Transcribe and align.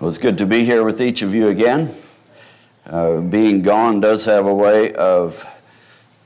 Well, 0.00 0.08
it's 0.08 0.16
good 0.16 0.38
to 0.38 0.46
be 0.46 0.64
here 0.64 0.82
with 0.82 1.02
each 1.02 1.20
of 1.20 1.34
you 1.34 1.48
again. 1.48 1.94
Uh, 2.86 3.20
being 3.20 3.60
gone 3.60 4.00
does 4.00 4.24
have 4.24 4.46
a 4.46 4.54
way 4.54 4.94
of 4.94 5.46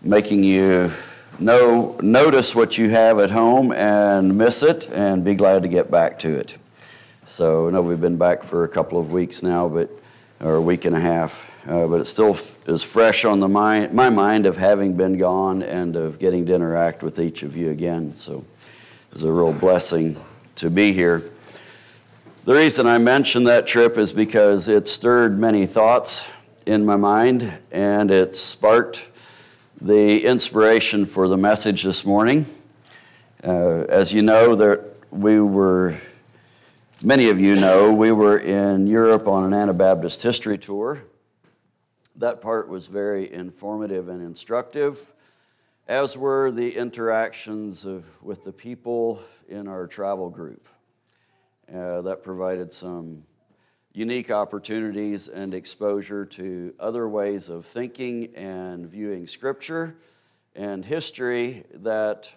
making 0.01 0.45
you 0.45 0.93
know, 1.41 1.99
notice 2.01 2.55
what 2.55 2.79
you 2.79 2.91
have 2.91 3.19
at 3.19 3.33
home 3.33 3.73
and 3.73 4.39
miss 4.39 4.63
it 4.63 4.89
and 4.91 5.25
be 5.25 5.35
glad 5.35 5.63
to 5.63 5.69
get 5.69 5.91
back 5.91 6.21
to 6.21 6.33
it. 6.37 6.57
So 7.27 7.67
I 7.67 7.73
know 7.73 7.83
we've 7.83 8.01
been 8.01 8.17
back 8.17 8.45
for 8.45 8.63
a 8.63 8.69
couple 8.69 8.97
of 8.97 9.11
weeks 9.11 9.43
now, 9.43 9.69
but 9.69 9.91
or 10.39 10.55
a 10.55 10.63
week 10.63 10.85
and 10.85 10.95
a 10.95 11.01
half, 11.01 11.53
uh, 11.67 11.89
but 11.89 12.01
it 12.01 12.05
still 12.05 12.35
f- 12.35 12.57
is 12.69 12.85
fresh 12.85 13.25
on 13.25 13.41
the 13.41 13.49
mind, 13.49 13.93
my 13.93 14.09
mind 14.09 14.47
of 14.47 14.57
having 14.57 14.97
been 14.97 15.19
gone 15.19 15.65
and 15.65 15.97
of 15.97 16.21
getting 16.21 16.47
to 16.47 16.55
interact 16.55 17.03
with 17.03 17.19
each 17.19 17.43
of 17.43 17.57
you 17.57 17.71
again. 17.71 18.15
So 18.15 18.45
it's 19.11 19.25
a 19.25 19.33
real 19.33 19.53
blessing 19.53 20.17
to 20.57 20.71
be 20.71 20.93
here. 20.93 21.29
The 22.45 22.53
reason 22.53 22.87
I 22.87 22.99
mention 22.99 23.45
that 23.45 23.67
trip 23.67 23.97
is 23.97 24.13
because 24.13 24.69
it 24.69 24.87
stirred 24.87 25.39
many 25.39 25.65
thoughts 25.65 26.29
in 26.67 26.85
my 26.85 26.97
mind 26.97 27.51
and 27.73 28.11
it 28.11 28.37
sparked 28.37 29.09
the 29.81 30.23
inspiration 30.27 31.07
for 31.07 31.27
the 31.27 31.39
message 31.39 31.85
this 31.85 32.05
morning. 32.05 32.45
Uh, 33.43 33.87
as 33.89 34.13
you 34.13 34.21
know, 34.21 34.55
there, 34.55 34.85
we 35.11 35.41
were, 35.41 35.97
many 37.03 37.31
of 37.31 37.41
you 37.41 37.57
know, 37.57 37.95
we 37.95 38.13
were 38.13 38.37
in 38.37 38.89
Europe 38.89 39.27
on 39.27 39.45
an 39.45 39.55
Anabaptist 39.55 40.23
history 40.23 40.59
tour. 40.59 41.03
That 42.15 42.43
part 42.43 42.69
was 42.69 42.89
very 42.89 43.33
informative 43.33 44.11
and 44.11 44.21
instructive, 44.21 45.15
as 45.89 46.19
were 46.19 46.51
the 46.51 46.77
interactions 46.77 47.87
of, 47.87 48.05
with 48.23 48.45
the 48.45 48.53
people 48.53 49.23
in 49.49 49.67
our 49.67 49.87
travel 49.87 50.29
group. 50.29 50.69
Uh, 51.75 52.01
that 52.03 52.23
provided 52.23 52.73
some 52.73 53.25
unique 53.93 54.31
opportunities 54.31 55.27
and 55.27 55.53
exposure 55.53 56.25
to 56.25 56.73
other 56.79 57.09
ways 57.09 57.49
of 57.49 57.67
thinking 57.67 58.33
and 58.37 58.87
viewing 58.87 59.27
Scripture 59.27 59.97
and 60.55 60.85
history 60.85 61.65
that 61.75 62.33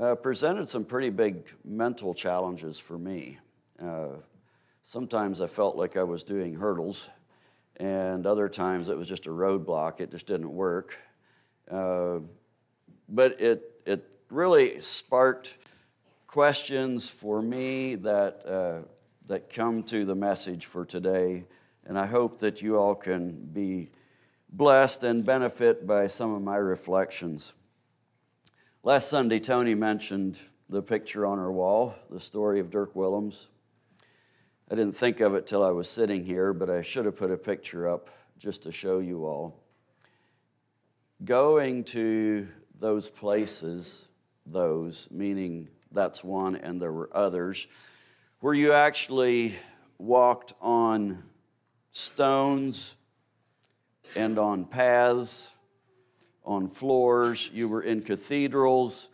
uh, 0.00 0.16
presented 0.16 0.68
some 0.68 0.84
pretty 0.84 1.10
big 1.10 1.46
mental 1.64 2.12
challenges 2.12 2.80
for 2.80 2.98
me. 2.98 3.38
Uh, 3.80 4.16
sometimes 4.82 5.40
I 5.40 5.46
felt 5.46 5.76
like 5.76 5.96
I 5.96 6.02
was 6.02 6.24
doing 6.24 6.56
hurdles, 6.56 7.08
and 7.76 8.26
other 8.26 8.48
times 8.48 8.88
it 8.88 8.98
was 8.98 9.06
just 9.06 9.26
a 9.26 9.30
roadblock. 9.30 10.00
It 10.00 10.10
just 10.10 10.26
didn't 10.26 10.52
work. 10.52 10.98
Uh, 11.70 12.18
but 13.08 13.40
it, 13.40 13.80
it 13.86 14.04
really 14.28 14.80
sparked 14.80 15.56
questions 16.30 17.10
for 17.10 17.42
me 17.42 17.96
that, 17.96 18.46
uh, 18.46 18.86
that 19.26 19.52
come 19.52 19.82
to 19.82 20.04
the 20.04 20.14
message 20.14 20.64
for 20.64 20.84
today. 20.84 21.44
And 21.84 21.98
I 21.98 22.06
hope 22.06 22.38
that 22.38 22.62
you 22.62 22.78
all 22.78 22.94
can 22.94 23.32
be 23.52 23.90
blessed 24.48 25.02
and 25.02 25.26
benefit 25.26 25.88
by 25.88 26.06
some 26.06 26.32
of 26.32 26.40
my 26.40 26.54
reflections. 26.54 27.54
Last 28.84 29.10
Sunday, 29.10 29.40
Tony 29.40 29.74
mentioned 29.74 30.38
the 30.68 30.82
picture 30.82 31.26
on 31.26 31.40
our 31.40 31.50
wall, 31.50 31.96
the 32.10 32.20
story 32.20 32.60
of 32.60 32.70
Dirk 32.70 32.94
Willems. 32.94 33.48
I 34.70 34.76
didn't 34.76 34.96
think 34.96 35.18
of 35.18 35.34
it 35.34 35.48
till 35.48 35.64
I 35.64 35.70
was 35.70 35.90
sitting 35.90 36.24
here, 36.24 36.52
but 36.52 36.70
I 36.70 36.82
should 36.82 37.06
have 37.06 37.16
put 37.16 37.32
a 37.32 37.36
picture 37.36 37.88
up 37.88 38.08
just 38.38 38.62
to 38.62 38.70
show 38.70 39.00
you 39.00 39.26
all. 39.26 39.64
Going 41.24 41.82
to 41.86 42.46
those 42.78 43.10
places, 43.10 44.06
those 44.46 45.08
meaning 45.10 45.70
that's 45.92 46.22
one, 46.22 46.56
and 46.56 46.80
there 46.80 46.92
were 46.92 47.10
others, 47.12 47.66
where 48.40 48.54
you 48.54 48.72
actually 48.72 49.54
walked 49.98 50.52
on 50.60 51.22
stones 51.90 52.96
and 54.16 54.38
on 54.38 54.64
paths, 54.64 55.52
on 56.44 56.68
floors, 56.68 57.50
you 57.52 57.68
were 57.68 57.82
in 57.82 58.02
cathedrals. 58.02 59.08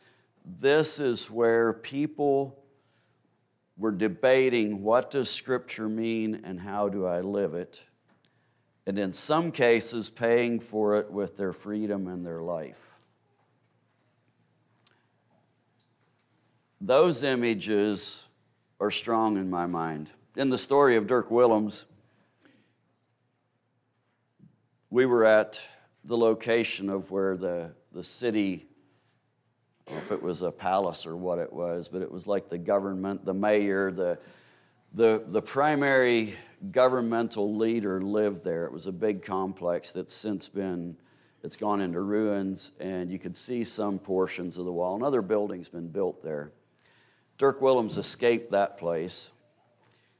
This 0.45 1.01
is 1.01 1.31
where 1.31 1.73
people 1.73 2.62
were 3.77 3.93
debating 3.93 4.83
what 4.83 5.11
does 5.11 5.28
Scripture 5.31 5.89
mean 5.89 6.41
and 6.45 6.61
how 6.61 6.89
do 6.89 7.05
I 7.05 7.21
live 7.21 7.55
it? 7.55 7.83
And 8.87 8.99
in 8.99 9.12
some 9.12 9.51
cases, 9.51 10.09
paying 10.09 10.61
for 10.61 10.97
it 10.97 11.11
with 11.11 11.37
their 11.37 11.53
freedom 11.53 12.06
and 12.06 12.25
their 12.25 12.41
life. 12.41 12.96
Those 16.81 17.23
images 17.23 18.27
are 18.79 18.91
strong 18.91 19.39
in 19.39 19.49
my 19.49 19.67
mind. 19.67 20.11
In 20.37 20.51
the 20.51 20.59
story 20.59 20.97
of 20.97 21.07
Dirk 21.07 21.31
Willems, 21.31 21.87
we 24.91 25.07
were 25.07 25.25
at 25.25 25.67
the 26.05 26.17
location 26.17 26.91
of 26.91 27.11
where 27.11 27.37
the, 27.37 27.73
the 27.93 28.05
city, 28.05 28.67
if 29.87 30.13
it 30.13 30.23
was 30.23 30.43
a 30.43 30.53
palace 30.53 31.07
or 31.07 31.17
what 31.17 31.39
it 31.39 31.51
was, 31.51 31.89
but 31.89 32.03
it 32.03 32.13
was 32.13 32.27
like 32.27 32.51
the 32.51 32.59
government, 32.59 33.25
the 33.25 33.35
mayor, 33.35 33.91
the, 33.91 34.19
the, 34.93 35.25
the 35.27 35.43
primary 35.43 36.35
governmental 36.71 37.57
leader 37.57 38.03
lived 38.03 38.45
there. 38.45 38.67
It 38.67 38.73
was 38.73 38.87
a 38.87 38.93
big 38.93 39.25
complex 39.25 39.93
that's 39.93 40.15
since 40.15 40.49
been, 40.49 40.99
it's 41.43 41.57
gone 41.57 41.81
into 41.81 42.01
ruins, 42.01 42.73
and 42.79 43.11
you 43.11 43.19
could 43.19 43.37
see 43.37 43.65
some 43.65 43.99
portions 43.99 44.59
of 44.59 44.67
the 44.67 44.73
wall. 44.73 44.95
Another 44.95 45.23
building's 45.23 45.71
been 45.71 45.89
built 45.89 46.23
there. 46.23 46.53
Dirk 47.39 47.61
Willems 47.61 47.97
escaped 47.97 48.51
that 48.53 48.79
place. 48.79 49.31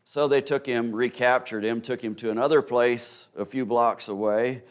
So 0.05 0.29
they 0.29 0.41
took 0.41 0.67
him, 0.67 0.93
recaptured 0.93 1.65
him, 1.65 1.81
took 1.81 2.03
him 2.03 2.15
to 2.17 2.31
another 2.31 2.63
place 2.63 3.29
a 3.37 3.45
few 3.45 3.67
blocks 3.67 4.09
away. 4.09 4.63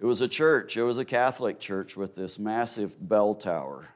It 0.00 0.06
was 0.06 0.20
a 0.20 0.28
church, 0.28 0.76
it 0.76 0.82
was 0.82 0.98
a 0.98 1.04
Catholic 1.04 1.60
church 1.60 1.96
with 1.96 2.16
this 2.16 2.38
massive 2.38 2.96
bell 3.08 3.34
tower 3.34 3.90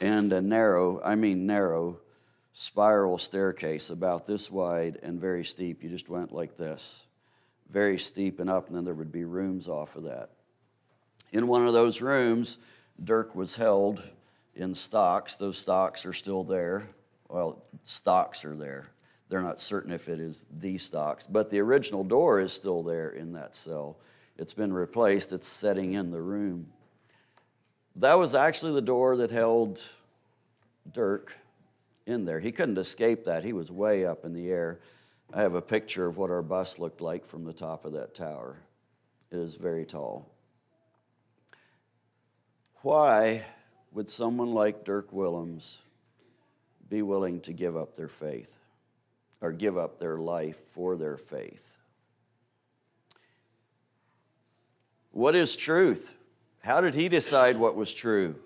and 0.00 0.32
a 0.32 0.40
narrow, 0.40 1.00
I 1.04 1.14
mean 1.14 1.46
narrow, 1.46 2.00
spiral 2.52 3.18
staircase 3.18 3.90
about 3.90 4.26
this 4.26 4.50
wide 4.50 4.98
and 5.02 5.20
very 5.20 5.44
steep. 5.44 5.84
You 5.84 5.90
just 5.90 6.08
went 6.08 6.32
like 6.32 6.56
this, 6.56 7.06
very 7.70 7.98
steep 7.98 8.40
and 8.40 8.50
up, 8.50 8.66
and 8.66 8.76
then 8.76 8.84
there 8.84 8.94
would 8.94 9.12
be 9.12 9.24
rooms 9.24 9.68
off 9.68 9.94
of 9.94 10.04
that. 10.04 10.30
In 11.30 11.46
one 11.46 11.66
of 11.66 11.72
those 11.72 12.02
rooms, 12.02 12.58
Dirk 13.02 13.36
was 13.36 13.54
held 13.56 14.02
in 14.58 14.74
stocks. 14.74 15.36
Those 15.36 15.56
stocks 15.56 16.04
are 16.04 16.12
still 16.12 16.44
there. 16.44 16.88
Well, 17.28 17.62
stocks 17.84 18.44
are 18.44 18.56
there. 18.56 18.88
They're 19.28 19.42
not 19.42 19.60
certain 19.60 19.92
if 19.92 20.08
it 20.08 20.20
is 20.20 20.44
the 20.50 20.78
stocks, 20.78 21.26
but 21.26 21.50
the 21.50 21.60
original 21.60 22.02
door 22.02 22.40
is 22.40 22.52
still 22.52 22.82
there 22.82 23.10
in 23.10 23.32
that 23.32 23.54
cell. 23.54 23.98
It's 24.36 24.54
been 24.54 24.72
replaced, 24.72 25.32
it's 25.32 25.46
setting 25.46 25.92
in 25.92 26.10
the 26.10 26.20
room. 26.20 26.68
That 27.96 28.14
was 28.14 28.34
actually 28.34 28.72
the 28.72 28.80
door 28.80 29.16
that 29.16 29.30
held 29.30 29.82
Dirk 30.90 31.36
in 32.06 32.24
there. 32.24 32.40
He 32.40 32.52
couldn't 32.52 32.78
escape 32.78 33.24
that, 33.24 33.44
he 33.44 33.52
was 33.52 33.70
way 33.70 34.06
up 34.06 34.24
in 34.24 34.32
the 34.32 34.50
air. 34.50 34.80
I 35.34 35.42
have 35.42 35.54
a 35.54 35.60
picture 35.60 36.06
of 36.06 36.16
what 36.16 36.30
our 36.30 36.42
bus 36.42 36.78
looked 36.78 37.02
like 37.02 37.26
from 37.26 37.44
the 37.44 37.52
top 37.52 37.84
of 37.84 37.92
that 37.92 38.14
tower. 38.14 38.56
It 39.30 39.36
is 39.36 39.56
very 39.56 39.84
tall. 39.84 40.30
Why 42.80 43.44
would 43.92 44.08
someone 44.10 44.52
like 44.52 44.84
Dirk 44.84 45.12
Willems 45.12 45.82
be 46.88 47.02
willing 47.02 47.40
to 47.40 47.52
give 47.52 47.76
up 47.76 47.94
their 47.94 48.08
faith 48.08 48.56
or 49.40 49.52
give 49.52 49.76
up 49.76 49.98
their 49.98 50.18
life 50.18 50.58
for 50.70 50.96
their 50.96 51.16
faith? 51.16 51.78
What 55.10 55.34
is 55.34 55.56
truth? 55.56 56.14
How 56.60 56.80
did 56.80 56.94
he 56.94 57.08
decide 57.08 57.56
what 57.56 57.74
was 57.74 57.92
true? 57.94 58.36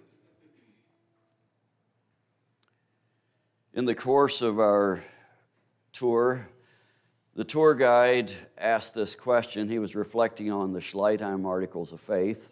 In 3.74 3.84
the 3.84 3.94
course 3.94 4.42
of 4.42 4.58
our 4.58 5.02
tour, 5.92 6.48
the 7.34 7.44
tour 7.44 7.74
guide 7.74 8.32
asked 8.58 8.94
this 8.94 9.14
question. 9.14 9.68
He 9.68 9.78
was 9.78 9.96
reflecting 9.96 10.50
on 10.50 10.72
the 10.72 10.80
Schleitheim 10.80 11.46
Articles 11.46 11.92
of 11.92 12.00
Faith. 12.00 12.50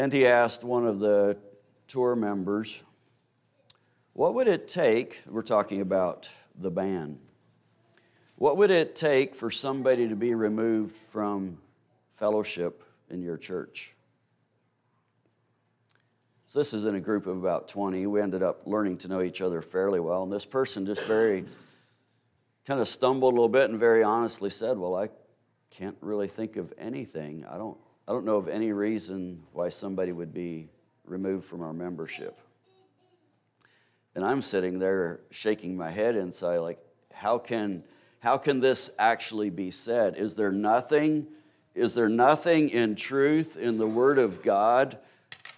And 0.00 0.14
he 0.14 0.26
asked 0.26 0.64
one 0.64 0.86
of 0.86 0.98
the 0.98 1.36
tour 1.86 2.16
members, 2.16 2.82
What 4.14 4.32
would 4.32 4.48
it 4.48 4.66
take? 4.66 5.20
We're 5.26 5.42
talking 5.42 5.82
about 5.82 6.30
the 6.58 6.70
ban. 6.70 7.18
What 8.36 8.56
would 8.56 8.70
it 8.70 8.96
take 8.96 9.34
for 9.34 9.50
somebody 9.50 10.08
to 10.08 10.16
be 10.16 10.32
removed 10.32 10.96
from 10.96 11.58
fellowship 12.08 12.82
in 13.10 13.20
your 13.20 13.36
church? 13.36 13.94
So, 16.46 16.60
this 16.60 16.72
is 16.72 16.86
in 16.86 16.94
a 16.94 17.00
group 17.00 17.26
of 17.26 17.36
about 17.36 17.68
20. 17.68 18.06
We 18.06 18.22
ended 18.22 18.42
up 18.42 18.62
learning 18.64 18.96
to 18.98 19.08
know 19.08 19.20
each 19.20 19.42
other 19.42 19.60
fairly 19.60 20.00
well. 20.00 20.22
And 20.22 20.32
this 20.32 20.46
person 20.46 20.86
just 20.86 21.02
very 21.02 21.44
kind 22.64 22.80
of 22.80 22.88
stumbled 22.88 23.34
a 23.34 23.36
little 23.36 23.50
bit 23.50 23.68
and 23.68 23.78
very 23.78 24.02
honestly 24.02 24.48
said, 24.48 24.78
Well, 24.78 24.94
I 24.94 25.10
can't 25.68 25.98
really 26.00 26.26
think 26.26 26.56
of 26.56 26.72
anything. 26.78 27.44
I 27.44 27.58
don't 27.58 27.76
I 28.08 28.12
don't 28.12 28.24
know 28.24 28.36
of 28.36 28.48
any 28.48 28.72
reason 28.72 29.42
why 29.52 29.68
somebody 29.68 30.12
would 30.12 30.34
be 30.34 30.68
removed 31.04 31.44
from 31.44 31.62
our 31.62 31.72
membership. 31.72 32.38
And 34.14 34.24
I'm 34.24 34.42
sitting 34.42 34.78
there 34.78 35.20
shaking 35.30 35.76
my 35.76 35.90
head 35.90 36.16
inside, 36.16 36.58
like, 36.58 36.78
How 37.12 37.38
can, 37.38 37.84
how 38.18 38.38
can 38.38 38.60
this 38.60 38.90
actually 38.98 39.50
be 39.50 39.70
said? 39.70 40.16
Is 40.16 40.34
there 40.34 40.52
nothing? 40.52 41.28
Is 41.74 41.94
there 41.94 42.08
nothing 42.08 42.68
in 42.68 42.96
truth 42.96 43.56
in 43.56 43.78
the 43.78 43.86
Word 43.86 44.18
of 44.18 44.42
God 44.42 44.98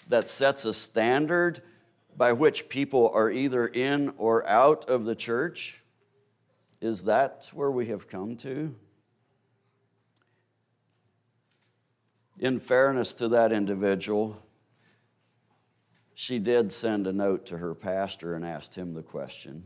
that 0.08 0.28
sets 0.28 0.64
a 0.64 0.74
standard 0.74 1.62
by 2.16 2.32
which 2.32 2.68
people 2.68 3.10
are 3.14 3.30
either 3.30 3.66
in 3.66 4.12
or 4.18 4.46
out 4.46 4.88
of 4.88 5.04
the 5.04 5.14
church? 5.14 5.82
Is 6.80 7.04
that 7.04 7.48
where 7.52 7.70
we 7.70 7.86
have 7.86 8.08
come 8.08 8.36
to? 8.38 8.74
In 12.42 12.58
fairness 12.58 13.14
to 13.14 13.28
that 13.28 13.52
individual, 13.52 14.42
she 16.12 16.40
did 16.40 16.72
send 16.72 17.06
a 17.06 17.12
note 17.12 17.46
to 17.46 17.58
her 17.58 17.72
pastor 17.72 18.34
and 18.34 18.44
asked 18.44 18.74
him 18.74 18.94
the 18.94 19.02
question. 19.02 19.62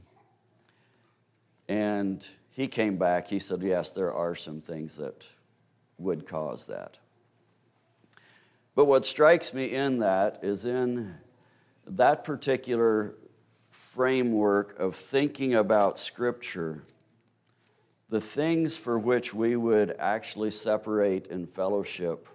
And 1.69 2.29
he 2.51 2.69
came 2.69 2.99
back, 2.99 3.29
he 3.29 3.39
said, 3.39 3.63
Yes, 3.63 3.93
there 3.93 4.13
are 4.13 4.35
some 4.35 4.61
things 4.61 4.97
that 4.97 5.27
would 5.97 6.27
cause 6.27 6.67
that. 6.67 6.99
But 8.75 8.85
what 8.85 9.07
strikes 9.07 9.55
me 9.55 9.73
in 9.75 10.01
that 10.01 10.41
is 10.43 10.67
in 10.67 11.15
that 11.87 12.25
particular 12.25 13.15
framework 13.71 14.79
of 14.79 14.97
thinking 14.97 15.55
about 15.55 15.99
Scripture, 15.99 16.83
the 18.11 18.21
things 18.21 18.77
for 18.77 18.99
which 18.99 19.33
we 19.33 19.57
would 19.57 19.97
actually 19.99 20.51
separate 20.51 21.29
in 21.29 21.47
fellowship 21.47 22.29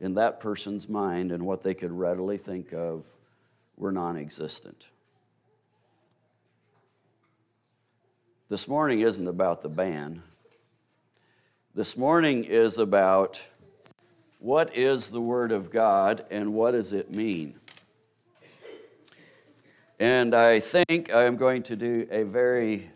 in 0.00 0.14
that 0.14 0.40
person's 0.40 0.88
mind 0.88 1.32
and 1.32 1.46
what 1.46 1.62
they 1.62 1.74
could 1.74 1.92
readily 1.92 2.36
think 2.36 2.72
of 2.72 3.06
were 3.76 3.92
non 3.92 4.16
existent. 4.16 4.88
This 8.48 8.68
morning 8.68 9.00
isn't 9.00 9.26
about 9.26 9.62
the 9.62 9.68
ban. 9.68 10.22
This 11.74 11.96
morning 11.96 12.44
is 12.44 12.78
about 12.78 13.48
what 14.38 14.76
is 14.76 15.08
the 15.08 15.20
Word 15.20 15.50
of 15.50 15.70
God 15.70 16.24
and 16.30 16.52
what 16.54 16.72
does 16.72 16.92
it 16.92 17.10
mean? 17.10 17.58
And 19.98 20.34
I 20.34 20.60
think 20.60 21.12
I'm 21.14 21.36
going 21.36 21.62
to 21.64 21.76
do 21.76 22.06
a 22.10 22.24
very 22.24 22.90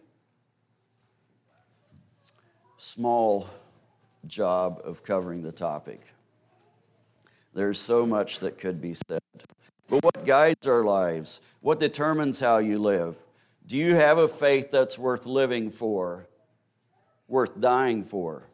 small 2.77 3.49
job 4.27 4.81
of 4.85 5.03
covering 5.03 5.43
the 5.43 5.53
topic. 5.53 6.03
There's 7.59 7.81
so 7.81 8.07
much 8.07 8.39
that 8.39 8.57
could 8.57 8.81
be 8.81 8.95
said. 8.95 9.19
But 9.89 10.05
what 10.05 10.25
guides 10.25 10.65
our 10.69 10.85
lives? 10.85 11.41
What 11.61 11.81
determines 11.81 12.39
how 12.39 12.59
you 12.59 12.79
live? 12.79 13.19
Do 13.67 13.77
you 13.77 13.97
have 13.97 14.17
a 14.17 14.29
faith 14.29 14.71
that's 14.71 14.97
worth 14.97 15.27
living 15.27 15.71
for, 15.71 16.29
worth 17.27 17.61
dying 17.61 18.05
for? 18.05 18.49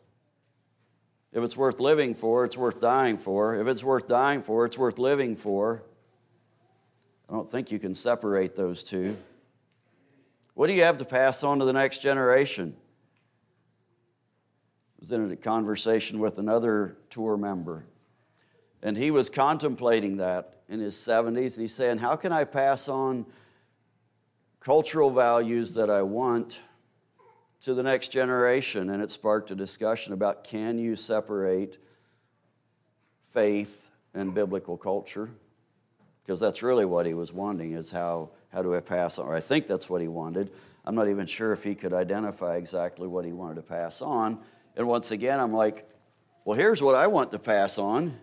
If 1.35 1.45
it's 1.45 1.55
worth 1.55 1.81
living 1.81 2.15
for, 2.15 2.47
it's 2.47 2.56
worth 2.56 2.81
dying 2.81 3.19
for. 3.19 3.61
If 3.61 3.67
it's 3.67 3.85
worth 3.85 4.09
dying 4.09 4.41
for, 4.41 4.65
it's 4.65 4.79
worth 4.79 4.99
living 4.99 5.37
for. 5.37 5.83
I 7.29 7.35
don't 7.35 7.51
think 7.51 7.71
you 7.71 7.79
can 7.79 7.95
separate 7.95 8.56
those 8.56 8.83
two. 8.83 9.19
What 10.55 10.69
do 10.69 10.73
you 10.73 10.85
have 10.85 10.97
to 10.97 11.05
pass 11.05 11.45
on 11.45 11.59
to 11.59 11.67
the 11.67 11.75
next 11.75 11.99
generation? 11.99 12.75
I 14.97 15.01
was 15.01 15.12
in 15.12 15.31
a 15.31 15.37
conversation 15.37 16.21
with 16.21 16.39
another 16.39 16.97
tour 17.11 17.37
member, 17.37 17.85
and 18.84 18.98
he 18.98 19.10
was 19.10 19.31
contemplating 19.31 20.19
that 20.19 20.58
in 20.69 20.78
his 20.78 20.94
70s, 20.94 21.54
and 21.54 21.62
he's 21.62 21.75
saying, 21.75 21.98
How 21.98 22.16
can 22.16 22.32
I 22.32 22.44
pass 22.44 22.86
on 22.86 23.25
cultural 24.60 25.10
values 25.10 25.75
that 25.75 25.88
I 25.88 26.02
want 26.02 26.60
to 27.62 27.72
the 27.72 27.82
next 27.82 28.08
generation? 28.08 28.90
And 28.90 29.02
it 29.02 29.10
sparked 29.10 29.50
a 29.50 29.54
discussion 29.54 30.12
about 30.12 30.44
can 30.44 30.78
you 30.78 30.96
separate 30.96 31.78
faith 33.32 33.88
and 34.12 34.34
biblical 34.34 34.76
culture? 34.76 35.31
Because 36.22 36.38
that's 36.38 36.62
really 36.62 36.84
what 36.84 37.06
he 37.06 37.14
was 37.14 37.32
wanting 37.32 37.72
is 37.72 37.90
how, 37.90 38.31
how 38.52 38.62
do 38.62 38.75
I 38.75 38.81
pass 38.81 39.19
on? 39.19 39.26
Or 39.26 39.34
I 39.34 39.40
think 39.40 39.66
that's 39.66 39.88
what 39.88 40.02
he 40.02 40.08
wanted. 40.08 40.50
I'm 40.84 40.94
not 40.94 41.08
even 41.08 41.26
sure 41.26 41.52
if 41.52 41.64
he 41.64 41.75
could 41.75 41.94
identify 41.94 42.56
exactly 42.56 43.08
what 43.08 43.25
he 43.25 43.32
wanted 43.32 43.56
to 43.56 43.62
pass 43.62 44.02
on. 44.02 44.40
And 44.76 44.86
once 44.86 45.10
again, 45.10 45.40
I'm 45.40 45.54
like, 45.54 45.88
well, 46.44 46.58
here's 46.58 46.82
what 46.82 46.94
I 46.94 47.06
want 47.06 47.31
to 47.31 47.38
pass 47.38 47.78
on. 47.78 48.19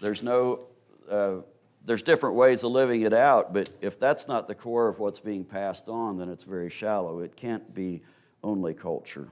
There's 0.00 0.22
no 0.22 0.66
uh, 1.10 1.36
there's 1.84 2.02
different 2.02 2.36
ways 2.36 2.62
of 2.62 2.72
living 2.72 3.02
it 3.02 3.12
out, 3.12 3.52
but 3.52 3.70
if 3.80 3.98
that's 3.98 4.28
not 4.28 4.46
the 4.46 4.54
core 4.54 4.88
of 4.88 4.98
what's 4.98 5.20
being 5.20 5.44
passed 5.44 5.88
on, 5.88 6.18
then 6.18 6.28
it's 6.28 6.44
very 6.44 6.70
shallow. 6.70 7.20
It 7.20 7.36
can't 7.36 7.74
be 7.74 8.02
only 8.42 8.74
culture. 8.74 9.28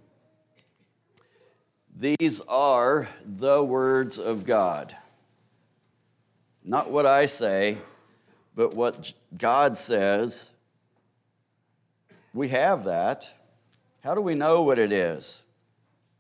These 1.97 2.41
are 2.49 3.09
the 3.25 3.63
words 3.63 4.19
of 4.19 4.47
God. 4.47 4.97
Not 6.65 6.91
what 6.91 7.07
I 7.07 7.27
say, 7.27 7.79
but 8.55 8.75
what 8.75 9.13
God 9.37 9.77
says. 9.77 10.51
We 12.33 12.49
have 12.49 12.85
that. 12.85 13.29
How 14.05 14.15
do 14.15 14.21
we 14.21 14.35
know 14.35 14.63
what 14.63 14.79
it 14.79 14.93
is? 14.93 15.43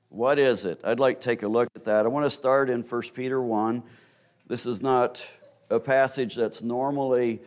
What 0.09 0.39
is 0.39 0.65
it? 0.65 0.81
I'd 0.85 1.00
like 1.00 1.21
to 1.21 1.29
take 1.29 1.43
a 1.43 1.49
look 1.49 1.69
at 1.77 1.85
that. 1.85 2.06
I 2.06 2.09
want 2.09 2.27
to 2.27 2.31
start 2.31 2.71
in 2.71 2.83
1 2.83 3.03
Peter 3.15 3.41
1. 3.41 3.83
This 4.49 4.65
is 4.65 4.81
not 4.81 5.31
a 5.69 5.79
passage 5.79 6.35
that's 6.35 6.62
normally 6.62 7.43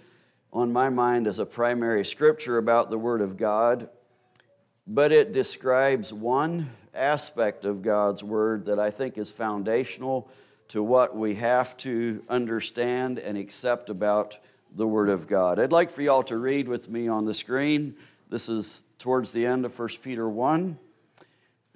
on 0.53 0.71
my 0.71 0.89
mind 0.89 1.25
as 1.25 1.39
a 1.39 1.47
primary 1.47 2.05
scripture 2.05 2.59
about 2.59 2.91
the 2.91 2.97
Word 2.99 3.23
of 3.23 3.37
God, 3.37 3.89
but 4.85 5.11
it 5.11 5.31
describes 5.31 6.13
one 6.13 6.69
aspect 6.93 7.65
of 7.65 7.81
God's 7.81 8.23
Word 8.23 8.67
that 8.67 8.77
I 8.77 8.91
think 8.91 9.17
is 9.17 9.31
foundational 9.31 10.29
to 10.67 10.83
what 10.83 11.17
we 11.17 11.33
have 11.35 11.75
to 11.77 12.23
understand 12.29 13.17
and 13.17 13.35
accept 13.35 13.89
about 13.89 14.37
the 14.75 14.85
Word 14.85 15.09
of 15.09 15.25
God. 15.25 15.57
I'd 15.57 15.71
like 15.71 15.89
for 15.89 16.03
y'all 16.03 16.21
to 16.25 16.37
read 16.37 16.67
with 16.67 16.87
me 16.87 17.07
on 17.07 17.25
the 17.25 17.33
screen. 17.33 17.95
This 18.29 18.47
is 18.47 18.85
towards 18.99 19.31
the 19.31 19.47
end 19.47 19.65
of 19.65 19.77
1 19.77 19.89
Peter 20.03 20.29
1, 20.29 20.77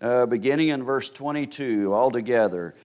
uh, 0.03 0.27
beginning 0.27 0.67
in 0.67 0.83
verse 0.83 1.09
22, 1.09 1.91
all 1.91 2.11
together. 2.11 2.75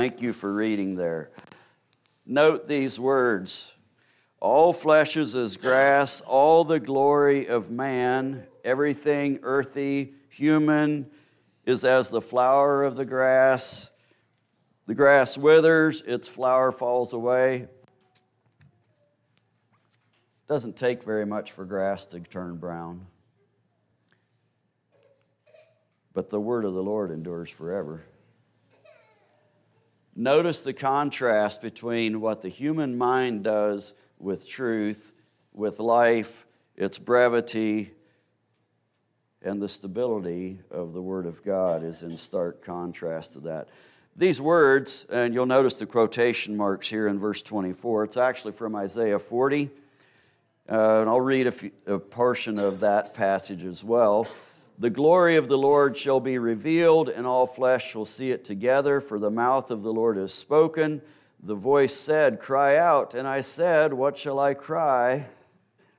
Thank 0.00 0.22
you 0.22 0.32
for 0.32 0.50
reading 0.50 0.94
there. 0.94 1.30
Note 2.24 2.66
these 2.66 2.98
words 2.98 3.76
All 4.40 4.72
flesh 4.72 5.14
is 5.14 5.36
as 5.36 5.58
grass, 5.58 6.22
all 6.22 6.64
the 6.64 6.80
glory 6.80 7.48
of 7.48 7.70
man, 7.70 8.46
everything 8.64 9.40
earthy, 9.42 10.14
human, 10.30 11.10
is 11.66 11.84
as 11.84 12.08
the 12.08 12.22
flower 12.22 12.82
of 12.82 12.96
the 12.96 13.04
grass. 13.04 13.90
The 14.86 14.94
grass 14.94 15.36
withers, 15.36 16.00
its 16.00 16.28
flower 16.28 16.72
falls 16.72 17.12
away. 17.12 17.68
Doesn't 20.48 20.78
take 20.78 21.02
very 21.02 21.26
much 21.26 21.52
for 21.52 21.66
grass 21.66 22.06
to 22.06 22.20
turn 22.20 22.56
brown. 22.56 23.06
But 26.14 26.30
the 26.30 26.40
word 26.40 26.64
of 26.64 26.72
the 26.72 26.82
Lord 26.82 27.10
endures 27.10 27.50
forever. 27.50 28.02
Notice 30.16 30.62
the 30.62 30.72
contrast 30.72 31.62
between 31.62 32.20
what 32.20 32.42
the 32.42 32.48
human 32.48 32.98
mind 32.98 33.44
does 33.44 33.94
with 34.18 34.48
truth, 34.48 35.12
with 35.52 35.78
life, 35.78 36.46
its 36.76 36.98
brevity, 36.98 37.92
and 39.42 39.62
the 39.62 39.68
stability 39.68 40.58
of 40.70 40.92
the 40.92 41.00
Word 41.00 41.26
of 41.26 41.42
God 41.42 41.82
is 41.82 42.02
in 42.02 42.16
stark 42.16 42.62
contrast 42.62 43.34
to 43.34 43.40
that. 43.40 43.68
These 44.16 44.40
words, 44.40 45.06
and 45.10 45.32
you'll 45.32 45.46
notice 45.46 45.76
the 45.76 45.86
quotation 45.86 46.56
marks 46.56 46.88
here 46.88 47.06
in 47.06 47.18
verse 47.18 47.40
24, 47.40 48.04
it's 48.04 48.16
actually 48.16 48.52
from 48.52 48.74
Isaiah 48.76 49.18
40. 49.18 49.70
Uh, 50.68 51.00
and 51.00 51.08
I'll 51.08 51.20
read 51.20 51.46
a, 51.46 51.52
few, 51.52 51.70
a 51.86 51.98
portion 51.98 52.58
of 52.58 52.80
that 52.80 53.14
passage 53.14 53.64
as 53.64 53.82
well. 53.82 54.28
The 54.80 54.88
glory 54.88 55.36
of 55.36 55.46
the 55.46 55.58
Lord 55.58 55.94
shall 55.98 56.20
be 56.20 56.38
revealed, 56.38 57.10
and 57.10 57.26
all 57.26 57.46
flesh 57.46 57.90
shall 57.90 58.06
see 58.06 58.30
it 58.30 58.46
together, 58.46 58.98
for 59.02 59.18
the 59.18 59.30
mouth 59.30 59.70
of 59.70 59.82
the 59.82 59.92
Lord 59.92 60.16
has 60.16 60.32
spoken. 60.32 61.02
The 61.42 61.54
voice 61.54 61.94
said, 61.94 62.40
Cry 62.40 62.78
out. 62.78 63.12
And 63.12 63.28
I 63.28 63.42
said, 63.42 63.92
What 63.92 64.16
shall 64.16 64.40
I 64.40 64.54
cry? 64.54 65.26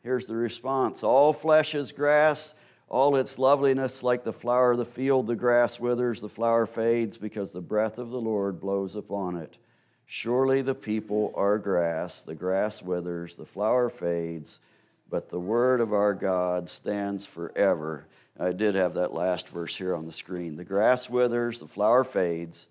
Here's 0.02 0.26
the 0.26 0.36
response 0.36 1.04
All 1.04 1.32
flesh 1.32 1.76
is 1.76 1.92
grass, 1.92 2.56
all 2.90 3.18
its 3.18 3.38
loveliness 3.38 4.02
like 4.02 4.24
the 4.24 4.34
flower 4.34 4.72
of 4.72 4.80
the 4.80 4.86
field. 4.86 5.28
The 5.28 5.36
grass 5.36 5.80
withers, 5.80 6.20
the 6.20 6.28
flower 6.28 6.66
fades, 6.66 7.20
because 7.20 7.52
the 7.52 7.62
breath 7.62 8.00
of 8.00 8.10
the 8.10 8.20
Lord 8.20 8.60
blows 8.60 8.96
upon 8.96 9.36
it. 9.36 9.60
Surely 10.08 10.64
the 10.64 10.74
people 10.74 11.32
are 11.36 11.60
grass, 11.60 12.24
the 12.24 12.34
grass 12.34 12.82
withers, 12.82 13.36
the 13.36 13.46
flower 13.46 13.92
fades, 13.92 14.60
but 15.08 15.30
the 15.30 15.40
word 15.40 15.82
of 15.82 15.94
our 15.94 16.16
God 16.16 16.68
stands 16.68 17.28
forever. 17.28 18.08
I 18.42 18.54
did 18.54 18.74
have 18.74 18.96
that 18.96 19.14
last 19.14 19.50
verse 19.50 19.78
here 19.78 19.96
on 19.96 20.08
the 20.08 20.12
screen. 20.12 20.56
The 20.56 20.66
grass 20.66 21.08
withers, 21.12 21.60
the 21.60 21.68
flower 21.68 22.04
fades, 22.04 22.70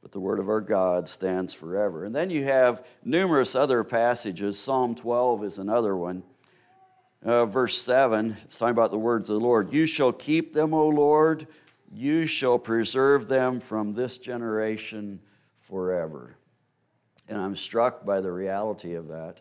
but 0.00 0.12
the 0.12 0.20
word 0.20 0.38
of 0.38 0.48
our 0.48 0.60
God 0.60 1.08
stands 1.08 1.52
forever. 1.52 2.04
And 2.04 2.14
then 2.14 2.30
you 2.30 2.44
have 2.44 2.86
numerous 3.04 3.56
other 3.56 3.82
passages. 3.82 4.60
Psalm 4.60 4.94
12 4.94 5.42
is 5.42 5.58
another 5.58 5.96
one. 5.96 6.22
Uh, 7.24 7.46
verse 7.46 7.76
7, 7.82 8.36
it's 8.44 8.58
talking 8.58 8.70
about 8.70 8.92
the 8.92 8.98
words 8.98 9.28
of 9.28 9.40
the 9.40 9.44
Lord. 9.44 9.72
You 9.72 9.86
shall 9.86 10.12
keep 10.12 10.52
them, 10.52 10.72
O 10.72 10.88
Lord. 10.88 11.48
You 11.92 12.26
shall 12.26 12.60
preserve 12.60 13.26
them 13.26 13.58
from 13.58 13.92
this 13.92 14.18
generation 14.18 15.18
forever. 15.58 16.36
And 17.28 17.40
I'm 17.40 17.56
struck 17.56 18.04
by 18.04 18.20
the 18.20 18.30
reality 18.30 18.94
of 18.94 19.08
that. 19.08 19.40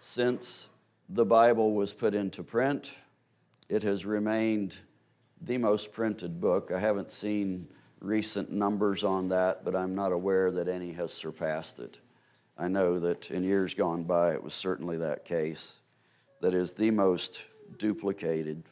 Since 0.00 0.70
the 1.10 1.26
Bible 1.26 1.74
was 1.74 1.92
put 1.92 2.14
into 2.14 2.42
print, 2.42 2.94
it 3.68 3.82
has 3.82 4.06
remained 4.06 4.76
the 5.40 5.58
most 5.58 5.92
printed 5.92 6.40
book. 6.40 6.70
I 6.74 6.80
haven't 6.80 7.10
seen 7.10 7.68
recent 8.00 8.50
numbers 8.50 9.04
on 9.04 9.28
that, 9.28 9.64
but 9.64 9.74
I'm 9.76 9.94
not 9.94 10.12
aware 10.12 10.50
that 10.52 10.68
any 10.68 10.92
has 10.92 11.12
surpassed 11.12 11.78
it. 11.78 11.98
I 12.56 12.68
know 12.68 12.98
that 13.00 13.30
in 13.30 13.44
years 13.44 13.74
gone 13.74 14.04
by, 14.04 14.32
it 14.32 14.42
was 14.42 14.54
certainly 14.54 14.96
that 14.98 15.24
case. 15.24 15.80
That 16.40 16.54
is 16.54 16.72
the 16.72 16.90
most 16.90 17.46
duplicated 17.76 18.62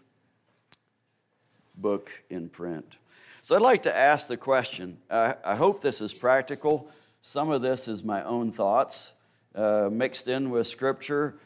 book 1.76 2.10
in 2.30 2.48
print. 2.48 2.96
So 3.42 3.54
I'd 3.54 3.62
like 3.62 3.84
to 3.84 3.96
ask 3.96 4.28
the 4.28 4.36
question. 4.36 4.98
I, 5.10 5.34
I 5.44 5.56
hope 5.56 5.80
this 5.80 6.00
is 6.00 6.14
practical. 6.14 6.90
Some 7.22 7.50
of 7.50 7.62
this 7.62 7.86
is 7.86 8.02
my 8.02 8.24
own 8.24 8.50
thoughts 8.50 9.12
uh, 9.54 9.88
mixed 9.92 10.26
in 10.26 10.50
with 10.50 10.66
Scripture. 10.66 11.38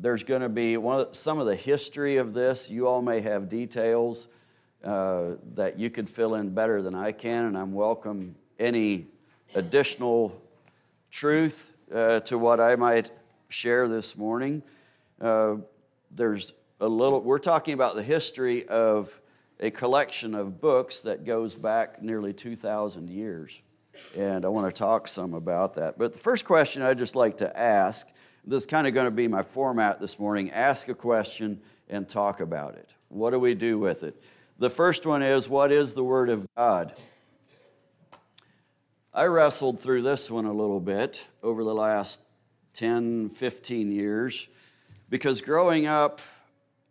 There's 0.00 0.22
going 0.22 0.42
to 0.42 0.48
be 0.48 0.76
one 0.76 1.00
of, 1.00 1.16
some 1.16 1.40
of 1.40 1.46
the 1.46 1.56
history 1.56 2.18
of 2.18 2.32
this. 2.32 2.70
You 2.70 2.86
all 2.86 3.02
may 3.02 3.20
have 3.20 3.48
details 3.48 4.28
uh, 4.84 5.30
that 5.54 5.76
you 5.76 5.90
could 5.90 6.08
fill 6.08 6.36
in 6.36 6.50
better 6.50 6.80
than 6.82 6.94
I 6.94 7.10
can, 7.10 7.46
and 7.46 7.58
I'm 7.58 7.72
welcome 7.72 8.36
any 8.60 9.08
additional 9.56 10.40
truth 11.10 11.72
uh, 11.92 12.20
to 12.20 12.38
what 12.38 12.60
I 12.60 12.76
might 12.76 13.10
share 13.48 13.88
this 13.88 14.16
morning. 14.16 14.62
Uh, 15.20 15.56
there's 16.12 16.52
a 16.78 16.86
little, 16.86 17.20
we're 17.20 17.40
talking 17.40 17.74
about 17.74 17.96
the 17.96 18.04
history 18.04 18.68
of 18.68 19.20
a 19.58 19.72
collection 19.72 20.36
of 20.36 20.60
books 20.60 21.00
that 21.00 21.24
goes 21.24 21.56
back 21.56 22.00
nearly 22.00 22.32
2,000 22.32 23.10
years. 23.10 23.60
And 24.16 24.44
I 24.44 24.48
want 24.48 24.72
to 24.72 24.78
talk 24.78 25.08
some 25.08 25.34
about 25.34 25.74
that. 25.74 25.98
But 25.98 26.12
the 26.12 26.20
first 26.20 26.44
question 26.44 26.82
I'd 26.82 26.98
just 26.98 27.16
like 27.16 27.38
to 27.38 27.58
ask 27.58 28.06
this 28.48 28.62
is 28.62 28.66
kind 28.66 28.86
of 28.86 28.94
going 28.94 29.04
to 29.04 29.10
be 29.10 29.28
my 29.28 29.42
format 29.42 30.00
this 30.00 30.18
morning 30.18 30.50
ask 30.52 30.88
a 30.88 30.94
question 30.94 31.60
and 31.86 32.08
talk 32.08 32.40
about 32.40 32.76
it. 32.76 32.88
What 33.08 33.32
do 33.32 33.38
we 33.38 33.54
do 33.54 33.78
with 33.78 34.02
it? 34.02 34.22
The 34.58 34.70
first 34.70 35.04
one 35.04 35.22
is 35.22 35.50
What 35.50 35.70
is 35.70 35.92
the 35.92 36.02
Word 36.02 36.30
of 36.30 36.46
God? 36.56 36.94
I 39.12 39.24
wrestled 39.24 39.80
through 39.80 40.00
this 40.00 40.30
one 40.30 40.46
a 40.46 40.52
little 40.52 40.80
bit 40.80 41.26
over 41.42 41.62
the 41.62 41.74
last 41.74 42.22
10, 42.72 43.28
15 43.28 43.92
years 43.92 44.48
because 45.10 45.42
growing 45.42 45.86
up, 45.86 46.22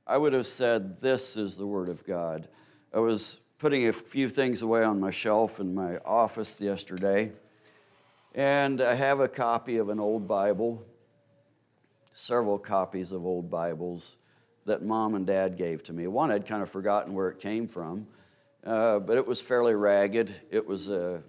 I 0.05 0.17
would 0.17 0.33
have 0.33 0.45
said, 0.45 1.01
This 1.01 1.35
is 1.35 1.57
the 1.57 1.65
Word 1.65 1.89
of 1.89 2.05
God. 2.05 2.47
I 2.93 2.99
was 2.99 3.39
putting 3.57 3.87
a 3.87 3.93
few 3.93 4.29
things 4.29 4.61
away 4.61 4.83
on 4.83 4.99
my 4.99 5.09
shelf 5.09 5.59
in 5.59 5.73
my 5.73 5.97
office 6.05 6.61
yesterday, 6.61 7.31
and 8.35 8.79
I 8.79 8.93
have 8.93 9.19
a 9.19 9.27
copy 9.27 9.77
of 9.77 9.89
an 9.89 9.99
old 9.99 10.27
Bible, 10.27 10.85
several 12.17 12.57
copies 12.57 13.11
of 13.11 13.23
old 13.23 13.47
Bibles 13.47 14.17
that 14.65 14.83
mom 14.83 15.13
and 15.13 15.27
dad 15.27 15.55
gave 15.55 15.83
to 15.83 15.93
me. 15.93 16.07
One 16.07 16.31
I'd 16.31 16.47
kind 16.47 16.63
of 16.63 16.69
forgotten 16.69 17.13
where 17.13 17.29
it 17.29 17.39
came 17.39 17.67
from, 17.67 18.07
uh, 18.65 18.97
but 18.97 19.17
it 19.17 19.27
was 19.27 19.39
fairly 19.39 19.75
ragged. 19.75 20.33
It 20.49 20.65
was 20.65 20.89
a, 20.89 21.21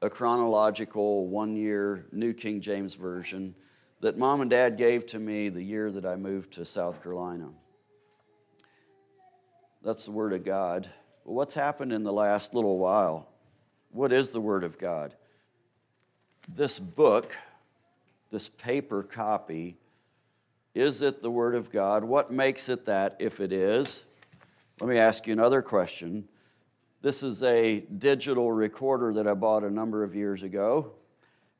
a 0.00 0.08
chronological 0.08 1.28
one 1.28 1.56
year 1.56 2.06
New 2.10 2.32
King 2.32 2.62
James 2.62 2.94
Version 2.94 3.54
that 4.00 4.16
mom 4.16 4.40
and 4.40 4.48
dad 4.48 4.78
gave 4.78 5.04
to 5.08 5.18
me 5.18 5.50
the 5.50 5.62
year 5.62 5.90
that 5.92 6.06
I 6.06 6.16
moved 6.16 6.54
to 6.54 6.64
South 6.64 7.02
Carolina. 7.02 7.50
That's 9.82 10.06
the 10.06 10.12
Word 10.12 10.32
of 10.32 10.42
God. 10.42 10.88
Well, 11.26 11.34
what's 11.34 11.54
happened 11.54 11.92
in 11.92 12.02
the 12.02 12.12
last 12.14 12.54
little 12.54 12.78
while? 12.78 13.28
What 13.90 14.10
is 14.10 14.32
the 14.32 14.40
Word 14.40 14.64
of 14.64 14.78
God? 14.78 15.14
This 16.48 16.78
book, 16.78 17.36
this 18.30 18.48
paper 18.48 19.02
copy, 19.02 19.76
is 20.74 21.02
it 21.02 21.22
the 21.22 21.30
Word 21.30 21.54
of 21.54 21.70
God? 21.70 22.04
What 22.04 22.32
makes 22.32 22.68
it 22.68 22.86
that 22.86 23.16
if 23.20 23.40
it 23.40 23.52
is? 23.52 24.04
Let 24.80 24.90
me 24.90 24.98
ask 24.98 25.26
you 25.26 25.32
another 25.32 25.62
question. 25.62 26.28
This 27.00 27.22
is 27.22 27.42
a 27.42 27.80
digital 27.80 28.50
recorder 28.50 29.14
that 29.14 29.28
I 29.28 29.34
bought 29.34 29.62
a 29.62 29.70
number 29.70 30.02
of 30.02 30.14
years 30.14 30.42
ago. 30.42 30.92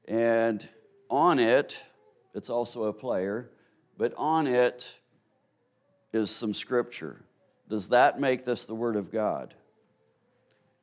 And 0.09 0.69
on 1.09 1.39
it, 1.39 1.85
it's 2.35 2.51
also 2.51 2.85
a 2.85 2.93
player, 2.93 3.51
but 3.97 4.13
on 4.17 4.47
it 4.47 4.99
is 6.13 6.31
some 6.31 6.53
scripture. 6.53 7.25
Does 7.69 7.91
that 7.91 8.19
make 8.19 8.45
this 8.45 8.67
the 8.67 8.75
Word 8.75 8.97
of 8.97 9.13
God? 9.13 9.55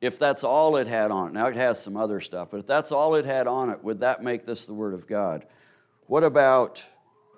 If 0.00 0.18
that's 0.18 0.42
all 0.42 0.76
it 0.76 0.86
had 0.86 1.10
on 1.10 1.28
it, 1.28 1.32
now 1.34 1.46
it 1.46 1.56
has 1.56 1.80
some 1.80 1.96
other 1.96 2.20
stuff, 2.20 2.48
but 2.50 2.60
if 2.60 2.66
that's 2.66 2.90
all 2.90 3.14
it 3.14 3.24
had 3.24 3.46
on 3.46 3.70
it, 3.70 3.84
would 3.84 4.00
that 4.00 4.22
make 4.22 4.46
this 4.46 4.64
the 4.64 4.74
Word 4.74 4.94
of 4.94 5.06
God? 5.06 5.46
What 6.06 6.24
about 6.24 6.84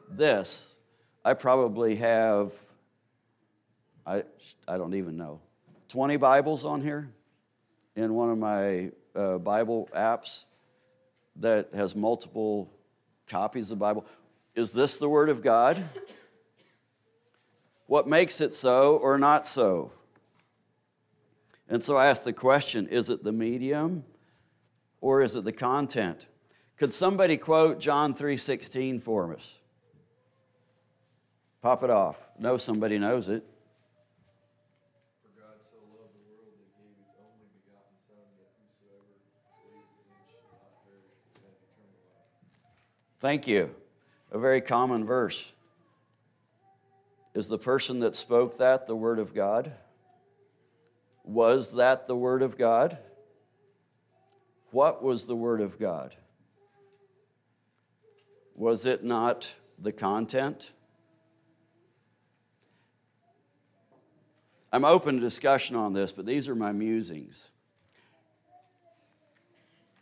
this? 0.08 0.73
I 1.26 1.32
probably 1.32 1.96
have, 1.96 2.52
I, 4.06 4.24
I 4.68 4.76
don't 4.76 4.92
even 4.94 5.16
know, 5.16 5.40
20 5.88 6.18
Bibles 6.18 6.66
on 6.66 6.82
here 6.82 7.08
in 7.96 8.12
one 8.12 8.30
of 8.30 8.36
my 8.36 8.90
uh, 9.14 9.38
Bible 9.38 9.88
apps 9.96 10.44
that 11.36 11.70
has 11.72 11.96
multiple 11.96 12.70
copies 13.26 13.70
of 13.70 13.78
the 13.78 13.84
Bible. 13.84 14.04
Is 14.54 14.72
this 14.72 14.98
the 14.98 15.08
Word 15.08 15.30
of 15.30 15.42
God? 15.42 15.82
What 17.86 18.06
makes 18.06 18.42
it 18.42 18.52
so 18.52 18.96
or 18.98 19.18
not 19.18 19.46
so? 19.46 19.92
And 21.70 21.82
so 21.82 21.96
I 21.96 22.06
ask 22.06 22.24
the 22.24 22.34
question 22.34 22.86
is 22.88 23.08
it 23.08 23.24
the 23.24 23.32
medium 23.32 24.04
or 25.00 25.22
is 25.22 25.34
it 25.36 25.44
the 25.44 25.52
content? 25.52 26.26
Could 26.76 26.92
somebody 26.92 27.38
quote 27.38 27.80
John 27.80 28.14
3:16 28.14 29.00
for 29.00 29.34
us? 29.34 29.58
Pop 31.64 31.82
it 31.82 31.88
off. 31.88 32.28
Know 32.38 32.58
somebody 32.58 32.98
knows 32.98 33.26
it. 33.30 33.42
Thank 43.18 43.48
you. 43.48 43.74
A 44.30 44.38
very 44.38 44.60
common 44.60 45.06
verse. 45.06 45.54
Is 47.32 47.48
the 47.48 47.56
person 47.56 48.00
that 48.00 48.14
spoke 48.14 48.58
that 48.58 48.86
the 48.86 48.94
Word 48.94 49.18
of 49.18 49.34
God? 49.34 49.72
Was 51.24 51.76
that 51.76 52.06
the 52.06 52.14
Word 52.14 52.42
of 52.42 52.58
God? 52.58 52.98
What 54.70 55.02
was 55.02 55.24
the 55.24 55.34
Word 55.34 55.62
of 55.62 55.78
God? 55.78 56.14
Was 58.54 58.84
it 58.84 59.02
not 59.02 59.54
the 59.78 59.92
content? 59.92 60.72
I'm 64.74 64.84
open 64.84 65.14
to 65.14 65.20
discussion 65.20 65.76
on 65.76 65.92
this, 65.92 66.10
but 66.10 66.26
these 66.26 66.48
are 66.48 66.56
my 66.56 66.72
musings. 66.72 67.50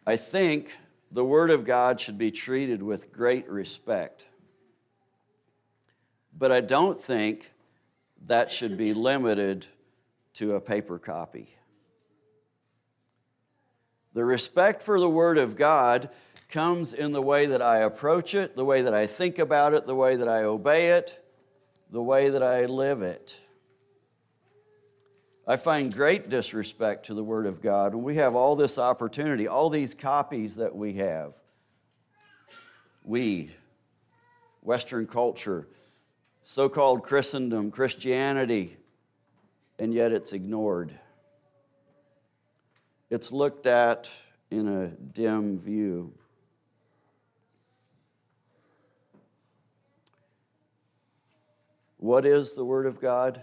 I 0.06 0.16
think 0.16 0.78
the 1.10 1.26
Word 1.26 1.50
of 1.50 1.66
God 1.66 2.00
should 2.00 2.16
be 2.16 2.30
treated 2.30 2.82
with 2.82 3.12
great 3.12 3.46
respect. 3.50 4.24
But 6.32 6.52
I 6.52 6.62
don't 6.62 6.98
think 6.98 7.52
that 8.24 8.50
should 8.50 8.78
be 8.78 8.94
limited 8.94 9.66
to 10.36 10.54
a 10.54 10.60
paper 10.62 10.98
copy. 10.98 11.54
The 14.14 14.24
respect 14.24 14.80
for 14.80 14.98
the 14.98 15.10
Word 15.10 15.36
of 15.36 15.54
God 15.54 16.08
comes 16.48 16.94
in 16.94 17.12
the 17.12 17.20
way 17.20 17.44
that 17.44 17.60
I 17.60 17.80
approach 17.80 18.34
it, 18.34 18.56
the 18.56 18.64
way 18.64 18.80
that 18.80 18.94
I 18.94 19.06
think 19.06 19.38
about 19.38 19.74
it, 19.74 19.86
the 19.86 19.94
way 19.94 20.16
that 20.16 20.28
I 20.28 20.44
obey 20.44 20.92
it, 20.92 21.22
the 21.90 22.02
way 22.02 22.30
that 22.30 22.42
I 22.42 22.64
live 22.64 23.02
it. 23.02 23.41
I 25.46 25.56
find 25.56 25.92
great 25.92 26.28
disrespect 26.28 27.06
to 27.06 27.14
the 27.14 27.24
Word 27.24 27.46
of 27.46 27.60
God 27.60 27.94
when 27.94 28.04
we 28.04 28.14
have 28.16 28.36
all 28.36 28.54
this 28.54 28.78
opportunity, 28.78 29.48
all 29.48 29.70
these 29.70 29.92
copies 29.92 30.56
that 30.56 30.76
we 30.76 30.94
have. 30.94 31.34
We, 33.04 33.50
Western 34.60 35.08
culture, 35.08 35.66
so 36.44 36.68
called 36.68 37.02
Christendom, 37.02 37.72
Christianity, 37.72 38.76
and 39.80 39.92
yet 39.92 40.12
it's 40.12 40.32
ignored. 40.32 40.92
It's 43.10 43.32
looked 43.32 43.66
at 43.66 44.12
in 44.50 44.68
a 44.68 44.88
dim 44.88 45.58
view. 45.58 46.14
What 51.96 52.24
is 52.24 52.54
the 52.54 52.64
Word 52.64 52.86
of 52.86 53.00
God? 53.00 53.42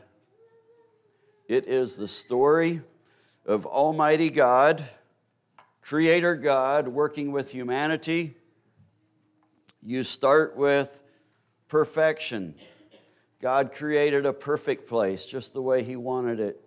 It 1.49 1.67
is 1.67 1.95
the 1.95 2.07
story 2.07 2.83
of 3.43 3.65
Almighty 3.65 4.29
God, 4.29 4.83
Creator 5.81 6.35
God, 6.35 6.87
working 6.87 7.31
with 7.31 7.51
humanity. 7.51 8.35
You 9.81 10.03
start 10.03 10.55
with 10.55 11.01
perfection. 11.67 12.53
God 13.41 13.71
created 13.71 14.27
a 14.27 14.31
perfect 14.31 14.87
place 14.87 15.25
just 15.25 15.53
the 15.53 15.61
way 15.63 15.81
He 15.81 15.95
wanted 15.95 16.39
it. 16.39 16.61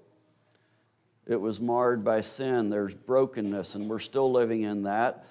It 1.29 1.41
was 1.41 1.61
marred 1.61 2.03
by 2.03 2.21
sin. 2.21 2.69
There's 2.69 2.97
brokenness, 2.97 3.77
and 3.77 3.89
we're 3.89 4.01
still 4.01 4.33
living 4.33 4.63
in 4.63 4.83
that. 4.83 5.29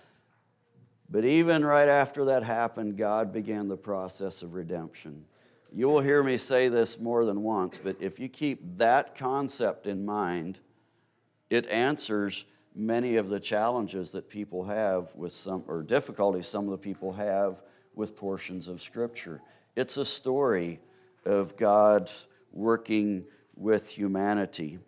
But 1.09 1.25
even 1.25 1.65
right 1.65 1.89
after 1.89 2.23
that 2.23 2.43
happened, 2.43 2.95
God 2.95 3.33
began 3.33 3.67
the 3.67 3.75
process 3.75 4.43
of 4.43 4.53
redemption. 4.53 5.25
You 5.73 5.87
will 5.87 6.01
hear 6.01 6.21
me 6.21 6.37
say 6.37 6.67
this 6.67 6.99
more 6.99 7.23
than 7.25 7.43
once, 7.43 7.79
but 7.81 7.95
if 8.01 8.19
you 8.19 8.27
keep 8.27 8.77
that 8.77 9.15
concept 9.15 9.87
in 9.87 10.05
mind, 10.05 10.59
it 11.49 11.65
answers 11.67 12.45
many 12.75 13.15
of 13.15 13.29
the 13.29 13.39
challenges 13.39 14.11
that 14.11 14.29
people 14.29 14.65
have 14.65 15.15
with 15.15 15.31
some, 15.31 15.63
or 15.67 15.81
difficulties 15.81 16.47
some 16.47 16.65
of 16.65 16.71
the 16.71 16.77
people 16.77 17.13
have 17.13 17.61
with 17.95 18.17
portions 18.17 18.67
of 18.67 18.81
Scripture. 18.81 19.41
It's 19.75 19.95
a 19.95 20.05
story 20.05 20.79
of 21.25 21.55
God 21.55 22.11
working 22.51 23.23
with 23.55 23.89
humanity. 23.89 24.79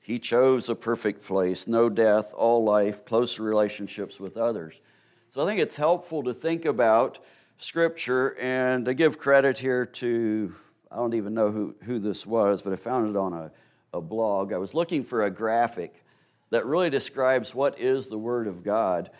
He 0.00 0.18
chose 0.18 0.68
a 0.68 0.74
perfect 0.74 1.22
place, 1.22 1.66
no 1.66 1.88
death, 1.88 2.34
all 2.34 2.64
life, 2.64 3.04
close 3.04 3.38
relationships 3.38 4.20
with 4.20 4.36
others. 4.36 4.80
So 5.28 5.42
I 5.42 5.46
think 5.46 5.60
it's 5.60 5.76
helpful 5.76 6.22
to 6.24 6.34
think 6.34 6.64
about 6.64 7.18
Scripture 7.58 8.36
and 8.40 8.84
to 8.84 8.94
give 8.94 9.18
credit 9.18 9.58
here 9.58 9.84
to, 9.84 10.52
I 10.90 10.96
don't 10.96 11.14
even 11.14 11.34
know 11.34 11.50
who, 11.50 11.74
who 11.84 11.98
this 11.98 12.26
was, 12.26 12.62
but 12.62 12.72
I 12.72 12.76
found 12.76 13.10
it 13.10 13.16
on 13.16 13.32
a, 13.32 13.50
a 13.92 14.00
blog. 14.00 14.52
I 14.52 14.58
was 14.58 14.74
looking 14.74 15.04
for 15.04 15.24
a 15.24 15.30
graphic 15.30 16.04
that 16.50 16.64
really 16.64 16.90
describes 16.90 17.54
what 17.54 17.78
is 17.78 18.08
the 18.08 18.18
Word 18.18 18.46
of 18.46 18.64
God. 18.64 19.10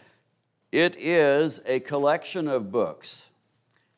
It 0.73 0.97
is 0.99 1.61
a 1.67 1.81
collection 1.81 2.49
of 2.49 2.73
books 2.73 3.31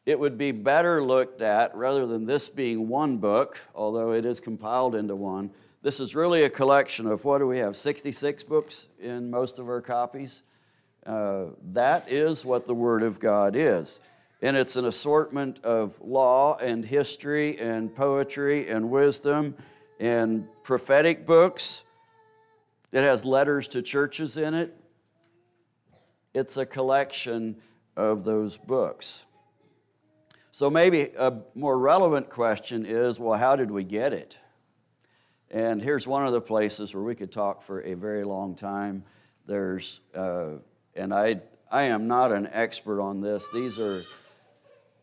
it 0.07 0.19
would 0.19 0.39
be 0.39 0.51
better 0.51 1.05
looked 1.05 1.43
at 1.43 1.75
rather 1.77 2.07
than 2.07 2.27
this 2.27 2.49
being 2.49 2.89
one 2.89 3.19
book, 3.19 3.61
although 3.75 4.13
it 4.13 4.25
is 4.25 4.41
compiled 4.41 4.95
into 4.95 5.15
one. 5.15 5.51
This 5.83 6.01
is 6.01 6.15
really 6.15 6.43
a 6.43 6.51
collection 6.51 7.07
of 7.07 7.25
what 7.25 7.39
do 7.39 7.47
we 7.47 7.59
have? 7.59 7.77
66 7.77 8.45
books 8.45 8.89
in 8.99 9.31
most 9.31 9.59
of 9.59 9.69
our 9.69 9.81
copies. 9.81 10.43
Uh, 11.07 11.45
that 11.73 12.11
is 12.11 12.45
what 12.45 12.67
the 12.67 12.75
Word 12.75 13.03
of 13.03 13.21
God 13.21 13.55
is. 13.55 14.01
And 14.43 14.57
it's 14.57 14.77
an 14.77 14.87
assortment 14.87 15.63
of 15.65 16.01
law 16.01 16.57
and 16.57 16.85
history 16.85 17.59
and 17.59 17.95
poetry 17.95 18.69
and 18.69 18.91
wisdom 18.91 19.55
and 19.99 20.47
prophetic 20.63 21.27
books. 21.27 21.85
It 22.91 23.03
has 23.03 23.25
letters 23.25 23.69
to 23.69 23.83
churches 23.83 24.37
in 24.37 24.55
it. 24.55 24.75
It's 26.33 26.57
a 26.57 26.65
collection 26.65 27.57
of 27.97 28.25
those 28.25 28.57
books. 28.57 29.27
So 30.53 30.71
maybe 30.71 31.11
a 31.19 31.41
more 31.55 31.79
relevant 31.79 32.31
question 32.31 32.85
is 32.87 33.21
well, 33.21 33.39
how 33.39 33.57
did 33.57 33.71
we 33.71 33.85
get 33.85 34.13
it? 34.13 34.39
And 35.51 35.83
here's 35.83 36.07
one 36.07 36.27
of 36.27 36.33
the 36.33 36.41
places 36.41 36.95
where 36.95 37.03
we 37.03 37.15
could 37.15 37.33
talk 37.33 37.63
for 37.63 37.81
a 37.83 37.95
very 37.95 38.25
long 38.25 38.55
time. 38.55 39.05
There's, 39.47 40.01
uh, 40.15 40.59
and 40.95 41.13
I, 41.13 41.41
I 41.71 41.85
am 41.85 42.07
not 42.07 42.31
an 42.31 42.49
expert 42.53 43.01
on 43.01 43.21
this. 43.21 43.45
These 43.53 43.79
are, 43.81 44.01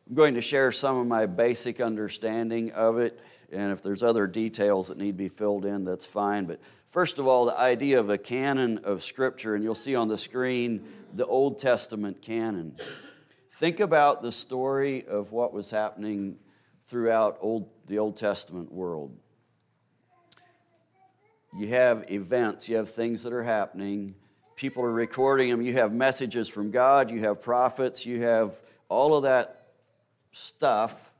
I'm 0.07 0.15
going 0.15 0.35
to 0.35 0.41
share 0.41 0.71
some 0.71 0.97
of 0.97 1.07
my 1.07 1.25
basic 1.25 1.81
understanding 1.81 2.71
of 2.71 2.97
it. 2.97 3.19
And 3.51 3.73
if 3.73 3.81
there's 3.81 4.03
other 4.03 4.25
details 4.25 4.87
that 4.87 4.97
need 4.97 5.07
to 5.07 5.13
be 5.13 5.27
filled 5.27 5.65
in, 5.65 5.83
that's 5.83 6.05
fine. 6.05 6.45
But 6.45 6.61
first 6.87 7.19
of 7.19 7.27
all, 7.27 7.45
the 7.45 7.59
idea 7.59 7.99
of 7.99 8.09
a 8.09 8.17
canon 8.17 8.79
of 8.79 9.03
Scripture, 9.03 9.53
and 9.53 9.63
you'll 9.63 9.75
see 9.75 9.95
on 9.95 10.07
the 10.07 10.17
screen 10.17 10.85
the 11.13 11.25
Old 11.25 11.59
Testament 11.59 12.21
canon. 12.21 12.77
Think 13.55 13.81
about 13.81 14.21
the 14.21 14.31
story 14.31 15.05
of 15.05 15.33
what 15.33 15.51
was 15.51 15.71
happening 15.71 16.37
throughout 16.85 17.37
old, 17.41 17.69
the 17.87 17.99
Old 17.99 18.15
Testament 18.15 18.71
world. 18.71 19.13
You 21.57 21.67
have 21.69 22.09
events, 22.09 22.69
you 22.69 22.77
have 22.77 22.91
things 22.91 23.23
that 23.23 23.33
are 23.33 23.43
happening, 23.43 24.15
people 24.55 24.83
are 24.83 24.91
recording 24.91 25.49
them, 25.49 25.61
you 25.61 25.73
have 25.73 25.91
messages 25.91 26.47
from 26.47 26.71
God, 26.71 27.09
you 27.11 27.21
have 27.21 27.41
prophets, 27.41 28.05
you 28.05 28.21
have 28.21 28.61
all 28.89 29.15
of 29.15 29.23
that 29.23 29.66
stuff, 30.37 31.11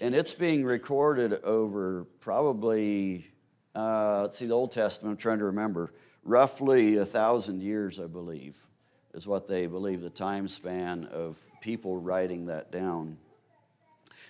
and 0.00 0.14
it's 0.14 0.32
being 0.32 0.64
recorded 0.64 1.44
over 1.44 2.06
probably, 2.20 3.26
uh, 3.74 4.22
let's 4.22 4.38
see, 4.38 4.46
the 4.46 4.54
Old 4.54 4.72
Testament, 4.72 5.12
I'm 5.12 5.16
trying 5.18 5.38
to 5.38 5.44
remember, 5.44 5.92
roughly 6.24 6.96
a 6.96 7.04
thousand 7.04 7.62
years, 7.62 8.00
I 8.00 8.06
believe 8.06 8.56
is 9.14 9.26
what 9.26 9.48
they 9.48 9.66
believe 9.66 10.00
the 10.00 10.10
time 10.10 10.48
span 10.48 11.04
of 11.06 11.38
people 11.60 11.98
writing 11.98 12.46
that 12.46 12.70
down. 12.70 13.18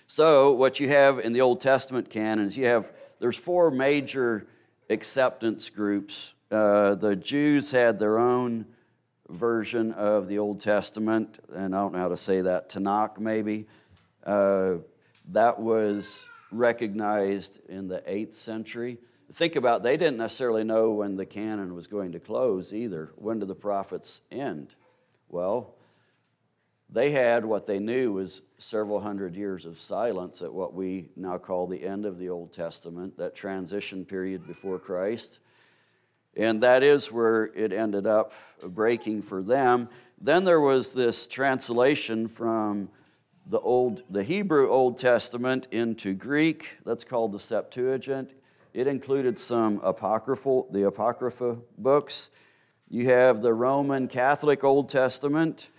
So, 0.07 0.53
what 0.53 0.79
you 0.79 0.89
have 0.89 1.19
in 1.19 1.33
the 1.33 1.41
Old 1.41 1.61
Testament 1.61 2.09
canon 2.09 2.45
is 2.45 2.57
you 2.57 2.65
have, 2.65 2.91
there's 3.19 3.37
four 3.37 3.71
major 3.71 4.47
acceptance 4.89 5.69
groups. 5.69 6.33
Uh, 6.51 6.95
the 6.95 7.15
Jews 7.15 7.71
had 7.71 7.99
their 7.99 8.17
own 8.17 8.65
version 9.29 9.91
of 9.93 10.27
the 10.27 10.39
Old 10.39 10.59
Testament, 10.59 11.39
and 11.53 11.75
I 11.75 11.79
don't 11.79 11.93
know 11.93 11.99
how 11.99 12.09
to 12.09 12.17
say 12.17 12.41
that, 12.41 12.69
Tanakh 12.69 13.19
maybe. 13.19 13.67
Uh, 14.29 14.77
that 15.31 15.59
was 15.59 16.27
recognized 16.51 17.59
in 17.67 17.87
the 17.87 18.01
8th 18.07 18.33
century 18.33 18.97
think 19.33 19.55
about 19.55 19.83
they 19.83 19.97
didn't 19.97 20.17
necessarily 20.17 20.63
know 20.63 20.91
when 20.91 21.15
the 21.15 21.25
canon 21.25 21.75
was 21.75 21.87
going 21.87 22.11
to 22.13 22.19
close 22.19 22.73
either. 22.73 23.11
When 23.15 23.39
did 23.39 23.47
the 23.47 23.55
prophets 23.55 24.21
end? 24.31 24.75
Well, 25.27 25.75
they 26.89 27.11
had 27.11 27.45
what 27.45 27.67
they 27.67 27.79
knew 27.79 28.13
was 28.13 28.41
several 28.57 28.99
hundred 28.99 29.35
years 29.35 29.65
of 29.65 29.79
silence 29.79 30.41
at 30.41 30.51
what 30.51 30.73
we 30.73 31.09
now 31.15 31.37
call 31.37 31.67
the 31.67 31.85
end 31.85 32.05
of 32.05 32.17
the 32.17 32.29
Old 32.29 32.51
Testament, 32.51 33.17
that 33.17 33.35
transition 33.35 34.05
period 34.05 34.47
before 34.47 34.79
Christ. 34.79 35.39
And 36.35 36.61
that 36.61 36.81
is 36.81 37.11
where 37.11 37.45
it 37.45 37.71
ended 37.71 38.07
up 38.07 38.33
breaking 38.63 39.21
for 39.21 39.43
them. 39.43 39.89
Then 40.19 40.45
there 40.45 40.61
was 40.61 40.93
this 40.93 41.27
translation 41.27 42.27
from 42.27 42.89
the 43.49 43.59
old 43.59 44.03
the 44.09 44.23
Hebrew 44.23 44.69
Old 44.69 44.97
Testament 44.97 45.67
into 45.71 46.13
Greek. 46.13 46.77
That's 46.85 47.03
called 47.03 47.33
the 47.33 47.39
Septuagint. 47.39 48.35
It 48.73 48.85
included 48.85 49.39
some 49.39 49.81
apocryphal, 49.83 50.69
the 50.71 50.85
Apocrypha 50.85 51.57
books. 51.77 52.29
You 52.87 53.05
have 53.07 53.41
the 53.41 53.53
Roman 53.53 54.07
Catholic 54.07 54.63
Old 54.63 54.89
Testament. 54.89 55.71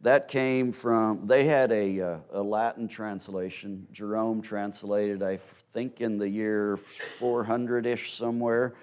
That 0.00 0.28
came 0.28 0.72
from, 0.72 1.26
they 1.26 1.44
had 1.44 1.72
a, 1.72 2.00
uh, 2.00 2.18
a 2.32 2.42
Latin 2.42 2.88
translation. 2.88 3.86
Jerome 3.92 4.40
translated, 4.40 5.22
I 5.22 5.40
think, 5.72 6.00
in 6.00 6.18
the 6.18 6.28
year 6.28 6.76
400 6.76 7.84
ish 7.84 8.12
somewhere. 8.12 8.74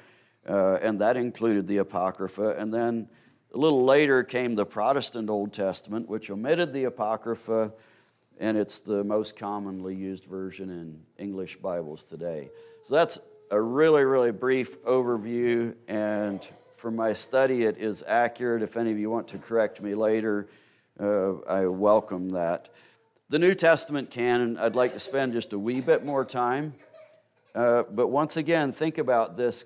Uh, 0.48 0.76
and 0.82 1.02
that 1.02 1.18
included 1.18 1.68
the 1.68 1.78
Apocrypha. 1.78 2.56
And 2.58 2.72
then 2.72 3.08
a 3.54 3.58
little 3.58 3.86
later 3.86 4.24
came 4.24 4.54
the 4.56 4.66
Protestant 4.66 5.30
Old 5.30 5.54
Testament, 5.54 6.08
which 6.08 6.30
omitted 6.30 6.74
the 6.74 6.84
Apocrypha, 6.84 7.72
and 8.40 8.58
it's 8.58 8.80
the 8.80 9.04
most 9.04 9.36
commonly 9.36 9.96
used 9.96 10.26
version 10.26 10.70
in 10.70 11.02
English 11.18 11.58
Bibles 11.58 12.04
today. 12.04 12.50
So 12.84 12.96
that's 12.96 13.20
a 13.52 13.62
really, 13.62 14.04
really 14.04 14.32
brief 14.32 14.82
overview, 14.84 15.74
and 15.88 16.46
for 16.74 16.92
my 16.92 17.14
study, 17.14 17.64
it 17.64 17.78
is 17.78 18.04
accurate. 18.06 18.62
If 18.62 18.78
any 18.78 18.92
of 18.92 19.00
you 19.00 19.10
want 19.10 19.28
to 19.30 19.38
correct 19.38 19.82
me 19.82 19.96
later, 19.96 20.48
uh, 21.00 21.36
I 21.42 21.68
welcome 21.68 22.30
that. 22.30 22.70
The 23.30 23.40
New 23.40 23.56
Testament 23.56 24.12
canon, 24.12 24.58
I'd 24.58 24.76
like 24.76 24.94
to 24.94 25.00
spend 25.00 25.34
just 25.34 25.54
a 25.54 25.60
wee 25.60 25.82
bit 25.82 26.06
more 26.06 26.26
time. 26.26 26.74
Uh, 27.54 27.84
but 27.90 28.08
once 28.08 28.38
again, 28.38 28.72
think 28.72 28.98
about 28.98 29.38
this. 29.38 29.66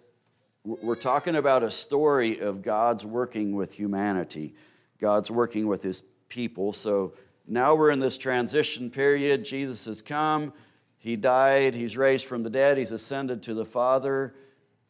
We're 0.63 0.95
talking 0.95 1.35
about 1.35 1.63
a 1.63 1.71
story 1.71 2.39
of 2.39 2.61
God's 2.61 3.05
working 3.05 3.55
with 3.55 3.73
humanity, 3.73 4.53
God's 4.99 5.31
working 5.31 5.67
with 5.67 5.81
his 5.81 6.03
people. 6.27 6.73
So 6.73 7.13
now 7.49 7.75
we're 7.75 7.91
in 7.91 7.99
this 7.99 8.17
transition 8.17 8.91
period. 8.91 9.43
Jesus 9.43 9.85
has 9.85 10.01
come. 10.01 10.53
He 10.99 11.15
died, 11.15 11.75
he's 11.75 11.97
raised 11.97 12.25
from 12.25 12.43
the 12.43 12.49
dead, 12.49 12.77
he's 12.77 12.91
ascended 12.91 13.41
to 13.43 13.53
the 13.53 13.65
Father. 13.65 14.35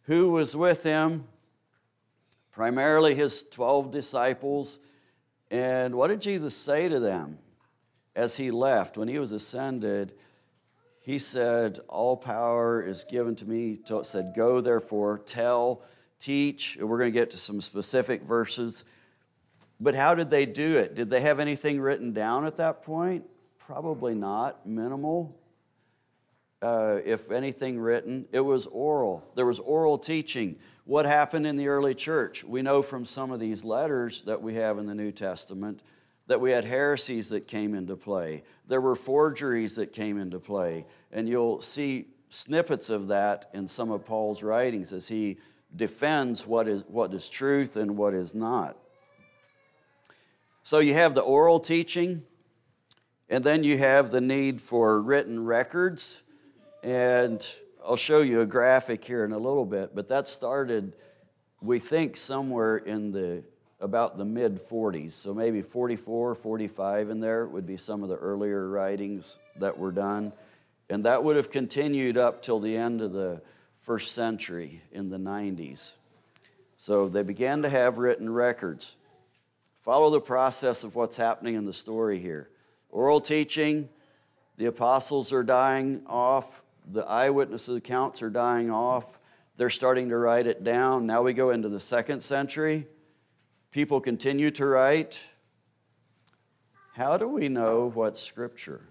who 0.03 0.31
was 0.31 0.55
with 0.55 0.83
him? 0.83 1.25
Primarily 2.51 3.13
his 3.13 3.43
12 3.43 3.91
disciples. 3.91 4.79
And 5.51 5.95
what 5.95 6.07
did 6.07 6.19
Jesus 6.19 6.55
say 6.55 6.89
to 6.89 6.99
them 6.99 7.37
as 8.15 8.37
he 8.37 8.49
left? 8.49 8.97
When 8.97 9.07
he 9.07 9.19
was 9.19 9.31
ascended, 9.31 10.13
he 10.99 11.19
said, 11.19 11.79
All 11.87 12.17
power 12.17 12.81
is 12.81 13.03
given 13.03 13.35
to 13.37 13.45
me. 13.45 13.79
It 13.87 14.05
said, 14.05 14.33
Go 14.35 14.61
therefore, 14.61 15.19
tell, 15.19 15.83
teach. 16.19 16.77
We're 16.81 16.97
going 16.97 17.13
to 17.13 17.19
get 17.19 17.31
to 17.31 17.37
some 17.37 17.61
specific 17.61 18.23
verses. 18.23 18.83
But 19.79 19.95
how 19.95 20.15
did 20.15 20.29
they 20.29 20.45
do 20.45 20.77
it? 20.77 20.95
Did 20.95 21.09
they 21.09 21.21
have 21.21 21.39
anything 21.39 21.79
written 21.79 22.11
down 22.11 22.45
at 22.45 22.57
that 22.57 22.83
point? 22.83 23.25
Probably 23.57 24.13
not, 24.13 24.67
minimal. 24.67 25.37
Uh, 26.61 26.97
if 27.05 27.31
anything 27.31 27.79
written, 27.79 28.25
it 28.31 28.41
was 28.41 28.67
oral. 28.67 29.23
There 29.35 29.45
was 29.45 29.59
oral 29.59 29.97
teaching. 29.97 30.57
What 30.83 31.05
happened 31.05 31.47
in 31.47 31.55
the 31.55 31.69
early 31.69 31.95
church? 31.95 32.43
We 32.43 32.61
know 32.61 32.81
from 32.81 33.05
some 33.05 33.31
of 33.31 33.39
these 33.39 33.63
letters 33.63 34.23
that 34.23 34.41
we 34.41 34.55
have 34.55 34.77
in 34.77 34.85
the 34.85 34.95
New 34.95 35.11
Testament 35.11 35.83
that 36.27 36.41
we 36.41 36.51
had 36.51 36.65
heresies 36.65 37.29
that 37.29 37.47
came 37.47 37.73
into 37.73 37.95
play. 37.95 38.43
There 38.67 38.81
were 38.81 38.95
forgeries 38.95 39.75
that 39.75 39.93
came 39.93 40.19
into 40.19 40.39
play. 40.39 40.85
And 41.11 41.27
you'll 41.29 41.61
see 41.61 42.07
snippets 42.29 42.89
of 42.89 43.07
that 43.07 43.49
in 43.53 43.67
some 43.67 43.89
of 43.89 44.05
Paul's 44.05 44.43
writings 44.43 44.93
as 44.93 45.07
he 45.07 45.37
defends 45.75 46.45
what 46.45 46.67
is, 46.67 46.83
what 46.87 47.13
is 47.13 47.29
truth 47.29 47.77
and 47.77 47.97
what 47.97 48.13
is 48.13 48.35
not. 48.35 48.77
So 50.63 50.79
you 50.79 50.93
have 50.93 51.15
the 51.15 51.21
oral 51.21 51.59
teaching, 51.59 52.23
and 53.29 53.43
then 53.43 53.63
you 53.63 53.77
have 53.77 54.11
the 54.11 54.21
need 54.21 54.61
for 54.61 55.01
written 55.01 55.43
records. 55.45 56.21
And 56.83 57.45
I'll 57.85 57.95
show 57.95 58.21
you 58.21 58.41
a 58.41 58.45
graphic 58.45 59.03
here 59.03 59.23
in 59.23 59.31
a 59.31 59.37
little 59.37 59.65
bit, 59.65 59.95
but 59.95 60.07
that 60.09 60.27
started, 60.27 60.93
we 61.61 61.79
think, 61.79 62.15
somewhere 62.15 62.77
in 62.77 63.11
the 63.11 63.43
about 63.79 64.17
the 64.17 64.25
mid 64.25 64.59
40s. 64.59 65.13
So 65.13 65.33
maybe 65.33 65.61
44, 65.61 66.35
45 66.35 67.09
in 67.09 67.19
there 67.19 67.47
would 67.47 67.65
be 67.65 67.77
some 67.77 68.03
of 68.03 68.09
the 68.09 68.15
earlier 68.15 68.67
writings 68.67 69.37
that 69.59 69.77
were 69.77 69.91
done. 69.91 70.33
And 70.89 71.05
that 71.05 71.23
would 71.23 71.35
have 71.35 71.51
continued 71.51 72.17
up 72.17 72.43
till 72.43 72.59
the 72.59 72.75
end 72.75 73.01
of 73.01 73.13
the 73.13 73.41
first 73.81 74.11
century 74.13 74.81
in 74.91 75.09
the 75.09 75.17
90s. 75.17 75.95
So 76.77 77.07
they 77.07 77.23
began 77.23 77.61
to 77.61 77.69
have 77.69 77.97
written 77.97 78.29
records. 78.29 78.95
Follow 79.89 80.11
the 80.11 80.21
process 80.21 80.83
of 80.83 80.93
what's 80.93 81.17
happening 81.17 81.55
in 81.55 81.65
the 81.65 81.73
story 81.73 82.19
here. 82.19 82.51
Oral 82.91 83.19
teaching, 83.19 83.89
the 84.55 84.67
apostles 84.67 85.33
are 85.33 85.43
dying 85.43 86.03
off, 86.05 86.61
the 86.85 87.01
eyewitness 87.01 87.67
accounts 87.69 88.21
are 88.21 88.29
dying 88.29 88.69
off. 88.69 89.19
They're 89.57 89.71
starting 89.71 90.09
to 90.09 90.17
write 90.17 90.45
it 90.45 90.63
down. 90.63 91.07
Now 91.07 91.23
we 91.23 91.33
go 91.33 91.49
into 91.49 91.69
the 91.69 91.79
second 91.79 92.21
century. 92.21 92.85
People 93.71 93.99
continue 93.99 94.51
to 94.51 94.67
write. 94.67 95.27
How 96.93 97.17
do 97.17 97.27
we 97.27 97.49
know 97.49 97.89
what's 97.91 98.21
Scripture? 98.21 98.81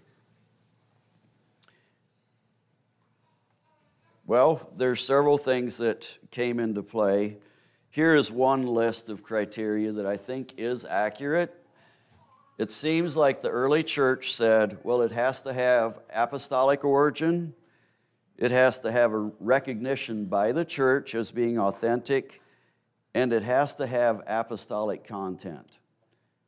Well, 4.26 4.68
there's 4.76 5.00
several 5.00 5.38
things 5.38 5.76
that 5.76 6.18
came 6.32 6.58
into 6.58 6.82
play. 6.82 7.36
Here 7.90 8.14
is 8.14 8.30
one 8.30 8.66
list 8.66 9.08
of 9.08 9.22
criteria 9.22 9.92
that 9.92 10.06
I 10.06 10.16
think 10.16 10.54
is 10.58 10.84
accurate. 10.84 11.54
It 12.58 12.70
seems 12.70 13.16
like 13.16 13.40
the 13.40 13.50
early 13.50 13.82
church 13.82 14.34
said, 14.34 14.78
well, 14.82 15.00
it 15.02 15.12
has 15.12 15.40
to 15.42 15.52
have 15.52 15.98
apostolic 16.12 16.84
origin, 16.84 17.54
it 18.36 18.50
has 18.50 18.80
to 18.80 18.92
have 18.92 19.12
a 19.12 19.30
recognition 19.40 20.26
by 20.26 20.52
the 20.52 20.64
church 20.64 21.14
as 21.14 21.30
being 21.32 21.58
authentic, 21.58 22.42
and 23.14 23.32
it 23.32 23.42
has 23.42 23.74
to 23.76 23.86
have 23.86 24.22
apostolic 24.26 25.06
content. 25.06 25.78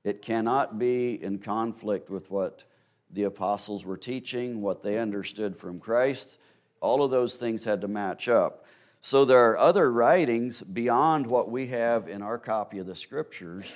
It 0.05 0.23
cannot 0.23 0.79
be 0.79 1.23
in 1.23 1.39
conflict 1.39 2.11
with 2.11 2.31
what 2.31 2.65
the 3.11 3.25
apostles 3.25 3.85
were 3.85 3.97
teaching, 3.97 4.61
what 4.61 4.83
they 4.83 4.99
understood 4.99 5.57
from 5.57 5.81
Christ. 5.81 6.39
All 6.81 7.03
of 7.03 7.11
those 7.11 7.37
things 7.37 7.65
had 7.65 7.81
to 7.81 7.89
match 7.89 8.29
up. 8.29 8.67
So 9.03 9.25
there 9.25 9.51
are 9.51 9.59
other 9.59 9.91
writings 9.91 10.63
beyond 10.63 11.27
what 11.27 11.51
we 11.51 11.69
have 11.69 12.09
in 12.09 12.23
our 12.23 12.39
copy 12.39 12.79
of 12.79 12.87
the 12.87 12.95
scriptures 12.95 13.71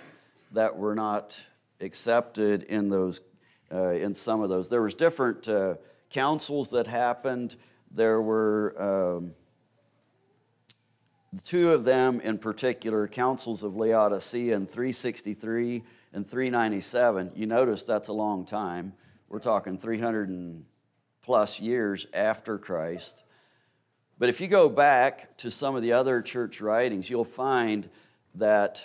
that 0.52 0.76
were 0.76 0.94
not 0.94 1.40
accepted 1.80 2.62
in 2.64 2.88
those 2.88 3.20
uh, 3.72 3.90
in 3.90 4.14
some 4.14 4.42
of 4.42 4.50
those. 4.50 4.68
There 4.68 4.82
was 4.82 4.94
different 4.94 5.48
uh, 5.48 5.74
councils 6.10 6.70
that 6.70 6.86
happened 6.86 7.56
there 7.94 8.20
were 8.20 8.74
um, 8.82 9.34
two 11.44 11.72
of 11.72 11.84
them 11.84 12.20
in 12.20 12.38
particular, 12.38 13.08
Councils 13.08 13.62
of 13.62 13.76
Laodicea 13.76 14.54
in 14.54 14.66
363 14.66 15.82
and 16.12 16.26
397. 16.26 17.32
You 17.34 17.46
notice 17.46 17.84
that's 17.84 18.08
a 18.08 18.12
long 18.12 18.44
time. 18.44 18.94
We're 19.28 19.38
talking 19.38 19.78
300 19.78 20.28
and 20.28 20.64
plus 21.22 21.60
years 21.60 22.06
after 22.12 22.58
Christ. 22.58 23.23
But 24.24 24.30
if 24.30 24.40
you 24.40 24.48
go 24.48 24.70
back 24.70 25.36
to 25.36 25.50
some 25.50 25.76
of 25.76 25.82
the 25.82 25.92
other 25.92 26.22
church 26.22 26.62
writings, 26.62 27.10
you'll 27.10 27.26
find 27.26 27.90
that, 28.36 28.82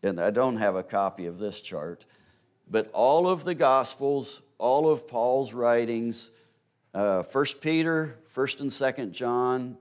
and 0.00 0.20
I 0.20 0.30
don't 0.30 0.58
have 0.58 0.76
a 0.76 0.84
copy 0.84 1.26
of 1.26 1.40
this 1.40 1.60
chart, 1.60 2.06
but 2.70 2.88
all 2.92 3.26
of 3.26 3.42
the 3.42 3.56
Gospels, 3.56 4.42
all 4.58 4.88
of 4.88 5.08
Paul's 5.08 5.52
writings, 5.52 6.30
uh, 6.94 7.24
1 7.24 7.46
Peter, 7.60 8.20
1st 8.32 8.60
and 8.60 8.70
2nd 8.70 9.10
John, 9.10 9.76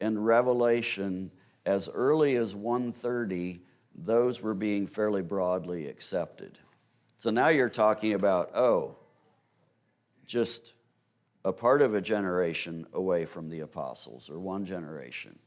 and 0.00 0.24
Revelation, 0.24 1.32
as 1.66 1.90
early 1.92 2.36
as 2.36 2.54
130, 2.54 3.60
those 3.94 4.40
were 4.40 4.54
being 4.54 4.86
fairly 4.86 5.20
broadly 5.20 5.86
accepted. 5.86 6.58
So 7.18 7.30
now 7.30 7.48
you're 7.48 7.68
talking 7.68 8.14
about, 8.14 8.56
oh, 8.56 8.96
just 10.24 10.72
a 11.44 11.52
part 11.52 11.82
of 11.82 11.94
a 11.94 12.00
generation 12.00 12.86
away 12.92 13.24
from 13.24 13.48
the 13.48 13.60
apostles, 13.60 14.28
or 14.28 14.38
one 14.38 14.64
generation. 14.64 15.38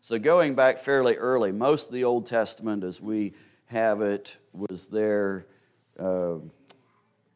So 0.00 0.18
going 0.18 0.54
back 0.54 0.78
fairly 0.78 1.16
early, 1.16 1.52
most 1.52 1.88
of 1.88 1.94
the 1.94 2.04
Old 2.04 2.26
Testament 2.26 2.84
as 2.84 3.00
we 3.00 3.34
have 3.66 4.00
it 4.00 4.36
was 4.52 4.88
there 4.88 5.46
uh, 5.98 6.36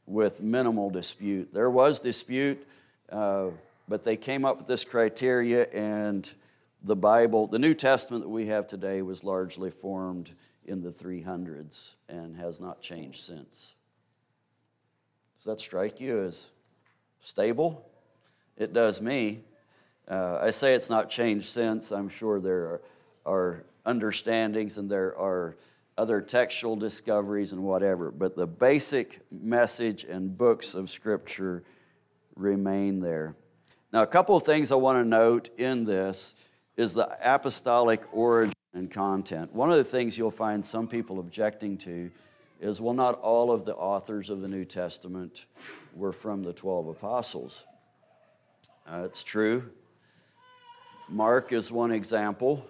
with 0.07 0.43
minimal 0.43 0.91
dispute. 0.91 1.53
There 1.53 1.71
was 1.71 2.01
dispute 2.01 2.67
uh, 3.11 3.51
but 3.89 4.05
they 4.05 4.17
came 4.17 4.45
up 4.45 4.59
with 4.59 4.67
this 4.67 4.85
criteria, 4.85 5.67
and 5.71 6.33
the 6.83 6.97
Bible, 6.97 7.47
the 7.47 7.59
New 7.59 7.75
Testament 7.75 8.25
that 8.25 8.31
we 8.31 8.47
have 8.47 8.67
today, 8.67 9.03
was 9.03 9.25
largely 9.25 9.71
formed 9.71 10.33
in 10.67 10.83
the 10.83 10.91
300s 10.91 11.95
and 12.09 12.37
has 12.37 12.61
not 12.61 12.81
changed 12.81 13.23
since. 13.23 13.75
Does 15.37 15.45
that 15.45 15.61
strike 15.61 16.01
you 16.01 16.23
as 16.23 16.51
stable? 17.21 17.87
It 18.57 18.73
does 18.73 19.01
me. 19.01 19.41
Uh, 20.09 20.39
I 20.41 20.51
say 20.51 20.75
it's 20.75 20.91
not 20.91 21.09
changed 21.11 21.47
since. 21.47 21.91
I'm 21.91 22.09
sure 22.09 22.41
there 22.41 22.65
are, 22.65 22.83
are 23.27 23.65
understandings 23.87 24.79
and 24.79 24.91
there 24.91 25.17
are 25.19 25.57
other 25.97 26.21
textual 26.21 26.77
discoveries 26.77 27.53
and 27.53 27.63
whatever, 27.63 28.11
but 28.11 28.37
the 28.37 28.47
basic 28.47 29.21
message 29.31 30.05
and 30.05 30.37
books 30.37 30.75
of 30.75 30.91
Scripture 30.91 31.63
remain 32.35 33.01
there. 33.01 33.37
Now, 33.93 34.03
a 34.03 34.07
couple 34.07 34.37
of 34.37 34.43
things 34.43 34.73
I 34.73 34.77
want 34.77 34.99
to 34.99 35.09
note 35.09 35.51
in 35.57 35.85
this 35.85 36.35
is 36.77 36.95
the 36.95 37.17
apostolic 37.23 38.03
origin 38.13 38.53
and 38.75 38.91
content. 38.91 39.55
One 39.55 39.71
of 39.71 39.77
the 39.77 39.85
things 39.85 40.19
you'll 40.19 40.33
find 40.33 40.67
some 40.67 40.89
people 40.89 41.21
objecting 41.21 41.79
to 41.79 42.11
is 42.61 42.81
well, 42.81 42.95
not 42.95 43.21
all 43.21 43.53
of 43.53 43.65
the 43.65 43.75
authors 43.75 44.31
of 44.31 44.41
the 44.41 44.49
New 44.49 44.65
Testament 44.65 45.47
were 45.95 46.13
from 46.13 46.43
the 46.43 46.53
12 46.53 46.89
apostles. 46.89 47.67
Uh, 48.87 49.03
it's 49.05 49.25
true. 49.25 49.71
Mark 51.09 51.53
is 51.53 51.73
one 51.73 51.91
example. 51.91 52.67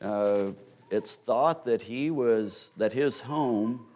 Uh, 0.00 0.52
it's 0.90 1.16
thought 1.16 1.64
that 1.66 1.82
he 1.82 2.10
was, 2.10 2.70
that 2.76 2.92
his 2.92 3.20
home 3.20 3.86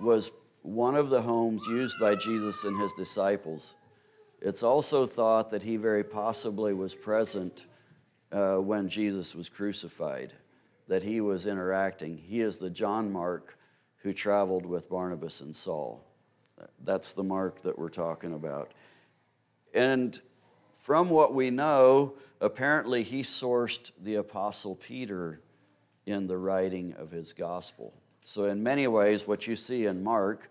was 0.00 0.30
one 0.62 0.96
of 0.96 1.10
the 1.10 1.22
homes 1.22 1.62
used 1.68 1.96
by 2.00 2.16
Jesus 2.16 2.64
and 2.64 2.80
his 2.80 2.92
disciples. 2.94 3.74
It's 4.40 4.62
also 4.62 5.06
thought 5.06 5.50
that 5.50 5.62
he 5.62 5.76
very 5.76 6.02
possibly 6.02 6.74
was 6.74 6.94
present 6.94 7.66
uh, 8.32 8.56
when 8.56 8.88
Jesus 8.88 9.34
was 9.34 9.48
crucified, 9.48 10.32
that 10.88 11.02
he 11.02 11.20
was 11.20 11.46
interacting. 11.46 12.18
He 12.18 12.40
is 12.40 12.58
the 12.58 12.70
John 12.70 13.12
Mark 13.12 13.56
who 13.98 14.12
traveled 14.12 14.66
with 14.66 14.90
Barnabas 14.90 15.40
and 15.40 15.54
Saul. 15.54 16.04
That's 16.82 17.12
the 17.12 17.22
Mark 17.22 17.62
that 17.62 17.78
we're 17.78 17.88
talking 17.88 18.34
about. 18.34 18.72
And 19.72 20.20
from 20.84 21.08
what 21.08 21.32
we 21.32 21.48
know, 21.48 22.12
apparently 22.42 23.02
he 23.02 23.22
sourced 23.22 23.90
the 24.02 24.16
Apostle 24.16 24.74
Peter 24.74 25.40
in 26.04 26.26
the 26.26 26.36
writing 26.36 26.92
of 26.98 27.10
his 27.10 27.32
gospel. 27.32 27.94
So, 28.22 28.44
in 28.44 28.62
many 28.62 28.86
ways, 28.86 29.26
what 29.26 29.46
you 29.46 29.56
see 29.56 29.86
in 29.86 30.04
Mark 30.04 30.50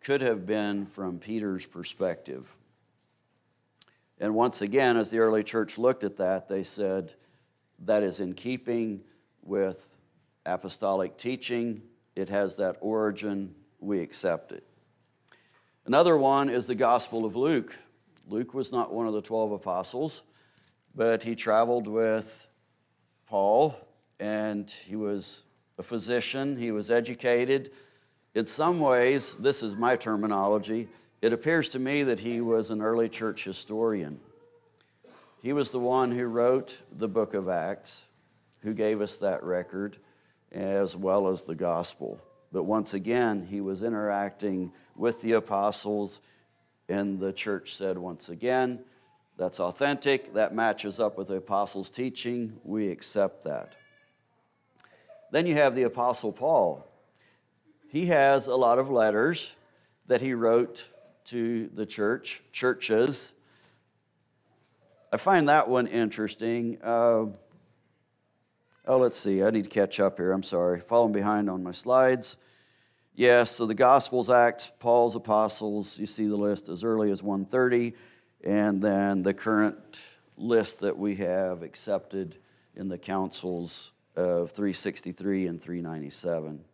could 0.00 0.22
have 0.22 0.46
been 0.46 0.86
from 0.86 1.18
Peter's 1.18 1.66
perspective. 1.66 2.56
And 4.18 4.34
once 4.34 4.62
again, 4.62 4.96
as 4.96 5.10
the 5.10 5.18
early 5.18 5.44
church 5.44 5.76
looked 5.76 6.04
at 6.04 6.16
that, 6.16 6.48
they 6.48 6.62
said, 6.62 7.12
that 7.80 8.02
is 8.02 8.18
in 8.18 8.32
keeping 8.32 9.02
with 9.42 9.94
apostolic 10.46 11.18
teaching. 11.18 11.82
It 12.16 12.30
has 12.30 12.56
that 12.56 12.78
origin. 12.80 13.54
We 13.78 14.00
accept 14.00 14.52
it. 14.52 14.66
Another 15.84 16.16
one 16.16 16.48
is 16.48 16.66
the 16.66 16.74
Gospel 16.74 17.26
of 17.26 17.36
Luke. 17.36 17.76
Luke 18.30 18.54
was 18.54 18.70
not 18.70 18.92
one 18.92 19.08
of 19.08 19.12
the 19.12 19.20
12 19.20 19.50
apostles, 19.50 20.22
but 20.94 21.24
he 21.24 21.34
traveled 21.34 21.88
with 21.88 22.46
Paul 23.26 23.74
and 24.20 24.70
he 24.70 24.94
was 24.94 25.42
a 25.78 25.82
physician, 25.82 26.56
he 26.56 26.70
was 26.70 26.92
educated. 26.92 27.72
In 28.36 28.46
some 28.46 28.78
ways, 28.78 29.34
this 29.34 29.64
is 29.64 29.74
my 29.74 29.96
terminology, 29.96 30.86
it 31.20 31.32
appears 31.32 31.68
to 31.70 31.80
me 31.80 32.04
that 32.04 32.20
he 32.20 32.40
was 32.40 32.70
an 32.70 32.80
early 32.80 33.08
church 33.08 33.42
historian. 33.42 34.20
He 35.42 35.52
was 35.52 35.72
the 35.72 35.80
one 35.80 36.12
who 36.12 36.26
wrote 36.26 36.82
the 36.92 37.08
book 37.08 37.34
of 37.34 37.48
Acts, 37.48 38.06
who 38.62 38.74
gave 38.74 39.00
us 39.00 39.18
that 39.18 39.42
record, 39.42 39.96
as 40.52 40.96
well 40.96 41.26
as 41.26 41.42
the 41.42 41.56
gospel. 41.56 42.20
But 42.52 42.62
once 42.62 42.94
again, 42.94 43.48
he 43.50 43.60
was 43.60 43.82
interacting 43.82 44.72
with 44.94 45.20
the 45.20 45.32
apostles, 45.32 46.20
and 46.90 47.20
the 47.20 47.32
church 47.32 47.74
said, 47.74 47.96
once 47.96 48.28
again, 48.28 48.80
that's 49.38 49.60
authentic, 49.60 50.34
that 50.34 50.54
matches 50.54 51.00
up 51.00 51.16
with 51.16 51.28
the 51.28 51.36
apostles' 51.36 51.88
teaching, 51.88 52.58
we 52.64 52.88
accept 52.88 53.44
that. 53.44 53.76
Then 55.30 55.46
you 55.46 55.54
have 55.54 55.74
the 55.74 55.84
Apostle 55.84 56.32
Paul. 56.32 56.86
He 57.88 58.06
has 58.06 58.48
a 58.48 58.56
lot 58.56 58.78
of 58.78 58.90
letters 58.90 59.54
that 60.08 60.20
he 60.20 60.34
wrote 60.34 60.88
to 61.26 61.70
the 61.74 61.86
church, 61.86 62.42
churches. 62.50 63.32
I 65.12 65.16
find 65.16 65.48
that 65.48 65.68
one 65.68 65.86
interesting. 65.86 66.78
Uh, 66.82 67.26
oh, 68.86 68.98
let's 68.98 69.16
see. 69.16 69.42
I 69.42 69.50
need 69.50 69.64
to 69.64 69.70
catch 69.70 70.00
up 70.00 70.18
here. 70.18 70.32
I'm 70.32 70.42
sorry. 70.42 70.80
Falling 70.80 71.12
behind 71.12 71.48
on 71.48 71.62
my 71.62 71.70
slides. 71.70 72.36
Yes, 73.20 73.50
so 73.50 73.66
the 73.66 73.74
Gospels, 73.74 74.30
Acts, 74.30 74.72
Paul's 74.78 75.14
apostles, 75.14 75.98
you 75.98 76.06
see 76.06 76.26
the 76.26 76.38
list 76.38 76.70
as 76.70 76.82
early 76.82 77.10
as 77.10 77.22
130, 77.22 77.92
and 78.42 78.80
then 78.80 79.20
the 79.20 79.34
current 79.34 80.00
list 80.38 80.80
that 80.80 80.96
we 80.96 81.16
have 81.16 81.62
accepted 81.62 82.38
in 82.74 82.88
the 82.88 82.96
councils 82.96 83.92
of 84.16 84.52
363 84.52 85.48
and 85.48 85.60
397. 85.60 86.64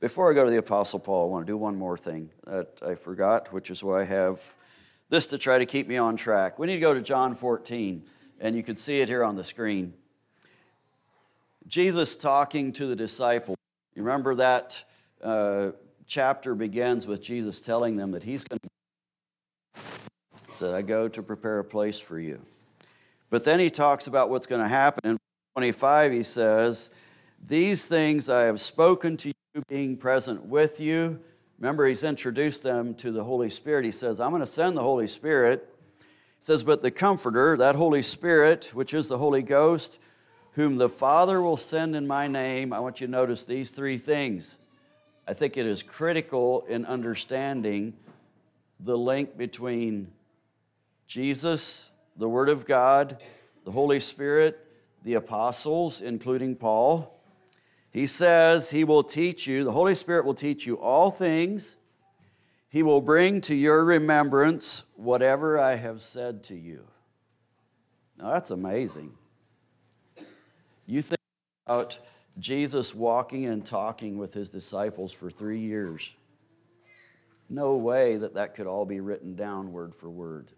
Before 0.00 0.30
I 0.30 0.34
go 0.34 0.44
to 0.44 0.50
the 0.50 0.58
Apostle 0.58 0.98
Paul, 0.98 1.28
I 1.28 1.30
want 1.30 1.46
to 1.46 1.50
do 1.50 1.56
one 1.56 1.76
more 1.76 1.96
thing 1.96 2.28
that 2.46 2.78
I 2.86 2.94
forgot, 2.94 3.54
which 3.54 3.70
is 3.70 3.82
why 3.82 4.02
I 4.02 4.04
have 4.04 4.54
this 5.10 5.26
to 5.28 5.38
try 5.38 5.58
to 5.58 5.66
keep 5.66 5.86
me 5.86 5.98
on 5.98 6.16
track. 6.16 6.58
We 6.58 6.66
need 6.66 6.74
to 6.74 6.80
go 6.80 6.94
to 6.94 7.02
John 7.02 7.34
14, 7.34 8.02
and 8.40 8.56
you 8.56 8.62
can 8.62 8.76
see 8.76 9.00
it 9.00 9.08
here 9.08 9.22
on 9.22 9.36
the 9.36 9.44
screen. 9.44 9.92
Jesus 11.66 12.16
talking 12.16 12.72
to 12.72 12.86
the 12.86 12.96
disciples. 12.96 13.58
You 13.94 14.02
remember 14.02 14.36
that 14.36 14.82
uh, 15.22 15.72
chapter 16.06 16.54
begins 16.54 17.06
with 17.06 17.22
Jesus 17.22 17.60
telling 17.60 17.96
them 17.96 18.12
that 18.12 18.22
he's 18.22 18.44
going 18.44 18.60
to 18.60 18.70
said, 20.60 20.74
I 20.74 20.82
go 20.82 21.08
to 21.08 21.22
prepare 21.22 21.58
a 21.58 21.64
place 21.64 21.98
for 21.98 22.20
you. 22.20 22.38
But 23.30 23.44
then 23.44 23.58
he 23.60 23.70
talks 23.70 24.06
about 24.06 24.28
what's 24.28 24.46
going 24.46 24.60
to 24.60 24.68
happen. 24.68 25.12
In 25.12 25.18
25, 25.54 26.12
he 26.12 26.22
says, 26.22 26.90
These 27.42 27.86
things 27.86 28.28
I 28.28 28.42
have 28.42 28.60
spoken 28.60 29.16
to 29.18 29.28
you, 29.28 29.62
being 29.68 29.96
present 29.96 30.44
with 30.44 30.78
you. 30.78 31.20
Remember, 31.60 31.86
he's 31.86 32.04
introduced 32.04 32.62
them 32.62 32.94
to 32.94 33.12
the 33.12 33.22
Holy 33.22 33.50
Spirit. 33.50 33.84
He 33.84 33.90
says, 33.90 34.18
I'm 34.18 34.30
going 34.30 34.40
to 34.40 34.46
send 34.46 34.78
the 34.78 34.82
Holy 34.82 35.06
Spirit. 35.06 35.68
He 35.98 36.04
says, 36.38 36.64
But 36.64 36.82
the 36.82 36.90
Comforter, 36.90 37.54
that 37.58 37.76
Holy 37.76 38.02
Spirit, 38.02 38.70
which 38.72 38.94
is 38.94 39.08
the 39.08 39.18
Holy 39.18 39.42
Ghost, 39.42 40.00
whom 40.52 40.78
the 40.78 40.88
Father 40.88 41.42
will 41.42 41.58
send 41.58 41.94
in 41.94 42.06
my 42.06 42.26
name, 42.26 42.72
I 42.72 42.80
want 42.80 43.02
you 43.02 43.06
to 43.06 43.10
notice 43.10 43.44
these 43.44 43.72
three 43.72 43.98
things. 43.98 44.56
I 45.28 45.34
think 45.34 45.58
it 45.58 45.66
is 45.66 45.82
critical 45.82 46.64
in 46.66 46.86
understanding 46.86 47.92
the 48.80 48.96
link 48.96 49.36
between 49.36 50.10
Jesus, 51.06 51.90
the 52.16 52.28
Word 52.28 52.48
of 52.48 52.64
God, 52.64 53.18
the 53.64 53.70
Holy 53.70 54.00
Spirit, 54.00 54.66
the 55.04 55.14
apostles, 55.14 56.00
including 56.00 56.56
Paul. 56.56 57.19
He 57.92 58.06
says 58.06 58.70
he 58.70 58.84
will 58.84 59.02
teach 59.02 59.46
you, 59.46 59.64
the 59.64 59.72
Holy 59.72 59.94
Spirit 59.94 60.24
will 60.24 60.34
teach 60.34 60.66
you 60.66 60.76
all 60.76 61.10
things. 61.10 61.76
He 62.68 62.84
will 62.84 63.00
bring 63.00 63.40
to 63.42 63.56
your 63.56 63.84
remembrance 63.84 64.84
whatever 64.94 65.58
I 65.58 65.74
have 65.74 66.00
said 66.00 66.44
to 66.44 66.54
you. 66.54 66.84
Now 68.16 68.32
that's 68.32 68.50
amazing. 68.50 69.14
You 70.86 71.02
think 71.02 71.20
about 71.66 71.98
Jesus 72.38 72.94
walking 72.94 73.46
and 73.46 73.66
talking 73.66 74.18
with 74.18 74.34
his 74.34 74.50
disciples 74.50 75.12
for 75.12 75.30
three 75.30 75.60
years. 75.60 76.14
No 77.48 77.76
way 77.76 78.16
that 78.18 78.34
that 78.34 78.54
could 78.54 78.68
all 78.68 78.84
be 78.84 79.00
written 79.00 79.34
down 79.34 79.72
word 79.72 79.94
for 79.94 80.08
word. 80.08 80.52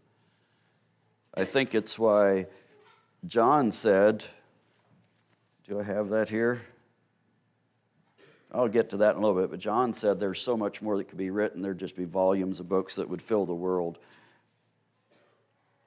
I 1.34 1.44
think 1.44 1.74
it's 1.74 1.98
why 1.98 2.46
John 3.24 3.72
said, 3.72 4.24
Do 5.66 5.80
I 5.80 5.82
have 5.84 6.10
that 6.10 6.28
here? 6.28 6.60
I'll 8.52 8.68
get 8.68 8.90
to 8.90 8.98
that 8.98 9.16
in 9.16 9.22
a 9.22 9.26
little 9.26 9.40
bit, 9.40 9.50
but 9.50 9.60
John 9.60 9.94
said 9.94 10.20
there's 10.20 10.40
so 10.40 10.56
much 10.56 10.82
more 10.82 10.98
that 10.98 11.04
could 11.04 11.18
be 11.18 11.30
written, 11.30 11.62
there'd 11.62 11.78
just 11.78 11.96
be 11.96 12.04
volumes 12.04 12.60
of 12.60 12.68
books 12.68 12.96
that 12.96 13.08
would 13.08 13.22
fill 13.22 13.46
the 13.46 13.54
world. 13.54 13.98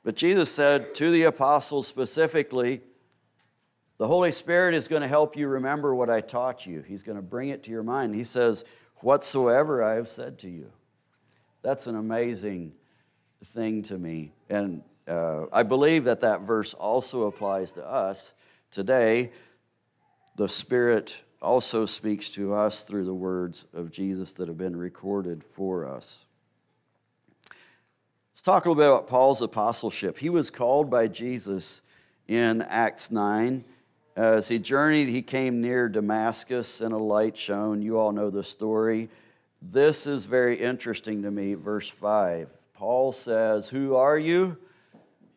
But 0.03 0.15
Jesus 0.15 0.51
said 0.51 0.95
to 0.95 1.11
the 1.11 1.23
apostles 1.23 1.87
specifically, 1.87 2.81
the 3.97 4.07
Holy 4.07 4.31
Spirit 4.31 4.75
is 4.75 4.87
going 4.87 5.01
to 5.01 5.07
help 5.07 5.37
you 5.37 5.47
remember 5.47 5.95
what 5.95 6.09
I 6.09 6.21
taught 6.21 6.65
you. 6.65 6.81
He's 6.81 7.01
going 7.01 7.15
to 7.15 7.21
bring 7.21 7.49
it 7.49 7.63
to 7.63 7.71
your 7.71 7.83
mind. 7.83 8.13
He 8.13 8.23
says, 8.23 8.65
Whatsoever 8.97 9.83
I 9.83 9.95
have 9.95 10.09
said 10.09 10.39
to 10.39 10.49
you. 10.49 10.71
That's 11.61 11.87
an 11.87 11.95
amazing 11.95 12.73
thing 13.53 13.83
to 13.83 13.97
me. 13.97 14.33
And 14.49 14.81
uh, 15.07 15.45
I 15.51 15.63
believe 15.63 16.05
that 16.05 16.21
that 16.21 16.41
verse 16.41 16.73
also 16.73 17.27
applies 17.27 17.73
to 17.73 17.85
us 17.85 18.33
today. 18.71 19.31
The 20.35 20.49
Spirit 20.49 21.23
also 21.41 21.85
speaks 21.85 22.29
to 22.29 22.53
us 22.53 22.83
through 22.83 23.05
the 23.05 23.13
words 23.13 23.65
of 23.73 23.91
Jesus 23.91 24.33
that 24.33 24.47
have 24.47 24.57
been 24.57 24.75
recorded 24.75 25.43
for 25.43 25.85
us. 25.85 26.25
Let's 28.31 28.41
talk 28.41 28.65
a 28.65 28.69
little 28.69 28.81
bit 28.81 28.89
about 28.89 29.07
Paul's 29.07 29.41
apostleship. 29.41 30.17
He 30.17 30.29
was 30.29 30.49
called 30.49 30.89
by 30.89 31.07
Jesus 31.07 31.81
in 32.27 32.61
Acts 32.63 33.11
9 33.11 33.63
as 34.15 34.47
he 34.47 34.59
journeyed, 34.59 35.09
he 35.09 35.21
came 35.21 35.59
near 35.59 35.89
Damascus 35.89 36.79
and 36.79 36.93
a 36.93 36.97
light 36.97 37.35
shone. 37.35 37.81
You 37.81 37.99
all 37.99 38.13
know 38.13 38.29
the 38.29 38.45
story. 38.45 39.09
This 39.61 40.07
is 40.07 40.23
very 40.23 40.55
interesting 40.55 41.23
to 41.23 41.31
me. 41.31 41.53
Verse 41.53 41.89
5. 41.89 42.49
Paul 42.73 43.11
says, 43.11 43.69
Who 43.69 43.95
are 43.95 44.17
you? 44.17 44.57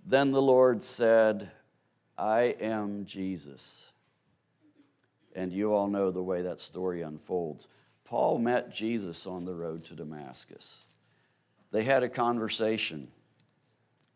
Then 0.07 0.31
the 0.31 0.43
Lord 0.43 0.85
said, 0.85 1.51
I 2.17 2.55
am 2.61 3.05
Jesus. 3.05 3.91
And 5.39 5.53
you 5.53 5.73
all 5.73 5.87
know 5.87 6.11
the 6.11 6.21
way 6.21 6.43
that 6.43 6.61
story 6.61 7.03
unfolds. 7.03 7.69
Paul 8.05 8.41
met 8.41 8.75
Jesus 8.75 9.25
on 9.25 9.45
the 9.45 9.55
road 9.55 9.85
to 9.85 9.95
Damascus. 9.95 10.85
They 11.71 11.85
had 11.85 12.03
a 12.03 12.09
conversation, 12.09 13.07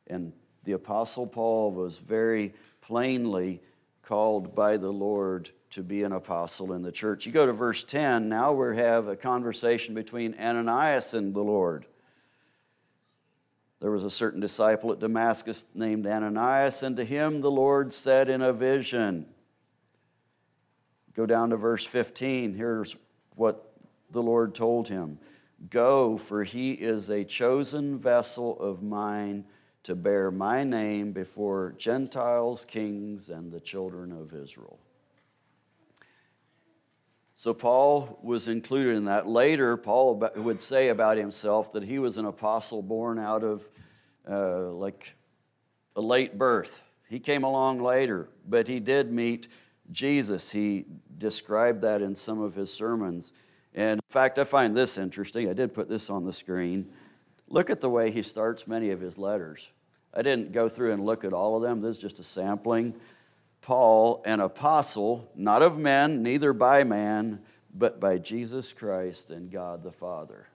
and 0.09 0.33
the 0.65 0.73
Apostle 0.73 1.29
Paul 1.29 1.71
was 1.71 1.99
very 1.99 2.55
plainly 2.81 3.63
called 4.03 4.57
by 4.57 4.77
the 4.79 4.91
Lord 4.91 5.51
to 5.71 5.85
be 5.85 6.03
an 6.03 6.11
apostle 6.11 6.73
in 6.73 6.83
the 6.83 6.91
church. 6.91 7.25
You 7.25 7.31
go 7.31 7.47
to 7.47 7.53
verse 7.53 7.85
10, 7.85 8.29
now 8.29 8.53
we 8.53 8.77
have 8.77 9.07
a 9.07 9.15
conversation 9.15 9.95
between 9.95 10.35
Ananias 10.41 11.15
and 11.15 11.33
the 11.33 11.45
Lord. 11.45 11.87
There 13.79 13.93
was 13.93 14.03
a 14.03 14.11
certain 14.11 14.41
disciple 14.41 14.91
at 14.91 14.99
Damascus 14.99 15.67
named 15.73 16.05
Ananias, 16.05 16.83
and 16.83 16.97
to 16.97 17.05
him 17.05 17.43
the 17.43 17.51
Lord 17.51 17.93
said 17.93 18.29
in 18.29 18.43
a 18.43 18.53
vision. 18.53 19.32
Go 21.15 21.27
down 21.27 21.51
to 21.51 21.57
verse 21.57 21.85
15. 21.85 22.55
Here's 22.55 22.97
what 23.37 23.73
the 24.11 24.23
Lord 24.23 24.55
told 24.55 24.89
him 24.89 25.19
Go, 25.71 26.17
for 26.17 26.45
he 26.45 26.73
is 26.73 27.09
a 27.09 27.25
chosen 27.25 27.99
vessel 27.99 28.59
of 28.61 28.83
mine 28.83 29.45
to 29.85 29.95
bear 29.95 30.31
my 30.31 30.65
name 30.65 31.13
before 31.13 31.75
Gentiles, 31.77 32.65
kings, 32.65 33.29
and 33.29 33.51
the 33.51 33.61
children 33.61 34.13
of 34.13 34.33
Israel. 34.33 34.79
So 37.35 37.53
Paul 37.53 38.21
was 38.23 38.47
included 38.47 38.97
in 38.97 39.07
that. 39.07 39.27
Later, 39.27 39.77
Paul 39.77 40.23
would 40.37 40.61
say 40.61 40.91
about 40.91 41.17
himself 41.17 41.73
that 41.73 41.83
he 41.83 41.99
was 41.99 42.17
an 42.17 42.25
apostle 42.25 42.83
born 42.83 43.19
out 43.19 43.43
of 43.43 43.69
uh, 44.31 44.69
like 44.71 45.15
a 45.97 46.01
late 46.01 46.39
birth. 46.39 46.83
He 47.09 47.19
came 47.19 47.43
along 47.43 47.83
later, 47.83 48.29
but 48.49 48.69
he 48.69 48.79
did 48.79 49.13
meet 49.13 49.49
Jesus. 49.91 50.53
He 50.53 50.87
described 51.19 51.83
that 51.83 52.03
in 52.03 52.15
some 52.15 52.41
of 52.41 52.55
his 52.55 52.73
sermons. 52.73 53.33
And 53.75 54.01
in 54.01 54.13
fact, 54.13 54.39
I 54.39 54.45
find 54.45 54.75
this 54.75 54.99
interesting. 54.99 55.49
I 55.49 55.53
did 55.53 55.75
put 55.75 55.89
this 55.89 56.11
on 56.11 56.25
the 56.25 56.33
screen. 56.33 56.91
Look 57.49 57.71
at 57.71 57.81
the 57.81 57.91
way 57.91 58.11
he 58.11 58.23
starts 58.23 58.67
many 58.67 58.91
of 58.91 59.01
his 59.01 59.19
letters. 59.19 59.71
I 60.15 60.23
didn't 60.23 60.53
go 60.53 60.69
through 60.69 60.93
and 60.93 61.05
look 61.05 61.25
at 61.25 61.33
all 61.33 61.57
of 61.57 61.63
them, 61.63 61.81
this 61.81 61.97
is 61.97 62.03
just 62.03 62.19
a 62.19 62.25
sampling. 62.25 62.95
Paul, 63.63 64.23
an 64.27 64.41
apostle, 64.41 65.31
not 65.37 65.63
of 65.63 65.79
men, 65.79 66.23
neither 66.23 66.53
by 66.53 66.85
man, 66.85 67.41
but 67.73 68.01
by 68.01 68.19
Jesus 68.19 68.73
Christ 68.73 69.31
and 69.31 69.51
God 69.51 69.83
the 69.83 69.93
Father. 69.93 70.49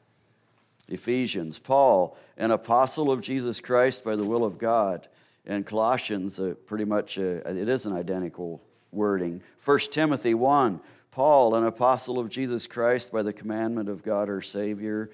Ephesians, 0.89 1.59
Paul, 1.59 2.17
an 2.37 2.51
apostle 2.51 3.11
of 3.11 3.21
Jesus 3.21 3.59
Christ 3.59 4.03
by 4.03 4.15
the 4.15 4.25
will 4.25 4.43
of 4.43 4.57
God. 4.57 5.07
And 5.45 5.65
Colossians, 5.65 6.39
uh, 6.39 6.55
pretty 6.65 6.85
much, 6.85 7.17
uh, 7.17 7.41
it 7.45 7.69
is 7.69 7.85
an 7.85 7.93
identical 7.93 8.61
wording. 8.97 9.41
1 9.63 9.79
Timothy 9.91 10.33
1, 10.33 10.81
Paul, 11.11 11.55
an 11.55 11.65
apostle 11.65 12.19
of 12.19 12.27
Jesus 12.27 12.67
Christ 12.67 13.11
by 13.11 13.23
the 13.23 13.31
commandment 13.31 13.87
of 13.87 14.03
God 14.03 14.29
our 14.29 14.41
Savior 14.41 15.09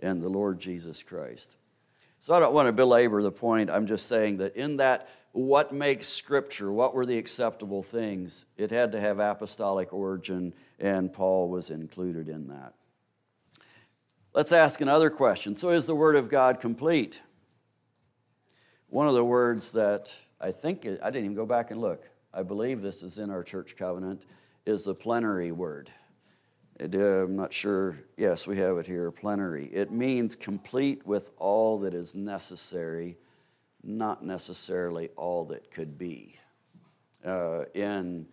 and 0.00 0.20
the 0.20 0.28
Lord 0.28 0.58
Jesus 0.58 1.04
Christ. 1.04 1.56
So 2.18 2.34
I 2.34 2.40
don't 2.40 2.54
want 2.54 2.66
to 2.66 2.72
belabor 2.72 3.22
the 3.22 3.30
point. 3.30 3.70
I'm 3.70 3.86
just 3.86 4.06
saying 4.06 4.38
that 4.38 4.56
in 4.56 4.78
that, 4.78 5.08
what 5.32 5.72
makes 5.72 6.08
Scripture, 6.08 6.72
what 6.72 6.94
were 6.94 7.06
the 7.06 7.18
acceptable 7.18 7.82
things, 7.82 8.46
it 8.56 8.70
had 8.70 8.92
to 8.92 9.00
have 9.00 9.20
apostolic 9.20 9.92
origin, 9.92 10.54
and 10.80 11.12
Paul 11.12 11.48
was 11.48 11.70
included 11.70 12.28
in 12.28 12.48
that. 12.48 12.72
Let's 14.32 14.52
ask 14.52 14.80
another 14.80 15.10
question. 15.10 15.54
So, 15.54 15.70
is 15.70 15.86
the 15.86 15.94
Word 15.94 16.16
of 16.16 16.28
God 16.28 16.60
complete? 16.60 17.22
One 18.88 19.08
of 19.08 19.14
the 19.14 19.24
words 19.24 19.72
that 19.72 20.14
I 20.40 20.52
think, 20.52 20.86
I 20.86 21.10
didn't 21.10 21.24
even 21.24 21.34
go 21.34 21.46
back 21.46 21.70
and 21.70 21.80
look, 21.80 22.08
I 22.36 22.42
believe 22.42 22.82
this 22.82 23.02
is 23.02 23.16
in 23.16 23.30
our 23.30 23.42
church 23.42 23.76
covenant, 23.76 24.26
is 24.66 24.84
the 24.84 24.94
plenary 24.94 25.52
word. 25.52 25.90
It, 26.78 26.94
uh, 26.94 27.24
I'm 27.24 27.34
not 27.34 27.50
sure. 27.50 27.96
Yes, 28.18 28.46
we 28.46 28.58
have 28.58 28.76
it 28.76 28.86
here 28.86 29.10
plenary. 29.10 29.70
It 29.72 29.90
means 29.90 30.36
complete 30.36 31.06
with 31.06 31.32
all 31.38 31.78
that 31.78 31.94
is 31.94 32.14
necessary, 32.14 33.16
not 33.82 34.22
necessarily 34.22 35.08
all 35.16 35.46
that 35.46 35.70
could 35.70 35.96
be. 35.96 36.38
Uh, 37.24 37.64
in, 37.72 38.26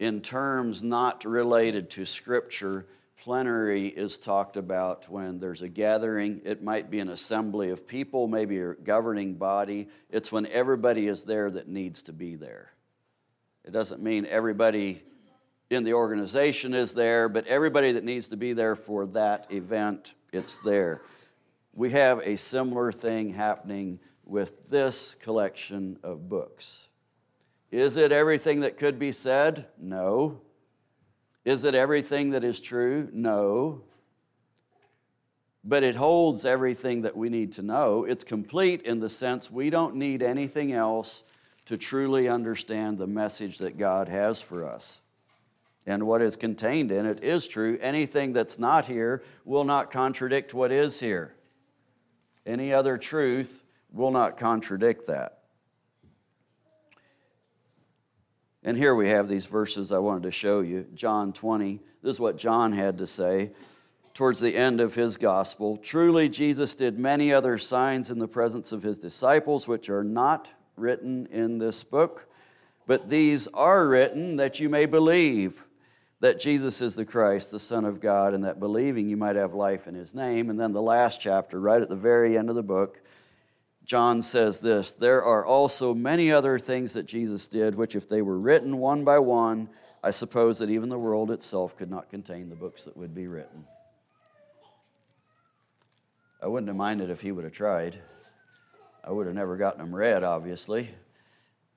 in 0.00 0.20
terms 0.20 0.82
not 0.82 1.24
related 1.24 1.88
to 1.90 2.04
Scripture, 2.04 2.88
plenary 3.18 3.88
is 3.88 4.18
talked 4.18 4.56
about 4.56 5.10
when 5.10 5.38
there's 5.40 5.62
a 5.62 5.68
gathering. 5.68 6.40
It 6.44 6.62
might 6.62 6.90
be 6.90 7.00
an 7.00 7.08
assembly 7.08 7.70
of 7.70 7.86
people, 7.86 8.28
maybe 8.28 8.58
a 8.58 8.74
governing 8.74 9.34
body. 9.34 9.88
It's 10.10 10.32
when 10.32 10.46
everybody 10.46 11.08
is 11.08 11.24
there 11.24 11.50
that 11.50 11.68
needs 11.68 12.04
to 12.04 12.12
be 12.12 12.36
there. 12.36 12.72
It 13.64 13.72
doesn't 13.72 14.02
mean 14.02 14.24
everybody 14.26 15.02
in 15.68 15.84
the 15.84 15.92
organization 15.92 16.72
is 16.72 16.94
there, 16.94 17.28
but 17.28 17.46
everybody 17.46 17.92
that 17.92 18.04
needs 18.04 18.28
to 18.28 18.36
be 18.36 18.52
there 18.52 18.76
for 18.76 19.06
that 19.06 19.52
event, 19.52 20.14
it's 20.32 20.58
there. 20.58 21.02
We 21.74 21.90
have 21.90 22.20
a 22.24 22.36
similar 22.36 22.92
thing 22.92 23.34
happening 23.34 24.00
with 24.24 24.68
this 24.70 25.14
collection 25.14 25.98
of 26.02 26.28
books. 26.28 26.88
Is 27.70 27.96
it 27.96 28.12
everything 28.12 28.60
that 28.60 28.78
could 28.78 28.98
be 28.98 29.12
said? 29.12 29.66
No. 29.78 30.40
Is 31.48 31.64
it 31.64 31.74
everything 31.74 32.30
that 32.30 32.44
is 32.44 32.60
true? 32.60 33.08
No. 33.10 33.80
But 35.64 35.82
it 35.82 35.96
holds 35.96 36.44
everything 36.44 37.00
that 37.02 37.16
we 37.16 37.30
need 37.30 37.54
to 37.54 37.62
know. 37.62 38.04
It's 38.04 38.22
complete 38.22 38.82
in 38.82 39.00
the 39.00 39.08
sense 39.08 39.50
we 39.50 39.70
don't 39.70 39.94
need 39.94 40.22
anything 40.22 40.74
else 40.74 41.24
to 41.64 41.78
truly 41.78 42.28
understand 42.28 42.98
the 42.98 43.06
message 43.06 43.56
that 43.58 43.78
God 43.78 44.10
has 44.10 44.42
for 44.42 44.62
us 44.62 45.00
and 45.86 46.06
what 46.06 46.20
is 46.20 46.36
contained 46.36 46.92
in 46.92 47.06
it 47.06 47.24
is 47.24 47.48
true. 47.48 47.78
Anything 47.80 48.34
that's 48.34 48.58
not 48.58 48.84
here 48.84 49.22
will 49.46 49.64
not 49.64 49.90
contradict 49.90 50.52
what 50.52 50.70
is 50.70 51.00
here. 51.00 51.34
Any 52.44 52.74
other 52.74 52.98
truth 52.98 53.64
will 53.90 54.10
not 54.10 54.36
contradict 54.36 55.06
that. 55.06 55.37
And 58.68 58.76
here 58.76 58.94
we 58.94 59.08
have 59.08 59.30
these 59.30 59.46
verses 59.46 59.92
I 59.92 59.98
wanted 59.98 60.24
to 60.24 60.30
show 60.30 60.60
you. 60.60 60.84
John 60.94 61.32
20. 61.32 61.80
This 62.02 62.16
is 62.16 62.20
what 62.20 62.36
John 62.36 62.72
had 62.72 62.98
to 62.98 63.06
say 63.06 63.52
towards 64.12 64.40
the 64.40 64.54
end 64.54 64.82
of 64.82 64.94
his 64.94 65.16
gospel. 65.16 65.78
Truly, 65.78 66.28
Jesus 66.28 66.74
did 66.74 66.98
many 66.98 67.32
other 67.32 67.56
signs 67.56 68.10
in 68.10 68.18
the 68.18 68.28
presence 68.28 68.70
of 68.70 68.82
his 68.82 68.98
disciples, 68.98 69.68
which 69.68 69.88
are 69.88 70.04
not 70.04 70.52
written 70.76 71.24
in 71.28 71.56
this 71.56 71.82
book, 71.82 72.28
but 72.86 73.08
these 73.08 73.48
are 73.54 73.88
written 73.88 74.36
that 74.36 74.60
you 74.60 74.68
may 74.68 74.84
believe 74.84 75.66
that 76.20 76.38
Jesus 76.38 76.82
is 76.82 76.94
the 76.94 77.06
Christ, 77.06 77.50
the 77.50 77.58
Son 77.58 77.86
of 77.86 78.00
God, 78.00 78.34
and 78.34 78.44
that 78.44 78.60
believing 78.60 79.08
you 79.08 79.16
might 79.16 79.36
have 79.36 79.54
life 79.54 79.86
in 79.86 79.94
his 79.94 80.14
name. 80.14 80.50
And 80.50 80.60
then 80.60 80.74
the 80.74 80.82
last 80.82 81.22
chapter, 81.22 81.58
right 81.58 81.80
at 81.80 81.88
the 81.88 81.96
very 81.96 82.36
end 82.36 82.50
of 82.50 82.54
the 82.54 82.62
book, 82.62 83.00
John 83.88 84.20
says 84.20 84.60
this 84.60 84.92
There 84.92 85.24
are 85.24 85.44
also 85.44 85.94
many 85.94 86.30
other 86.30 86.58
things 86.58 86.92
that 86.92 87.06
Jesus 87.06 87.48
did, 87.48 87.74
which, 87.74 87.96
if 87.96 88.06
they 88.06 88.20
were 88.20 88.38
written 88.38 88.76
one 88.76 89.02
by 89.02 89.18
one, 89.18 89.70
I 90.04 90.10
suppose 90.10 90.58
that 90.58 90.68
even 90.68 90.90
the 90.90 90.98
world 90.98 91.30
itself 91.30 91.74
could 91.76 91.90
not 91.90 92.10
contain 92.10 92.50
the 92.50 92.54
books 92.54 92.84
that 92.84 92.96
would 92.98 93.14
be 93.14 93.26
written. 93.26 93.64
I 96.40 96.46
wouldn't 96.46 96.68
have 96.68 96.76
minded 96.76 97.08
if 97.08 97.22
he 97.22 97.32
would 97.32 97.44
have 97.44 97.54
tried. 97.54 97.98
I 99.02 99.10
would 99.10 99.26
have 99.26 99.34
never 99.34 99.56
gotten 99.56 99.80
them 99.80 99.94
read, 99.94 100.22
obviously, 100.22 100.90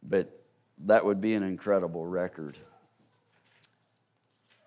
but 0.04 0.44
that 0.80 1.06
would 1.06 1.22
be 1.22 1.34
an 1.34 1.44
incredible 1.44 2.06
record. 2.06 2.58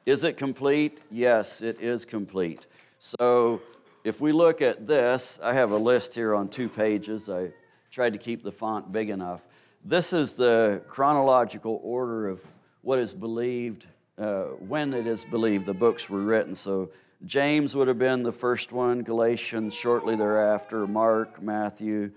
Is 0.07 0.25
it 0.25 0.39
complete? 0.39 1.03
Yes, 1.11 1.61
it 1.61 1.79
is 1.81 2.07
complete. 2.07 2.67
So 2.99 3.61
if 4.05 4.21
we 4.21 4.33
look 4.33 4.61
at 4.61 4.87
this, 4.87 5.41
I 5.43 5.55
have 5.55 5.71
a 5.71 5.79
list 5.79 6.15
here 6.15 6.35
on 6.35 6.49
two 6.49 6.69
pages. 6.69 7.31
I 7.31 7.53
tried 7.91 8.13
to 8.13 8.19
keep 8.19 8.45
the 8.45 8.53
font 8.53 8.93
big 8.93 9.09
enough. 9.09 9.41
This 9.83 10.13
is 10.13 10.35
the 10.35 10.83
chronological 10.89 11.81
order 11.83 12.29
of 12.29 12.43
what 12.83 12.99
is 12.99 13.15
believed, 13.15 13.87
uh, 14.19 14.45
when 14.61 14.93
it 14.93 15.07
is 15.07 15.25
believed 15.25 15.65
the 15.65 15.75
books 15.75 16.11
were 16.11 16.21
written. 16.21 16.55
So 16.55 16.91
James 17.25 17.75
would 17.75 17.89
have 17.89 17.99
been 17.99 18.23
the 18.23 18.33
first 18.33 18.73
one, 18.73 19.03
Galatians 19.03 19.73
shortly 19.75 20.17
thereafter, 20.17 20.87
Mark, 20.87 21.43
Matthew, 21.43 22.13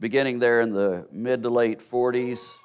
beginning 0.00 0.40
there 0.40 0.60
in 0.60 0.72
the 0.72 1.06
mid 1.12 1.44
to 1.44 1.50
late 1.50 1.78
40s 1.78 2.56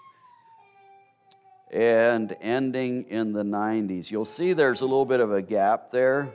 and 1.69 2.35
ending 2.41 3.03
in 3.09 3.31
the 3.31 3.43
90s. 3.43 4.09
You'll 4.09 4.25
see 4.25 4.53
there's 4.53 4.81
a 4.81 4.85
little 4.85 5.05
bit 5.05 5.19
of 5.19 5.31
a 5.31 5.41
gap 5.41 5.91
there. 5.91 6.33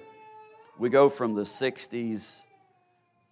We 0.80 0.88
go 0.88 1.10
from 1.10 1.34
the 1.34 1.42
60s 1.42 2.40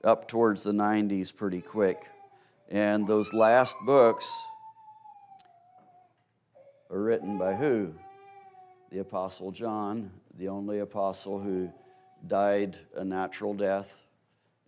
up 0.05 0.29
towards 0.29 0.65
the 0.65 0.73
90s 0.73 1.35
pretty 1.35 1.63
quick. 1.63 2.05
And 2.69 3.07
those 3.07 3.33
last 3.33 3.75
books 3.87 4.31
are 6.91 7.01
written 7.01 7.39
by 7.39 7.55
who? 7.55 7.95
The 8.93 8.99
Apostle 8.99 9.51
John, 9.51 10.11
the 10.37 10.49
only 10.49 10.81
apostle 10.81 11.41
who 11.41 11.73
died 12.27 12.81
a 12.95 13.03
natural 13.03 13.55
death, 13.55 14.05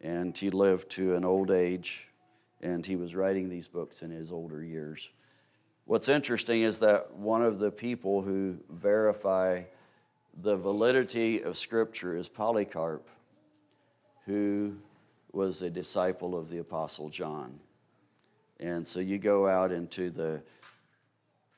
and 0.00 0.34
he 0.34 0.48
lived 0.48 0.88
to 0.92 1.16
an 1.16 1.24
old 1.26 1.50
age, 1.50 2.08
and 2.62 2.86
he 2.86 2.96
was 2.96 3.14
writing 3.14 3.50
these 3.50 3.68
books 3.68 4.00
in 4.00 4.10
his 4.10 4.32
older 4.32 4.64
years. 4.64 5.10
What's 5.84 6.08
interesting 6.08 6.62
is 6.62 6.78
that 6.78 7.12
one 7.12 7.42
of 7.42 7.58
the 7.58 7.70
people 7.70 8.22
who 8.22 8.56
verify 8.70 9.64
the 10.42 10.56
validity 10.56 11.42
of 11.42 11.56
Scripture 11.56 12.16
is 12.16 12.28
Polycarp, 12.28 13.06
who 14.26 14.76
was 15.32 15.60
a 15.60 15.70
disciple 15.70 16.36
of 16.36 16.48
the 16.48 16.58
Apostle 16.58 17.10
John. 17.10 17.60
And 18.58 18.86
so 18.86 19.00
you 19.00 19.18
go 19.18 19.46
out 19.46 19.70
into 19.70 20.10
the 20.10 20.42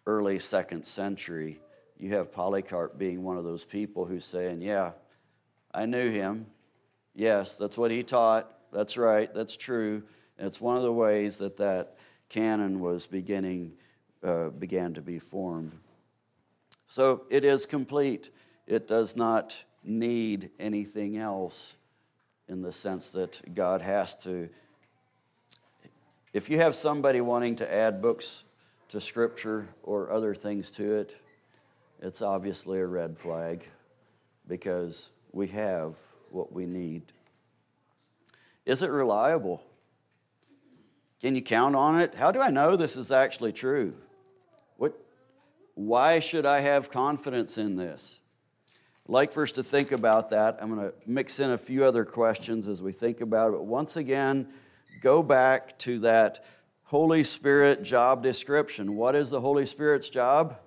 early 0.06 0.38
second 0.38 0.84
century, 0.84 1.60
you 1.98 2.14
have 2.14 2.32
Polycarp 2.32 2.98
being 2.98 3.22
one 3.22 3.36
of 3.36 3.44
those 3.44 3.64
people 3.64 4.04
who's 4.04 4.24
saying, 4.24 4.62
Yeah, 4.62 4.92
I 5.72 5.86
knew 5.86 6.10
him. 6.10 6.46
Yes, 7.14 7.56
that's 7.56 7.78
what 7.78 7.90
he 7.90 8.02
taught. 8.02 8.50
That's 8.72 8.96
right. 8.96 9.32
That's 9.32 9.56
true. 9.56 10.02
And 10.38 10.48
it's 10.48 10.60
one 10.60 10.76
of 10.76 10.82
the 10.82 10.92
ways 10.92 11.38
that 11.38 11.58
that 11.58 11.98
canon 12.28 12.80
was 12.80 13.06
beginning 13.06 13.74
uh, 14.24 14.48
began 14.48 14.94
to 14.94 15.02
be 15.02 15.18
formed. 15.18 15.72
So 16.86 17.22
it 17.30 17.44
is 17.44 17.64
complete. 17.64 18.30
It 18.66 18.86
does 18.86 19.16
not 19.16 19.64
need 19.84 20.50
anything 20.58 21.16
else 21.16 21.74
in 22.48 22.62
the 22.62 22.72
sense 22.72 23.10
that 23.10 23.54
God 23.54 23.82
has 23.82 24.16
to. 24.24 24.48
If 26.32 26.48
you 26.48 26.58
have 26.58 26.74
somebody 26.74 27.20
wanting 27.20 27.56
to 27.56 27.72
add 27.72 28.00
books 28.00 28.44
to 28.88 29.00
Scripture 29.00 29.68
or 29.82 30.10
other 30.10 30.34
things 30.34 30.70
to 30.72 30.94
it, 30.96 31.16
it's 32.00 32.22
obviously 32.22 32.78
a 32.78 32.86
red 32.86 33.18
flag 33.18 33.68
because 34.48 35.10
we 35.32 35.48
have 35.48 35.96
what 36.30 36.52
we 36.52 36.66
need. 36.66 37.02
Is 38.64 38.82
it 38.82 38.90
reliable? 38.90 39.62
Can 41.20 41.36
you 41.36 41.42
count 41.42 41.76
on 41.76 42.00
it? 42.00 42.14
How 42.14 42.32
do 42.32 42.40
I 42.40 42.50
know 42.50 42.76
this 42.76 42.96
is 42.96 43.12
actually 43.12 43.52
true? 43.52 43.94
What, 44.76 44.98
why 45.74 46.18
should 46.18 46.46
I 46.46 46.60
have 46.60 46.90
confidence 46.90 47.58
in 47.58 47.76
this? 47.76 48.21
Like 49.08 49.32
for 49.32 49.42
us 49.42 49.52
to 49.52 49.62
think 49.62 49.92
about 49.92 50.30
that. 50.30 50.58
I'm 50.60 50.74
going 50.74 50.88
to 50.88 50.94
mix 51.06 51.40
in 51.40 51.50
a 51.50 51.58
few 51.58 51.84
other 51.84 52.04
questions 52.04 52.68
as 52.68 52.82
we 52.82 52.92
think 52.92 53.20
about 53.20 53.48
it. 53.48 53.52
But 53.52 53.66
once 53.66 53.96
again, 53.96 54.48
go 55.00 55.22
back 55.22 55.78
to 55.80 55.98
that 56.00 56.44
Holy 56.84 57.24
Spirit 57.24 57.82
job 57.82 58.22
description. 58.22 58.96
What 58.96 59.16
is 59.16 59.30
the 59.30 59.40
Holy 59.40 59.66
Spirit's 59.66 60.08
job? 60.08 60.58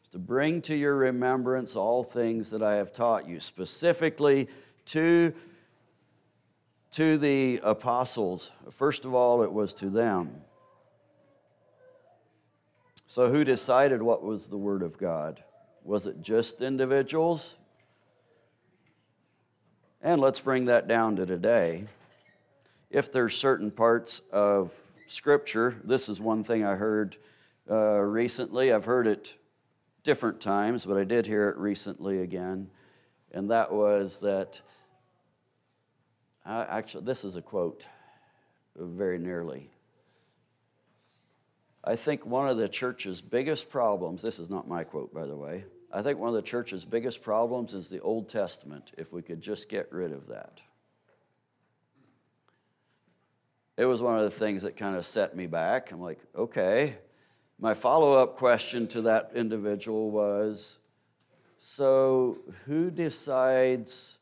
It's 0.00 0.08
to 0.10 0.18
bring 0.18 0.62
to 0.62 0.74
your 0.74 0.96
remembrance 0.96 1.76
all 1.76 2.02
things 2.02 2.50
that 2.50 2.62
I 2.62 2.76
have 2.76 2.92
taught 2.92 3.28
you, 3.28 3.40
specifically 3.40 4.48
to, 4.86 5.34
to 6.92 7.18
the 7.18 7.60
apostles. 7.62 8.52
First 8.70 9.04
of 9.04 9.12
all, 9.12 9.42
it 9.42 9.52
was 9.52 9.74
to 9.74 9.90
them. 9.90 10.40
So, 13.06 13.30
who 13.30 13.44
decided 13.44 14.02
what 14.02 14.22
was 14.22 14.48
the 14.48 14.56
Word 14.56 14.82
of 14.82 14.98
God? 14.98 15.42
Was 15.88 16.04
it 16.04 16.20
just 16.20 16.60
individuals? 16.60 17.58
And 20.02 20.20
let's 20.20 20.38
bring 20.38 20.66
that 20.66 20.86
down 20.86 21.16
to 21.16 21.24
today. 21.24 21.86
If 22.90 23.10
there's 23.10 23.34
certain 23.34 23.70
parts 23.70 24.20
of 24.30 24.78
Scripture, 25.06 25.80
this 25.82 26.10
is 26.10 26.20
one 26.20 26.44
thing 26.44 26.62
I 26.62 26.74
heard 26.74 27.16
uh, 27.70 28.00
recently. 28.00 28.70
I've 28.70 28.84
heard 28.84 29.06
it 29.06 29.38
different 30.02 30.42
times, 30.42 30.84
but 30.84 30.98
I 30.98 31.04
did 31.04 31.26
hear 31.26 31.48
it 31.48 31.56
recently 31.56 32.20
again. 32.20 32.68
And 33.32 33.50
that 33.50 33.72
was 33.72 34.20
that, 34.20 34.60
I, 36.44 36.64
actually, 36.64 37.04
this 37.04 37.24
is 37.24 37.34
a 37.34 37.40
quote 37.40 37.86
very 38.76 39.18
nearly. 39.18 39.70
I 41.82 41.96
think 41.96 42.26
one 42.26 42.46
of 42.46 42.58
the 42.58 42.68
church's 42.68 43.22
biggest 43.22 43.70
problems, 43.70 44.20
this 44.20 44.38
is 44.38 44.50
not 44.50 44.68
my 44.68 44.84
quote, 44.84 45.14
by 45.14 45.24
the 45.24 45.34
way, 45.34 45.64
I 45.92 46.02
think 46.02 46.18
one 46.18 46.28
of 46.28 46.34
the 46.34 46.42
church's 46.42 46.84
biggest 46.84 47.22
problems 47.22 47.72
is 47.72 47.88
the 47.88 48.00
Old 48.00 48.28
Testament, 48.28 48.92
if 48.98 49.12
we 49.12 49.22
could 49.22 49.40
just 49.40 49.68
get 49.68 49.90
rid 49.90 50.12
of 50.12 50.28
that. 50.28 50.62
It 53.76 53.86
was 53.86 54.02
one 54.02 54.18
of 54.18 54.24
the 54.24 54.30
things 54.30 54.62
that 54.62 54.76
kind 54.76 54.96
of 54.96 55.06
set 55.06 55.36
me 55.36 55.46
back. 55.46 55.92
I'm 55.92 56.00
like, 56.00 56.18
okay. 56.36 56.96
My 57.60 57.74
follow 57.74 58.14
up 58.14 58.36
question 58.36 58.86
to 58.88 59.02
that 59.02 59.30
individual 59.34 60.10
was 60.10 60.78
so, 61.58 62.38
who 62.66 62.90
decides 62.90 64.18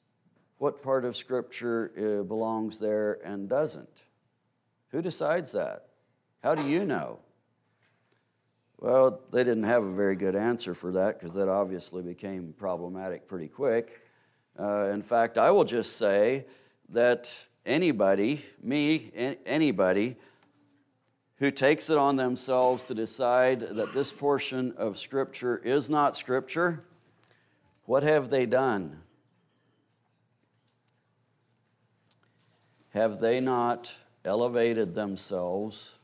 what 0.58 0.82
part 0.82 1.04
of 1.04 1.16
Scripture 1.16 1.92
uh, 1.96 2.22
belongs 2.22 2.78
there 2.78 3.18
and 3.24 3.48
doesn't? 3.48 4.04
Who 4.90 5.02
decides 5.02 5.52
that? 5.52 5.88
How 6.42 6.54
do 6.54 6.66
you 6.66 6.84
know? 6.84 7.18
Well, 8.78 9.20
they 9.32 9.42
didn't 9.42 9.64
have 9.64 9.84
a 9.84 9.92
very 9.92 10.16
good 10.16 10.36
answer 10.36 10.74
for 10.74 10.92
that 10.92 11.18
because 11.18 11.34
that 11.34 11.48
obviously 11.48 12.02
became 12.02 12.54
problematic 12.58 13.26
pretty 13.26 13.48
quick. 13.48 14.02
Uh, 14.58 14.90
in 14.92 15.02
fact, 15.02 15.38
I 15.38 15.50
will 15.50 15.64
just 15.64 15.96
say 15.96 16.44
that 16.90 17.46
anybody, 17.64 18.44
me, 18.62 19.36
anybody, 19.46 20.16
who 21.38 21.50
takes 21.50 21.90
it 21.90 21.98
on 21.98 22.16
themselves 22.16 22.86
to 22.86 22.94
decide 22.94 23.60
that 23.60 23.92
this 23.92 24.12
portion 24.12 24.72
of 24.76 24.98
Scripture 24.98 25.58
is 25.58 25.90
not 25.90 26.16
Scripture, 26.16 26.84
what 27.84 28.02
have 28.02 28.30
they 28.30 28.46
done? 28.46 29.00
Have 32.94 33.20
they 33.20 33.40
not 33.40 33.96
elevated 34.24 34.94
themselves 34.94 35.95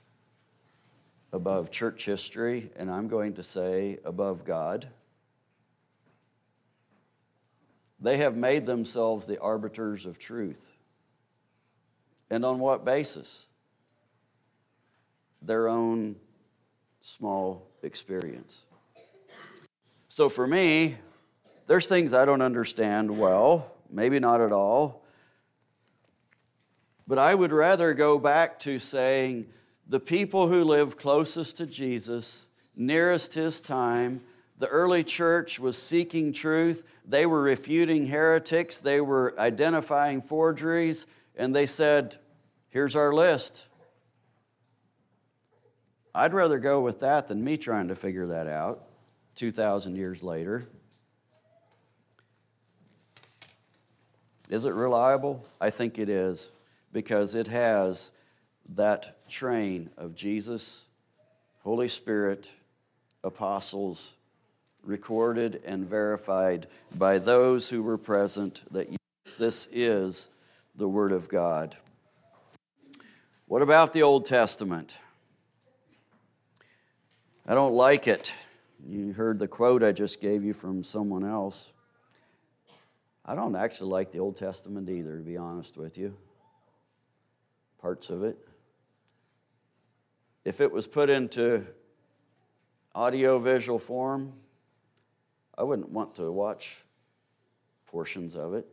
above 1.33 1.71
church 1.71 2.05
history, 2.05 2.71
and 2.77 2.91
I'm 2.91 3.09
going 3.09 3.35
to 3.35 3.43
say 3.43 3.99
above 4.05 4.45
God. 4.45 4.89
They 8.01 8.19
have 8.19 8.37
made 8.37 8.67
themselves 8.67 9.27
the 9.27 9.41
arbiters 9.41 10.07
of 10.07 10.19
truth. 10.19 10.69
And 12.31 12.45
on 12.45 12.59
what 12.59 12.85
basis? 12.85 13.47
Their 15.41 15.69
own 15.69 16.17
small 17.01 17.69
experience. 17.83 18.63
So 20.09 20.29
for 20.29 20.47
me, 20.47 20.97
there's 21.67 21.87
things 21.87 22.13
I 22.13 22.25
don't 22.25 22.43
understand 22.43 23.19
well, 23.19 23.73
maybe 23.89 24.19
not 24.19 24.41
at 24.41 24.53
all. 24.53 25.05
But 27.07 27.19
I 27.19 27.35
would 27.35 27.53
rather 27.53 27.95
go 27.95 28.19
back 28.19 28.59
to 28.61 28.79
saying, 28.79 29.47
the 29.93 30.01
people 30.01 30.49
who 30.49 30.65
lived 30.65 30.97
closest 30.97 31.59
to 31.59 31.67
Jesus, 31.67 32.49
nearest 32.75 33.35
his 33.35 33.61
time, 33.61 34.23
the 34.57 34.67
early 34.69 35.05
church 35.05 35.61
was 35.61 35.77
seeking 35.77 36.33
truth. 36.33 36.83
They 37.07 37.27
were 37.27 37.43
refuting 37.43 38.07
heretics. 38.07 38.79
They 38.79 39.03
were 39.03 39.35
identifying 39.39 40.23
forgeries. 40.23 41.07
And 41.37 41.55
they 41.55 41.67
said, 41.67 42.17
Here's 42.71 42.97
our 42.97 43.13
list. 43.13 43.69
I'd 46.15 46.33
rather 46.33 46.59
go 46.59 46.81
with 46.81 47.01
that 47.01 47.29
than 47.29 47.45
me 47.45 47.59
trying 47.59 47.89
to 47.89 47.95
figure 47.95 48.29
that 48.29 48.47
out 48.47 48.87
2,000 49.35 49.97
years 49.97 50.23
later. 50.23 50.69
Is 54.49 54.65
it 54.65 54.73
reliable? 54.73 55.47
I 55.61 55.69
think 55.69 55.99
it 55.99 56.09
is 56.09 56.51
because 56.95 57.35
it 57.35 57.49
has 57.49 58.11
that 58.71 59.19
train 59.33 59.89
of 59.97 60.15
Jesus, 60.15 60.85
Holy 61.65 61.89
Spirit, 61.89 62.51
apostles, 63.25 64.15
recorded 64.85 65.63
and 65.65 65.89
verified 65.89 66.67
by 66.95 67.19
those 67.19 67.71
who 67.71 67.83
were 67.83 67.97
present 67.97 68.63
that 68.73 68.91
yes, 68.91 69.37
this 69.37 69.69
is 69.73 70.29
the 70.77 70.87
Word 70.87 71.13
of 71.13 71.29
God. 71.29 71.77
What 73.47 73.63
about 73.63 73.93
the 73.93 74.03
Old 74.03 74.27
Testament? 74.27 74.99
I 77.47 77.55
don't 77.55 77.75
like 77.75 78.07
it. 78.07 78.35
You 78.87 79.13
heard 79.13 79.39
the 79.39 79.49
quote 79.49 79.83
I 79.83 79.93
just 79.93 80.21
gave 80.21 80.45
you 80.45 80.53
from 80.53 80.85
someone 80.85 81.25
else. 81.25 81.73
I 83.25 83.35
don't 83.35 83.57
actually 83.57 83.91
like 83.91 84.13
the 84.13 84.19
Old 84.19 84.37
Testament 84.37 84.91
either, 84.91 85.17
to 85.17 85.23
be 85.23 85.37
honest 85.37 85.79
with 85.79 85.97
you. 85.97 86.17
Parts 87.81 88.11
of 88.11 88.25
it 88.25 88.39
if 90.45 90.61
it 90.61 90.73
was 90.73 90.87
put 90.87 91.09
into 91.09 91.67
audio 92.95 93.39
visual 93.39 93.79
form, 93.79 94.33
I 95.57 95.63
wouldn't 95.63 95.91
want 95.91 96.15
to 96.17 96.31
watch 96.31 96.83
portions 97.87 98.35
of 98.35 98.55
it. 98.55 98.67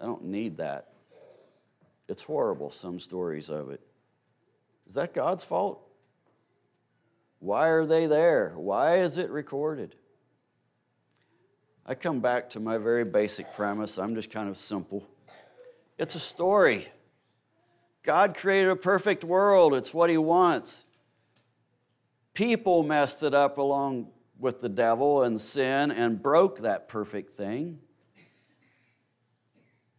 I 0.00 0.04
don't 0.04 0.24
need 0.24 0.56
that. 0.58 0.88
It's 2.08 2.22
horrible, 2.22 2.70
some 2.70 2.98
stories 2.98 3.48
of 3.48 3.70
it. 3.70 3.80
Is 4.86 4.94
that 4.94 5.14
God's 5.14 5.44
fault? 5.44 5.80
Why 7.38 7.68
are 7.68 7.86
they 7.86 8.06
there? 8.06 8.52
Why 8.56 8.98
is 8.98 9.18
it 9.18 9.30
recorded? 9.30 9.94
I 11.86 11.94
come 11.94 12.20
back 12.20 12.50
to 12.50 12.60
my 12.60 12.78
very 12.78 13.04
basic 13.04 13.52
premise. 13.52 13.98
I'm 13.98 14.14
just 14.14 14.30
kind 14.30 14.48
of 14.48 14.56
simple. 14.56 15.06
It's 15.98 16.14
a 16.14 16.20
story. 16.20 16.88
God 18.02 18.36
created 18.36 18.70
a 18.70 18.76
perfect 18.76 19.24
world, 19.24 19.74
it's 19.74 19.94
what 19.94 20.10
He 20.10 20.18
wants. 20.18 20.84
People 22.34 22.82
messed 22.82 23.22
it 23.22 23.34
up 23.34 23.58
along 23.58 24.08
with 24.38 24.60
the 24.60 24.68
devil 24.68 25.22
and 25.22 25.40
sin 25.40 25.90
and 25.90 26.20
broke 26.20 26.60
that 26.60 26.88
perfect 26.88 27.36
thing. 27.36 27.78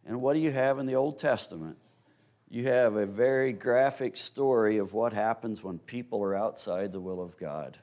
And 0.04 0.20
what 0.20 0.34
do 0.34 0.40
you 0.40 0.50
have 0.50 0.78
in 0.78 0.86
the 0.86 0.96
Old 0.96 1.18
Testament? 1.18 1.78
You 2.50 2.68
have 2.68 2.94
a 2.96 3.06
very 3.06 3.52
graphic 3.52 4.16
story 4.16 4.76
of 4.78 4.92
what 4.92 5.12
happens 5.12 5.64
when 5.64 5.78
people 5.78 6.22
are 6.22 6.36
outside 6.36 6.92
the 6.92 7.00
will 7.00 7.22
of 7.22 7.38
God. 7.38 7.78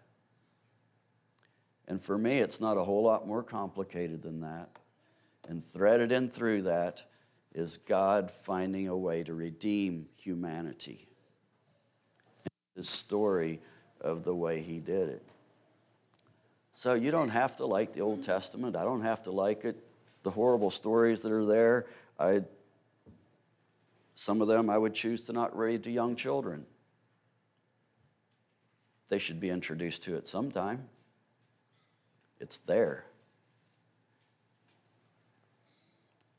And 1.87 2.01
for 2.01 2.17
me, 2.17 2.39
it's 2.39 2.61
not 2.61 2.77
a 2.77 2.83
whole 2.83 3.03
lot 3.03 3.27
more 3.27 3.43
complicated 3.43 4.21
than 4.21 4.41
that. 4.41 4.69
And 5.49 5.65
threaded 5.65 6.11
in 6.11 6.29
through 6.29 6.61
that 6.61 7.03
is 7.53 7.77
God 7.77 8.31
finding 8.31 8.87
a 8.87 8.97
way 8.97 9.23
to 9.23 9.33
redeem 9.33 10.07
humanity. 10.15 11.07
This 12.75 12.89
story 12.89 13.59
of 13.99 14.23
the 14.23 14.33
way 14.33 14.61
he 14.61 14.79
did 14.79 15.09
it. 15.09 15.23
So 16.73 16.93
you 16.93 17.11
don't 17.11 17.29
have 17.29 17.57
to 17.57 17.65
like 17.65 17.93
the 17.93 18.01
Old 18.01 18.23
Testament. 18.23 18.75
I 18.75 18.83
don't 18.83 19.01
have 19.01 19.23
to 19.23 19.31
like 19.31 19.65
it. 19.65 19.77
The 20.23 20.31
horrible 20.31 20.71
stories 20.71 21.21
that 21.21 21.31
are 21.31 21.45
there, 21.45 21.87
I, 22.17 22.43
some 24.15 24.41
of 24.41 24.47
them 24.47 24.69
I 24.69 24.77
would 24.77 24.93
choose 24.93 25.25
to 25.25 25.33
not 25.33 25.55
read 25.57 25.83
to 25.83 25.91
young 25.91 26.15
children. 26.15 26.65
They 29.09 29.19
should 29.19 29.39
be 29.39 29.49
introduced 29.49 30.03
to 30.03 30.15
it 30.15 30.27
sometime. 30.27 30.87
It's 32.39 32.59
there. 32.59 33.05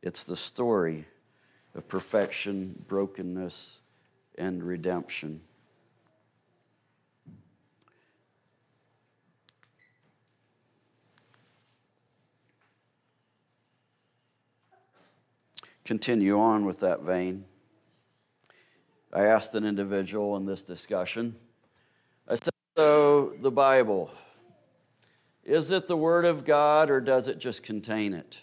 It's 0.02 0.24
the 0.24 0.36
story 0.36 1.06
of 1.74 1.88
perfection, 1.88 2.84
brokenness, 2.88 3.80
and 4.36 4.62
redemption. 4.62 5.42
continue 15.84 16.38
on 16.38 16.64
with 16.64 16.80
that 16.80 17.02
vein. 17.02 17.44
I 19.12 19.24
asked 19.24 19.54
an 19.54 19.64
individual 19.64 20.36
in 20.36 20.46
this 20.46 20.62
discussion, 20.62 21.36
I 22.26 22.36
said, 22.36 22.54
So 22.76 23.34
the 23.42 23.50
Bible, 23.50 24.10
is 25.44 25.70
it 25.70 25.88
the 25.88 25.96
Word 25.96 26.24
of 26.24 26.44
God 26.44 26.88
or 26.88 27.00
does 27.00 27.28
it 27.28 27.38
just 27.38 27.62
contain 27.62 28.14
it? 28.14 28.40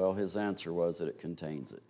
Well, 0.00 0.14
his 0.14 0.34
answer 0.34 0.72
was 0.72 0.96
that 0.96 1.08
it 1.08 1.18
contains 1.18 1.72
it. 1.72 1.82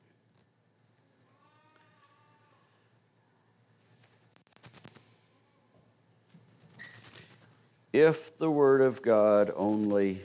If 7.92 8.36
the 8.36 8.50
Word 8.50 8.80
of 8.80 9.00
God 9.00 9.52
only, 9.54 10.22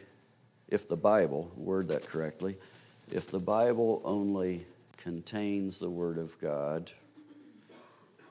if 0.67 0.87
the 0.87 0.97
Bible, 0.97 1.51
word 1.55 1.89
that 1.89 2.07
correctly, 2.07 2.57
if 3.11 3.29
the 3.29 3.37
Bible 3.37 4.01
only 4.03 4.65
contains 4.97 5.77
the 5.77 5.91
Word 5.91 6.17
of 6.17 6.41
God, 6.41 6.91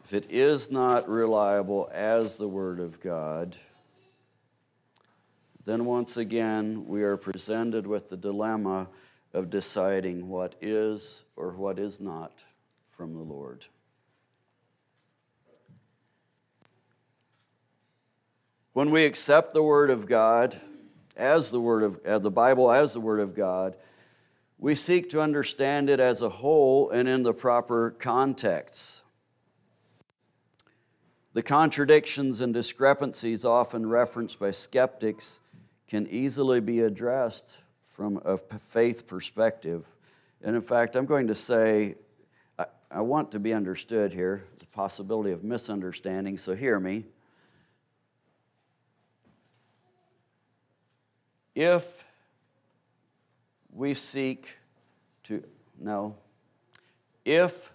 if 0.05 0.13
it 0.13 0.27
is 0.33 0.69
not 0.69 1.09
reliable 1.09 1.89
as 1.93 2.35
the 2.35 2.49
Word 2.49 2.81
of 2.81 3.01
God, 3.01 3.57
then 5.65 5.85
once 5.85 6.17
again 6.17 6.89
we 6.89 7.05
are 7.05 7.17
presented 7.17 7.87
with 7.87 8.11
the 8.11 8.17
dilemma 8.17 8.89
of 9.35 9.51
deciding 9.51 10.29
what 10.29 10.55
is 10.63 11.25
or 11.37 11.51
what 11.51 11.79
is 11.79 12.01
not 12.01 12.45
from 12.89 13.15
the 13.15 13.21
Lord. 13.21 13.67
When 18.73 18.91
we 18.91 19.05
accept 19.05 19.53
the 19.53 19.63
Word 19.63 19.91
of 19.91 20.07
God 20.07 20.61
as 21.17 21.51
the 21.51 21.61
Word 21.61 21.83
of 21.83 22.01
uh, 22.07 22.19
the 22.21 22.31
Bible 22.31 22.71
as 22.71 22.95
the 22.95 23.01
Word 23.01 23.21
of 23.21 23.35
God, 23.35 23.77
we 24.59 24.77
seek 24.77 25.11
to 25.11 25.21
understand 25.21 25.91
it 25.91 25.99
as 25.99 26.23
a 26.23 26.29
whole 26.29 26.91
and 26.91 27.09
in 27.09 27.25
the 27.25 27.35
proper 27.35 27.91
context. 27.91 29.03
The 31.33 31.43
contradictions 31.43 32.41
and 32.41 32.55
discrepancies 32.55 33.45
often 33.45 33.89
referenced 33.89 34.39
by 34.39 34.53
skeptics 34.53 35.41
can 35.89 36.07
easily 36.07 36.61
be 36.61 36.81
addressed 36.81 37.64
from 37.95 38.21
a 38.25 38.37
faith 38.59 39.07
perspective. 39.07 39.87
And 40.43 40.57
in 40.57 40.63
fact, 40.63 40.97
I'm 40.97 41.07
going 41.07 41.29
to 41.29 41.35
say, 41.35 41.95
I, 42.59 42.65
I 42.91 43.01
want 43.03 43.31
to 43.33 43.39
be 43.39 43.53
understood 43.53 44.13
here. 44.13 44.43
There's 44.51 44.63
a 44.65 44.75
possibility 44.75 45.31
of 45.31 45.45
misunderstanding, 45.45 46.37
so 46.37 46.57
hear 46.57 46.81
me. 46.81 47.05
If 51.55 52.05
we 53.73 53.95
seek 53.95 54.57
to, 55.25 55.45
no, 55.79 56.17
if 57.25 57.73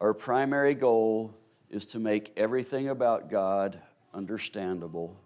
our 0.00 0.14
primary 0.14 0.74
goal 0.74 1.34
is 1.70 1.86
to 1.86 1.98
make 1.98 2.32
everything 2.36 2.88
about 2.88 3.28
God 3.28 3.80
understandable, 4.14 5.16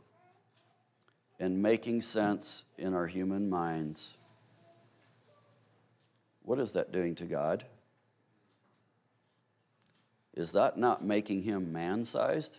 and 1.43 1.61
making 1.61 2.01
sense 2.01 2.64
in 2.78 2.95
our 2.95 3.09
human 3.09 3.51
minds. 3.51 4.16
What 6.45 6.61
is 6.61 6.70
that 6.72 6.93
doing 6.93 7.16
to 7.16 7.24
God? 7.24 7.64
Is 10.34 10.53
that 10.53 10.78
not 10.78 11.05
making 11.05 11.43
him 11.43 11.72
man 11.72 12.05
sized? 12.05 12.59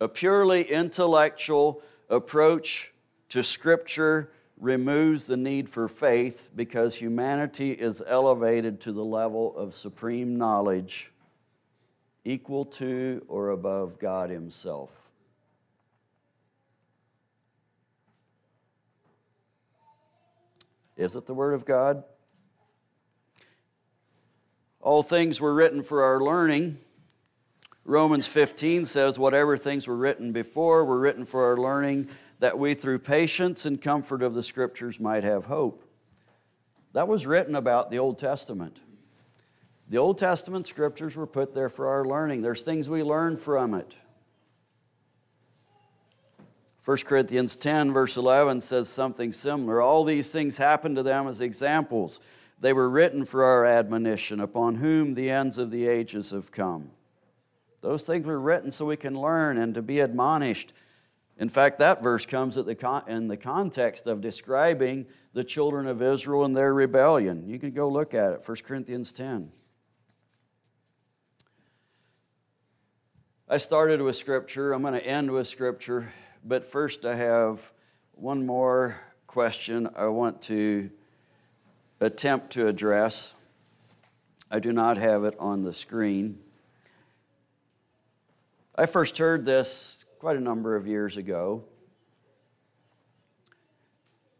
A 0.00 0.06
purely 0.06 0.62
intellectual 0.62 1.82
approach 2.08 2.92
to 3.30 3.42
Scripture 3.42 4.30
removes 4.60 5.26
the 5.26 5.36
need 5.36 5.68
for 5.68 5.88
faith 5.88 6.50
because 6.54 6.94
humanity 6.94 7.72
is 7.72 8.00
elevated 8.06 8.80
to 8.82 8.92
the 8.92 9.04
level 9.04 9.56
of 9.56 9.74
supreme 9.74 10.36
knowledge 10.36 11.12
equal 12.24 12.64
to 12.64 13.24
or 13.28 13.50
above 13.50 13.98
God 13.98 14.30
Himself. 14.30 15.10
Is 20.96 21.16
it 21.16 21.26
the 21.26 21.34
Word 21.34 21.54
of 21.54 21.64
God? 21.64 22.04
All 24.82 25.02
things 25.02 25.40
were 25.40 25.54
written 25.54 25.82
for 25.82 26.02
our 26.02 26.20
learning. 26.20 26.78
Romans 27.84 28.26
15 28.26 28.84
says, 28.84 29.18
Whatever 29.18 29.56
things 29.56 29.88
were 29.88 29.96
written 29.96 30.32
before 30.32 30.84
were 30.84 31.00
written 31.00 31.24
for 31.24 31.44
our 31.46 31.56
learning, 31.56 32.08
that 32.38 32.58
we 32.58 32.74
through 32.74 32.98
patience 32.98 33.64
and 33.64 33.80
comfort 33.80 34.22
of 34.22 34.34
the 34.34 34.42
Scriptures 34.42 35.00
might 35.00 35.24
have 35.24 35.46
hope. 35.46 35.84
That 36.92 37.08
was 37.08 37.26
written 37.26 37.54
about 37.54 37.90
the 37.90 37.98
Old 37.98 38.18
Testament. 38.18 38.80
The 39.90 39.98
Old 39.98 40.18
Testament 40.18 40.68
scriptures 40.68 41.16
were 41.16 41.26
put 41.26 41.52
there 41.52 41.68
for 41.68 41.88
our 41.88 42.04
learning. 42.04 42.42
There's 42.42 42.62
things 42.62 42.88
we 42.88 43.02
learn 43.02 43.36
from 43.36 43.74
it. 43.74 43.96
1 46.84 46.98
Corinthians 46.98 47.56
10, 47.56 47.92
verse 47.92 48.16
11 48.16 48.60
says 48.60 48.88
something 48.88 49.32
similar. 49.32 49.82
All 49.82 50.04
these 50.04 50.30
things 50.30 50.58
happened 50.58 50.94
to 50.94 51.02
them 51.02 51.26
as 51.26 51.40
examples. 51.40 52.20
They 52.60 52.72
were 52.72 52.88
written 52.88 53.24
for 53.24 53.42
our 53.42 53.66
admonition, 53.66 54.38
upon 54.38 54.76
whom 54.76 55.14
the 55.14 55.28
ends 55.28 55.58
of 55.58 55.72
the 55.72 55.88
ages 55.88 56.30
have 56.30 56.52
come. 56.52 56.92
Those 57.80 58.04
things 58.04 58.26
were 58.26 58.40
written 58.40 58.70
so 58.70 58.86
we 58.86 58.96
can 58.96 59.20
learn 59.20 59.58
and 59.58 59.74
to 59.74 59.82
be 59.82 59.98
admonished. 59.98 60.72
In 61.36 61.48
fact, 61.48 61.80
that 61.80 62.00
verse 62.00 62.26
comes 62.26 62.54
the 62.54 62.76
con- 62.76 63.08
in 63.08 63.26
the 63.26 63.36
context 63.36 64.06
of 64.06 64.20
describing 64.20 65.06
the 65.32 65.42
children 65.42 65.88
of 65.88 66.00
Israel 66.00 66.44
and 66.44 66.56
their 66.56 66.72
rebellion. 66.72 67.48
You 67.48 67.58
can 67.58 67.72
go 67.72 67.88
look 67.88 68.14
at 68.14 68.34
it, 68.34 68.42
1 68.46 68.56
Corinthians 68.64 69.12
10. 69.12 69.50
I 73.52 73.56
started 73.56 74.00
with 74.00 74.14
Scripture. 74.14 74.72
I'm 74.72 74.82
going 74.82 74.94
to 74.94 75.04
end 75.04 75.32
with 75.32 75.48
Scripture. 75.48 76.12
But 76.44 76.64
first, 76.64 77.04
I 77.04 77.16
have 77.16 77.72
one 78.12 78.46
more 78.46 79.00
question 79.26 79.88
I 79.96 80.06
want 80.06 80.40
to 80.42 80.88
attempt 81.98 82.52
to 82.52 82.68
address. 82.68 83.34
I 84.52 84.60
do 84.60 84.72
not 84.72 84.98
have 84.98 85.24
it 85.24 85.34
on 85.40 85.64
the 85.64 85.72
screen. 85.72 86.38
I 88.76 88.86
first 88.86 89.18
heard 89.18 89.44
this 89.46 90.04
quite 90.20 90.36
a 90.36 90.40
number 90.40 90.76
of 90.76 90.86
years 90.86 91.16
ago. 91.16 91.64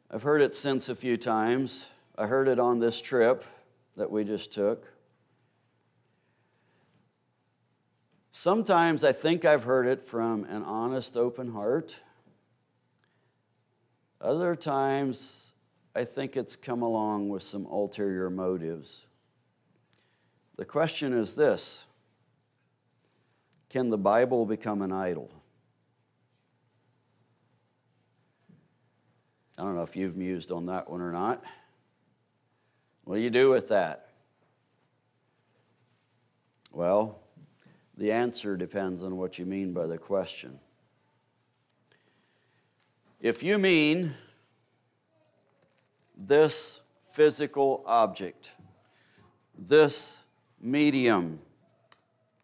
I've 0.08 0.22
heard 0.22 0.40
it 0.40 0.54
since 0.54 0.88
a 0.88 0.94
few 0.94 1.16
times. 1.16 1.86
I 2.16 2.28
heard 2.28 2.46
it 2.46 2.60
on 2.60 2.78
this 2.78 3.00
trip 3.00 3.44
that 3.96 4.12
we 4.12 4.22
just 4.22 4.52
took. 4.52 4.86
Sometimes 8.32 9.02
I 9.02 9.12
think 9.12 9.44
I've 9.44 9.64
heard 9.64 9.86
it 9.86 10.02
from 10.02 10.44
an 10.44 10.62
honest, 10.62 11.16
open 11.16 11.52
heart. 11.52 12.00
Other 14.20 14.54
times, 14.54 15.52
I 15.94 16.04
think 16.04 16.36
it's 16.36 16.54
come 16.54 16.82
along 16.82 17.28
with 17.28 17.42
some 17.42 17.66
ulterior 17.66 18.30
motives. 18.30 19.06
The 20.56 20.64
question 20.64 21.12
is 21.12 21.34
this 21.34 21.86
Can 23.68 23.90
the 23.90 23.98
Bible 23.98 24.46
become 24.46 24.82
an 24.82 24.92
idol? 24.92 25.30
I 29.58 29.62
don't 29.62 29.74
know 29.74 29.82
if 29.82 29.96
you've 29.96 30.16
mused 30.16 30.52
on 30.52 30.66
that 30.66 30.88
one 30.88 31.00
or 31.00 31.10
not. 31.10 31.42
What 33.04 33.16
do 33.16 33.20
you 33.20 33.30
do 33.30 33.50
with 33.50 33.68
that? 33.70 34.08
Well, 36.72 37.18
the 38.00 38.12
answer 38.12 38.56
depends 38.56 39.04
on 39.04 39.18
what 39.18 39.38
you 39.38 39.44
mean 39.44 39.74
by 39.74 39.86
the 39.86 39.98
question. 39.98 40.58
If 43.20 43.42
you 43.42 43.58
mean 43.58 44.14
this 46.16 46.80
physical 47.12 47.84
object, 47.84 48.52
this 49.54 50.24
medium, 50.58 51.40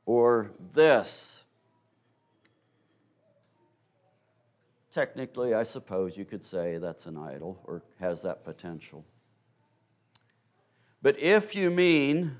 or 0.04 0.50
this, 0.74 1.42
technically, 4.90 5.54
I 5.54 5.62
suppose 5.62 6.18
you 6.18 6.26
could 6.26 6.44
say 6.44 6.76
that's 6.76 7.07
an 7.07 7.16
idol 7.16 7.62
or 7.64 7.82
has 7.98 8.20
that 8.22 8.44
potential. 8.44 9.07
But 11.00 11.18
if 11.18 11.57
you 11.57 11.70
mean 11.70 12.36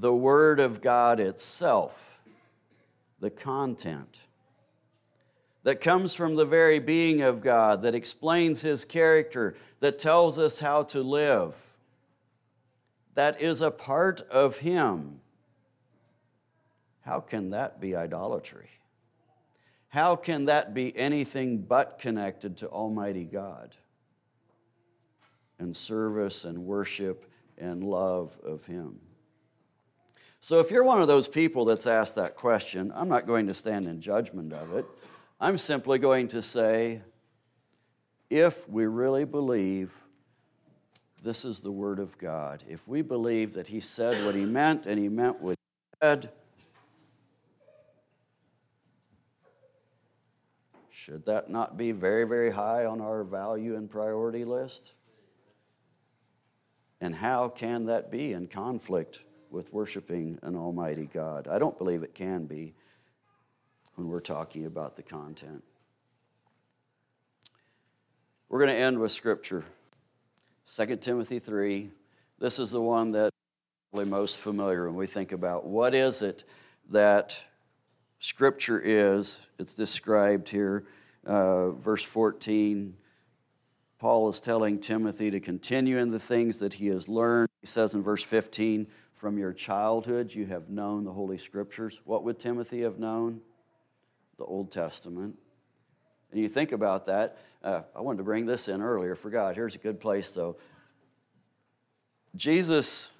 the 0.00 0.14
Word 0.14 0.60
of 0.60 0.80
God 0.80 1.20
itself, 1.20 2.20
the 3.20 3.30
content 3.30 4.20
that 5.62 5.80
comes 5.80 6.14
from 6.14 6.36
the 6.36 6.46
very 6.46 6.78
being 6.78 7.20
of 7.20 7.42
God, 7.42 7.82
that 7.82 7.94
explains 7.94 8.62
His 8.62 8.84
character, 8.84 9.56
that 9.80 9.98
tells 9.98 10.38
us 10.38 10.60
how 10.60 10.82
to 10.84 11.02
live, 11.02 11.76
that 13.14 13.40
is 13.40 13.60
a 13.60 13.70
part 13.70 14.22
of 14.22 14.58
Him. 14.58 15.20
How 17.02 17.20
can 17.20 17.50
that 17.50 17.80
be 17.80 17.94
idolatry? 17.94 18.70
how 19.90 20.14
can 20.14 20.44
that 20.44 20.72
be 20.72 20.96
anything 20.96 21.58
but 21.58 21.98
connected 21.98 22.56
to 22.56 22.68
Almighty 22.68 23.24
God 23.24 23.74
and 25.58 25.76
service 25.76 26.44
and 26.44 26.64
worship 26.64 27.26
and 27.58 27.82
love 27.82 28.38
of 28.44 28.66
Him? 28.66 29.00
So, 30.42 30.58
if 30.58 30.70
you're 30.70 30.84
one 30.84 31.02
of 31.02 31.08
those 31.08 31.28
people 31.28 31.66
that's 31.66 31.86
asked 31.86 32.14
that 32.14 32.34
question, 32.34 32.90
I'm 32.94 33.10
not 33.10 33.26
going 33.26 33.46
to 33.48 33.54
stand 33.54 33.86
in 33.86 34.00
judgment 34.00 34.54
of 34.54 34.74
it. 34.74 34.86
I'm 35.38 35.58
simply 35.58 35.98
going 35.98 36.28
to 36.28 36.40
say, 36.40 37.02
if 38.30 38.66
we 38.66 38.86
really 38.86 39.26
believe 39.26 39.92
this 41.22 41.44
is 41.44 41.60
the 41.60 41.70
Word 41.70 41.98
of 41.98 42.16
God, 42.16 42.64
if 42.66 42.88
we 42.88 43.02
believe 43.02 43.52
that 43.52 43.66
He 43.66 43.80
said 43.80 44.24
what 44.24 44.34
He 44.34 44.46
meant 44.46 44.86
and 44.86 44.98
He 44.98 45.10
meant 45.10 45.42
what 45.42 45.58
He 45.58 45.96
said, 46.02 46.30
should 50.88 51.26
that 51.26 51.50
not 51.50 51.76
be 51.76 51.92
very, 51.92 52.24
very 52.24 52.52
high 52.52 52.86
on 52.86 53.02
our 53.02 53.24
value 53.24 53.76
and 53.76 53.90
priority 53.90 54.46
list? 54.46 54.94
And 56.98 57.14
how 57.14 57.48
can 57.48 57.84
that 57.86 58.10
be 58.10 58.32
in 58.32 58.46
conflict 58.46 59.24
with 59.50 59.72
worshiping 59.72 60.38
an 60.42 60.56
Almighty 60.56 61.06
God? 61.06 61.48
I 61.48 61.58
don't 61.58 61.76
believe 61.76 62.02
it 62.02 62.14
can 62.14 62.46
be 62.46 62.74
when 63.96 64.08
we're 64.08 64.20
talking 64.20 64.66
about 64.66 64.96
the 64.96 65.02
content. 65.02 65.62
We're 68.48 68.60
going 68.60 68.70
to 68.70 68.76
end 68.76 68.98
with 68.98 69.12
Scripture. 69.12 69.64
2 70.74 70.96
Timothy 70.96 71.38
3. 71.38 71.90
This 72.38 72.58
is 72.58 72.70
the 72.70 72.80
one 72.80 73.12
that 73.12 73.30
we're 73.92 74.04
most 74.04 74.38
familiar 74.38 74.86
when 74.86 74.94
we 74.94 75.06
think 75.06 75.32
about 75.32 75.66
what 75.66 75.94
is 75.94 76.22
it 76.22 76.44
that 76.90 77.44
Scripture 78.18 78.80
is. 78.82 79.48
It's 79.58 79.74
described 79.74 80.48
here, 80.48 80.84
uh, 81.26 81.70
verse 81.70 82.04
14. 82.04 82.94
Paul 83.98 84.28
is 84.30 84.40
telling 84.40 84.78
Timothy 84.78 85.30
to 85.30 85.40
continue 85.40 85.98
in 85.98 86.10
the 86.10 86.18
things 86.18 86.60
that 86.60 86.74
he 86.74 86.86
has 86.86 87.08
learned. 87.08 87.48
He 87.60 87.66
says 87.66 87.94
in 87.94 88.02
verse 88.02 88.22
15, 88.22 88.86
From 89.12 89.38
your 89.38 89.52
childhood 89.52 90.32
you 90.34 90.46
have 90.46 90.70
known 90.70 91.04
the 91.04 91.12
Holy 91.12 91.38
Scriptures. 91.38 92.00
What 92.04 92.24
would 92.24 92.38
Timothy 92.38 92.82
have 92.82 92.98
known? 92.98 93.40
The 94.38 94.44
Old 94.44 94.72
Testament. 94.72 95.36
And 96.30 96.40
you 96.40 96.48
think 96.48 96.72
about 96.72 97.06
that. 97.06 97.38
Uh, 97.62 97.82
I 97.94 98.00
wanted 98.00 98.18
to 98.18 98.24
bring 98.24 98.46
this 98.46 98.68
in 98.68 98.80
earlier, 98.80 99.14
forgot. 99.14 99.54
Here's 99.54 99.74
a 99.74 99.78
good 99.78 100.00
place, 100.00 100.30
though. 100.30 100.56
Jesus, 102.34 103.10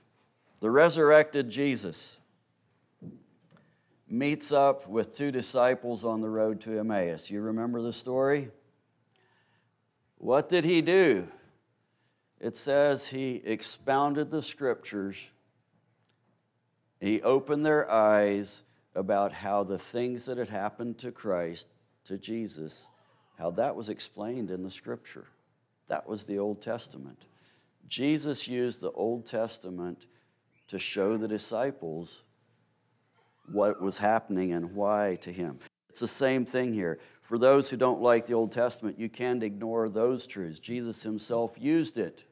the 0.61 0.71
resurrected 0.71 1.51
Jesus, 1.51 2.19
meets 4.09 4.51
up 4.51 4.89
with 4.89 5.15
two 5.17 5.31
disciples 5.31 6.05
on 6.05 6.21
the 6.21 6.29
road 6.29 6.61
to 6.63 6.79
Emmaus. 6.79 7.31
You 7.31 7.41
remember 7.41 7.83
the 7.83 7.93
story? 7.93 8.51
What 10.19 10.49
did 10.49 10.65
he 10.65 10.83
do? 10.83 11.29
It 12.41 12.57
says 12.57 13.09
he 13.09 13.43
expounded 13.45 14.31
the 14.31 14.43
scriptures, 14.43 15.17
he 17.01 17.23
opened 17.23 17.65
their 17.65 17.91
eyes 17.91 18.63
about 18.95 19.33
how 19.33 19.65
the 19.65 19.79
things 19.79 20.27
that 20.27 20.37
had 20.37 20.51
happened 20.51 20.99
to 20.99 21.11
Christ, 21.11 21.69
to 22.05 22.19
Jesus, 22.19 22.89
how 23.39 23.51
that 23.53 23.75
was 23.75 23.89
explained 23.89 24.51
in 24.51 24.63
the 24.63 24.71
scripture. 24.71 25.27
That 25.89 26.07
was 26.07 26.27
the 26.27 26.39
Old 26.39 26.61
Testament. 26.61 27.27
Jesus 27.89 28.47
used 28.47 28.81
the 28.81 28.93
Old 28.93 29.27
Testament 29.27 30.07
to 30.69 30.79
show 30.79 31.17
the 31.17 31.27
disciples 31.27 32.23
what 33.51 33.81
was 33.81 33.99
happening 33.99 34.53
and 34.53 34.75
why 34.75 35.17
to 35.23 35.33
him. 35.33 35.59
It's 35.89 36.01
the 36.01 36.07
same 36.07 36.45
thing 36.45 36.73
here. 36.73 37.01
For 37.23 37.39
those 37.39 37.71
who 37.71 37.77
don't 37.77 38.01
like 38.01 38.27
the 38.27 38.35
Old 38.35 38.53
Testament, 38.53 38.99
you 38.99 39.09
can't 39.09 39.43
ignore 39.43 39.89
those 39.89 40.27
truths. 40.27 40.61
Jesus 40.61 41.03
himself 41.03 41.55
used 41.59 41.99
it, 41.99 42.25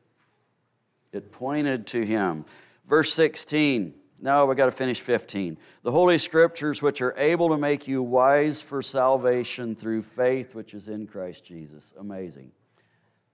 it 1.12 1.32
pointed 1.32 1.86
to 1.88 2.04
him. 2.04 2.44
Verse 2.86 3.12
16 3.12 3.94
now 4.20 4.46
we 4.46 4.54
got 4.56 4.66
to 4.66 4.72
finish 4.72 5.00
15. 5.00 5.58
The 5.82 5.92
Holy 5.92 6.18
Scriptures, 6.18 6.82
which 6.82 7.00
are 7.00 7.14
able 7.16 7.50
to 7.50 7.56
make 7.56 7.86
you 7.86 8.02
wise 8.02 8.62
for 8.62 8.82
salvation 8.82 9.76
through 9.76 10.02
faith 10.02 10.54
which 10.54 10.74
is 10.74 10.88
in 10.88 11.06
Christ 11.06 11.44
Jesus. 11.44 11.92
Amazing. 11.98 12.50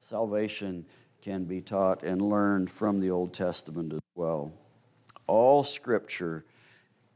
Salvation 0.00 0.84
can 1.22 1.44
be 1.44 1.62
taught 1.62 2.02
and 2.02 2.20
learned 2.20 2.70
from 2.70 3.00
the 3.00 3.10
Old 3.10 3.32
Testament 3.32 3.94
as 3.94 4.00
well. 4.14 4.52
All 5.26 5.64
Scripture 5.64 6.44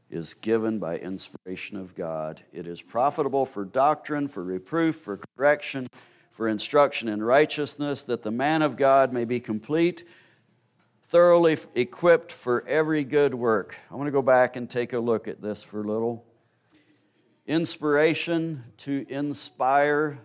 is 0.09 0.33
given 0.33 0.79
by 0.79 0.97
inspiration 0.97 1.77
of 1.77 1.93
God. 1.93 2.41
It 2.51 2.65
is 2.65 2.81
profitable 2.81 3.45
for 3.45 3.63
doctrine, 3.63 4.27
for 4.27 4.43
reproof, 4.43 4.95
for 4.95 5.19
correction, 5.37 5.87
for 6.31 6.47
instruction 6.47 7.07
in 7.07 7.21
righteousness, 7.21 8.03
that 8.05 8.23
the 8.23 8.31
man 8.31 8.63
of 8.63 8.75
God 8.75 9.13
may 9.13 9.25
be 9.25 9.39
complete 9.39 10.03
thoroughly 11.09 11.57
equipped 11.73 12.31
for 12.31 12.63
every 12.67 13.03
good 13.03 13.33
work. 13.33 13.75
I 13.89 13.95
want 13.95 14.05
to 14.05 14.11
go 14.11 14.21
back 14.21 14.55
and 14.55 14.69
take 14.69 14.93
a 14.93 14.99
look 14.99 15.27
at 15.27 15.41
this 15.41 15.63
for 15.63 15.81
a 15.81 15.83
little. 15.83 16.23
Inspiration, 17.47 18.63
to 18.77 19.07
inspire, 19.09 20.19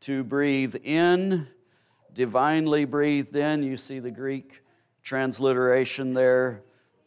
to 0.00 0.24
breathe 0.24 0.74
in, 0.82 1.46
divinely 2.12 2.84
breathed 2.84 3.36
in. 3.36 3.62
You 3.62 3.76
see 3.76 4.00
the 4.00 4.10
Greek 4.10 4.60
transliteration 5.04 6.14
there, 6.14 6.62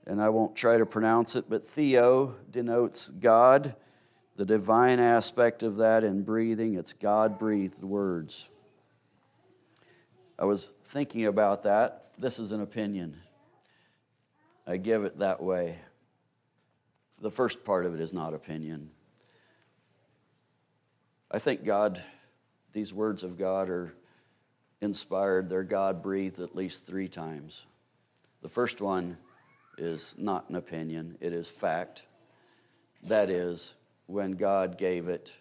and 0.05 0.21
I 0.21 0.29
won't 0.29 0.55
try 0.55 0.77
to 0.77 0.85
pronounce 0.85 1.35
it, 1.35 1.49
but 1.49 1.67
theo 1.67 2.33
denotes 2.49 3.09
God. 3.09 3.75
The 4.37 4.45
divine 4.45 5.01
aspect 5.01 5.63
of 5.63 5.75
that 5.77 6.05
in 6.05 6.23
breathing, 6.23 6.75
it's 6.75 6.93
God 6.93 7.37
breathed 7.37 7.83
words. 7.83 8.49
I 10.39 10.45
was 10.45 10.71
thinking 10.85 11.25
about 11.25 11.63
that. 11.63 12.06
This 12.19 12.39
is 12.39 12.51
an 12.51 12.61
opinion. 12.61 13.15
I 14.65 14.77
give 14.77 15.03
it 15.03 15.19
that 15.19 15.41
way. 15.41 15.77
The 17.21 17.29
first 17.29 17.63
part 17.63 17.85
of 17.85 17.93
it 17.93 18.01
is 18.01 18.11
not 18.11 18.33
opinion. 18.33 18.89
I 21.29 21.37
think 21.37 21.63
God, 21.63 22.01
these 22.73 22.91
words 22.91 23.21
of 23.23 23.37
God 23.37 23.69
are 23.69 23.93
inspired, 24.81 25.47
they're 25.47 25.63
God 25.63 26.01
breathed 26.01 26.39
at 26.39 26.55
least 26.55 26.87
three 26.87 27.07
times. 27.07 27.67
The 28.41 28.49
first 28.49 28.81
one 28.81 29.17
is 29.77 30.15
not 30.17 30.49
an 30.49 30.55
opinion, 30.55 31.17
it 31.21 31.33
is 31.33 31.49
fact. 31.49 32.03
That 33.03 33.29
is, 33.29 33.75
when 34.07 34.31
God 34.31 34.79
gave 34.79 35.07
it, 35.07 35.33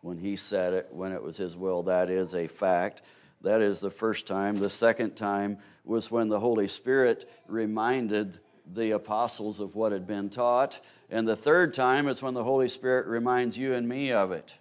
when 0.00 0.18
He 0.18 0.36
said 0.36 0.72
it, 0.72 0.88
when 0.90 1.12
it 1.12 1.22
was 1.22 1.36
His 1.36 1.54
will, 1.54 1.82
that 1.82 2.08
is 2.08 2.34
a 2.34 2.46
fact. 2.46 3.02
That 3.42 3.62
is 3.62 3.80
the 3.80 3.90
first 3.90 4.26
time. 4.26 4.58
The 4.58 4.70
second 4.70 5.16
time 5.16 5.58
was 5.84 6.10
when 6.10 6.28
the 6.28 6.40
Holy 6.40 6.68
Spirit 6.68 7.30
reminded 7.46 8.38
the 8.72 8.92
apostles 8.92 9.60
of 9.60 9.74
what 9.74 9.92
had 9.92 10.06
been 10.06 10.30
taught. 10.30 10.80
And 11.10 11.26
the 11.26 11.36
third 11.36 11.74
time 11.74 12.06
is 12.06 12.22
when 12.22 12.34
the 12.34 12.44
Holy 12.44 12.68
Spirit 12.68 13.06
reminds 13.06 13.56
you 13.56 13.74
and 13.74 13.88
me 13.88 14.12
of 14.12 14.30
it. 14.30 14.56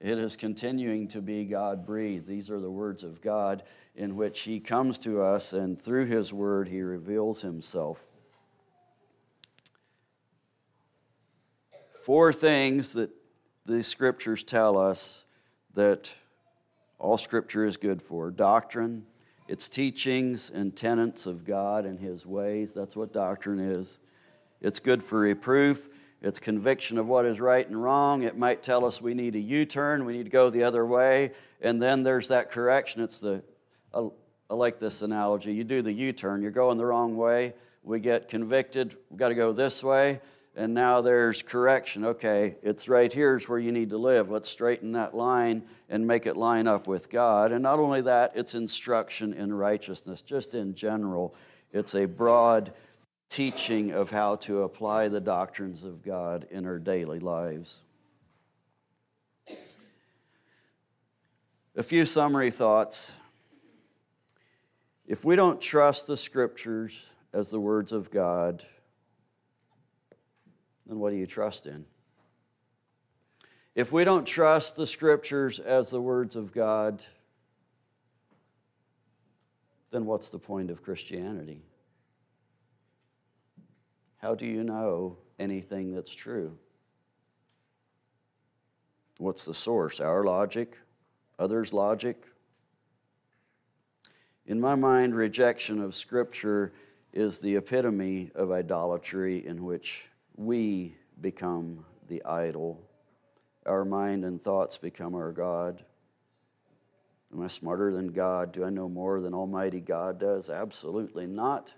It 0.00 0.18
is 0.18 0.36
continuing 0.36 1.08
to 1.08 1.20
be 1.20 1.44
God 1.44 1.84
breathed. 1.84 2.28
These 2.28 2.50
are 2.50 2.60
the 2.60 2.70
words 2.70 3.02
of 3.02 3.20
God 3.20 3.64
in 3.96 4.14
which 4.14 4.40
He 4.40 4.60
comes 4.60 4.96
to 5.00 5.20
us, 5.22 5.52
and 5.52 5.80
through 5.80 6.06
His 6.06 6.32
word, 6.32 6.68
He 6.68 6.82
reveals 6.82 7.42
Himself. 7.42 8.04
Four 12.04 12.32
things 12.32 12.92
that 12.92 13.10
the 13.66 13.82
scriptures 13.82 14.44
tell 14.44 14.78
us 14.78 15.26
that 15.74 16.14
all 16.98 17.16
Scripture 17.16 17.64
is 17.64 17.76
good 17.76 18.02
for 18.02 18.30
doctrine, 18.30 19.04
its 19.46 19.68
teachings 19.68 20.50
and 20.50 20.74
tenets 20.74 21.26
of 21.26 21.44
God 21.44 21.84
and 21.84 21.98
His 21.98 22.26
ways. 22.26 22.74
That's 22.74 22.96
what 22.96 23.12
doctrine 23.12 23.60
is. 23.60 24.00
It's 24.60 24.80
good 24.80 25.02
for 25.02 25.20
reproof. 25.20 25.88
It's 26.20 26.40
conviction 26.40 26.98
of 26.98 27.06
what 27.06 27.24
is 27.24 27.38
right 27.40 27.66
and 27.66 27.80
wrong. 27.80 28.22
It 28.22 28.36
might 28.36 28.62
tell 28.62 28.84
us 28.84 29.00
we 29.00 29.14
need 29.14 29.36
a 29.36 29.40
U 29.40 29.64
turn, 29.64 30.04
we 30.04 30.14
need 30.14 30.24
to 30.24 30.30
go 30.30 30.50
the 30.50 30.64
other 30.64 30.84
way. 30.84 31.32
And 31.60 31.80
then 31.80 32.02
there's 32.02 32.28
that 32.28 32.50
correction. 32.50 33.02
It's 33.02 33.18
the, 33.18 33.42
I, 33.94 34.08
like 34.52 34.80
this 34.80 35.00
analogy. 35.02 35.54
You 35.54 35.62
do 35.62 35.82
the 35.82 35.92
U 35.92 36.12
turn, 36.12 36.42
you're 36.42 36.50
going 36.50 36.76
the 36.78 36.86
wrong 36.86 37.16
way. 37.16 37.54
We 37.84 38.00
get 38.00 38.28
convicted, 38.28 38.96
we've 39.08 39.18
got 39.18 39.28
to 39.28 39.34
go 39.36 39.52
this 39.52 39.82
way 39.84 40.20
and 40.56 40.74
now 40.74 41.00
there's 41.00 41.42
correction. 41.42 42.04
Okay, 42.04 42.56
it's 42.62 42.88
right 42.88 43.12
here's 43.12 43.48
where 43.48 43.58
you 43.58 43.72
need 43.72 43.90
to 43.90 43.98
live. 43.98 44.30
Let's 44.30 44.48
straighten 44.48 44.92
that 44.92 45.14
line 45.14 45.62
and 45.88 46.06
make 46.06 46.26
it 46.26 46.36
line 46.36 46.66
up 46.66 46.86
with 46.86 47.10
God. 47.10 47.52
And 47.52 47.62
not 47.62 47.78
only 47.78 48.00
that, 48.02 48.32
it's 48.34 48.54
instruction 48.54 49.32
in 49.32 49.52
righteousness, 49.52 50.20
just 50.22 50.54
in 50.54 50.74
general. 50.74 51.34
It's 51.72 51.94
a 51.94 52.06
broad 52.06 52.72
teaching 53.28 53.92
of 53.92 54.10
how 54.10 54.36
to 54.36 54.62
apply 54.62 55.08
the 55.08 55.20
doctrines 55.20 55.84
of 55.84 56.02
God 56.02 56.46
in 56.50 56.66
our 56.66 56.78
daily 56.78 57.20
lives. 57.20 57.82
A 61.76 61.82
few 61.82 62.06
summary 62.06 62.50
thoughts. 62.50 63.16
If 65.06 65.24
we 65.24 65.36
don't 65.36 65.60
trust 65.60 66.06
the 66.06 66.16
scriptures 66.16 67.12
as 67.32 67.50
the 67.50 67.60
words 67.60 67.92
of 67.92 68.10
God, 68.10 68.64
then 70.88 70.98
what 70.98 71.10
do 71.10 71.16
you 71.16 71.26
trust 71.26 71.66
in? 71.66 71.84
If 73.74 73.92
we 73.92 74.04
don't 74.04 74.26
trust 74.26 74.74
the 74.74 74.86
scriptures 74.86 75.60
as 75.60 75.90
the 75.90 76.00
words 76.00 76.34
of 76.34 76.52
God, 76.52 77.02
then 79.90 80.06
what's 80.06 80.30
the 80.30 80.38
point 80.38 80.70
of 80.70 80.82
Christianity? 80.82 81.62
How 84.16 84.34
do 84.34 84.46
you 84.46 84.64
know 84.64 85.18
anything 85.38 85.94
that's 85.94 86.14
true? 86.14 86.58
What's 89.18 89.44
the 89.44 89.54
source? 89.54 90.00
Our 90.00 90.24
logic? 90.24 90.76
Others' 91.38 91.72
logic? 91.72 92.24
In 94.46 94.60
my 94.60 94.74
mind, 94.74 95.14
rejection 95.14 95.80
of 95.80 95.94
Scripture 95.94 96.72
is 97.12 97.38
the 97.38 97.56
epitome 97.56 98.30
of 98.34 98.50
idolatry 98.50 99.46
in 99.46 99.64
which 99.64 100.08
we 100.38 100.94
become 101.20 101.84
the 102.08 102.24
idol. 102.24 102.80
Our 103.66 103.84
mind 103.84 104.24
and 104.24 104.40
thoughts 104.40 104.78
become 104.78 105.14
our 105.14 105.32
God. 105.32 105.84
Am 107.32 107.42
I 107.42 107.48
smarter 107.48 107.92
than 107.92 108.08
God? 108.08 108.52
Do 108.52 108.64
I 108.64 108.70
know 108.70 108.88
more 108.88 109.20
than 109.20 109.34
Almighty 109.34 109.80
God 109.80 110.18
does? 110.18 110.48
Absolutely 110.48 111.26
not. 111.26 111.74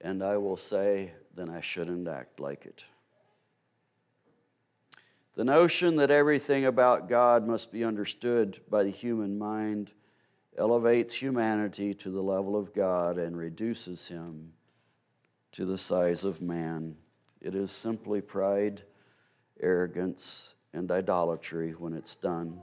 And 0.00 0.22
I 0.22 0.36
will 0.36 0.56
say, 0.56 1.12
then 1.34 1.48
I 1.48 1.60
shouldn't 1.60 2.06
act 2.06 2.38
like 2.38 2.66
it. 2.66 2.84
The 5.34 5.44
notion 5.44 5.96
that 5.96 6.10
everything 6.10 6.66
about 6.66 7.08
God 7.08 7.46
must 7.46 7.72
be 7.72 7.82
understood 7.82 8.60
by 8.68 8.84
the 8.84 8.90
human 8.90 9.38
mind 9.38 9.92
elevates 10.58 11.14
humanity 11.14 11.94
to 11.94 12.10
the 12.10 12.22
level 12.22 12.54
of 12.54 12.74
God 12.74 13.16
and 13.16 13.36
reduces 13.36 14.08
him 14.08 14.52
to 15.52 15.64
the 15.64 15.78
size 15.78 16.22
of 16.22 16.42
man. 16.42 16.96
It 17.42 17.56
is 17.56 17.72
simply 17.72 18.20
pride, 18.20 18.82
arrogance, 19.60 20.54
and 20.72 20.90
idolatry 20.92 21.72
when 21.72 21.92
it's 21.92 22.14
done. 22.14 22.60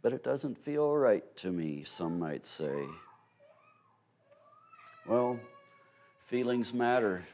But 0.00 0.14
it 0.14 0.24
doesn't 0.24 0.56
feel 0.56 0.96
right 0.96 1.24
to 1.36 1.52
me, 1.52 1.84
some 1.84 2.18
might 2.18 2.46
say. 2.46 2.86
Well, 5.06 5.38
feelings 6.24 6.72
matter. 6.72 7.26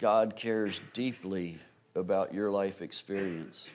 God 0.00 0.34
cares 0.34 0.80
deeply 0.92 1.60
about 1.94 2.34
your 2.34 2.50
life 2.50 2.82
experience. 2.82 3.70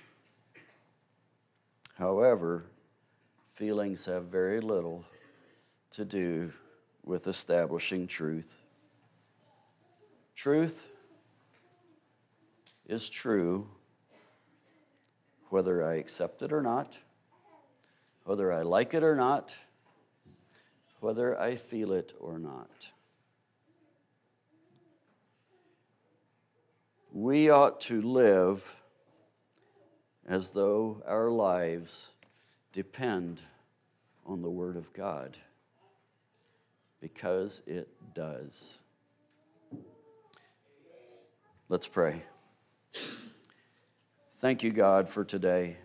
However, 1.95 2.65
feelings 3.55 4.05
have 4.05 4.25
very 4.25 4.59
little 4.59 5.05
to 5.91 6.03
do 6.03 6.51
with 7.03 7.27
establishing 7.27 8.07
truth. 8.07 8.57
Truth 10.35 10.87
is 12.87 13.09
true 13.09 13.67
whether 15.49 15.83
I 15.83 15.95
accept 15.95 16.41
it 16.41 16.51
or 16.51 16.61
not, 16.61 16.97
whether 18.23 18.51
I 18.51 18.63
like 18.63 18.93
it 18.93 19.03
or 19.03 19.15
not, 19.15 19.55
whether 20.99 21.39
I 21.39 21.55
feel 21.57 21.91
it 21.91 22.13
or 22.19 22.39
not. 22.39 22.89
We 27.11 27.51
ought 27.51 27.79
to 27.81 28.01
live 28.01 28.81
as 30.27 30.51
though 30.51 31.03
our 31.05 31.29
lives 31.29 32.11
depend 32.71 33.41
on 34.25 34.41
the 34.41 34.49
Word 34.49 34.75
of 34.75 34.91
God, 34.93 35.37
because 37.03 37.61
it 37.67 37.89
does. 38.15 38.77
Let's 41.67 41.85
pray. 41.85 42.23
Thank 44.37 44.63
you, 44.63 44.71
God, 44.71 45.09
for 45.09 45.25
today. 45.25 45.75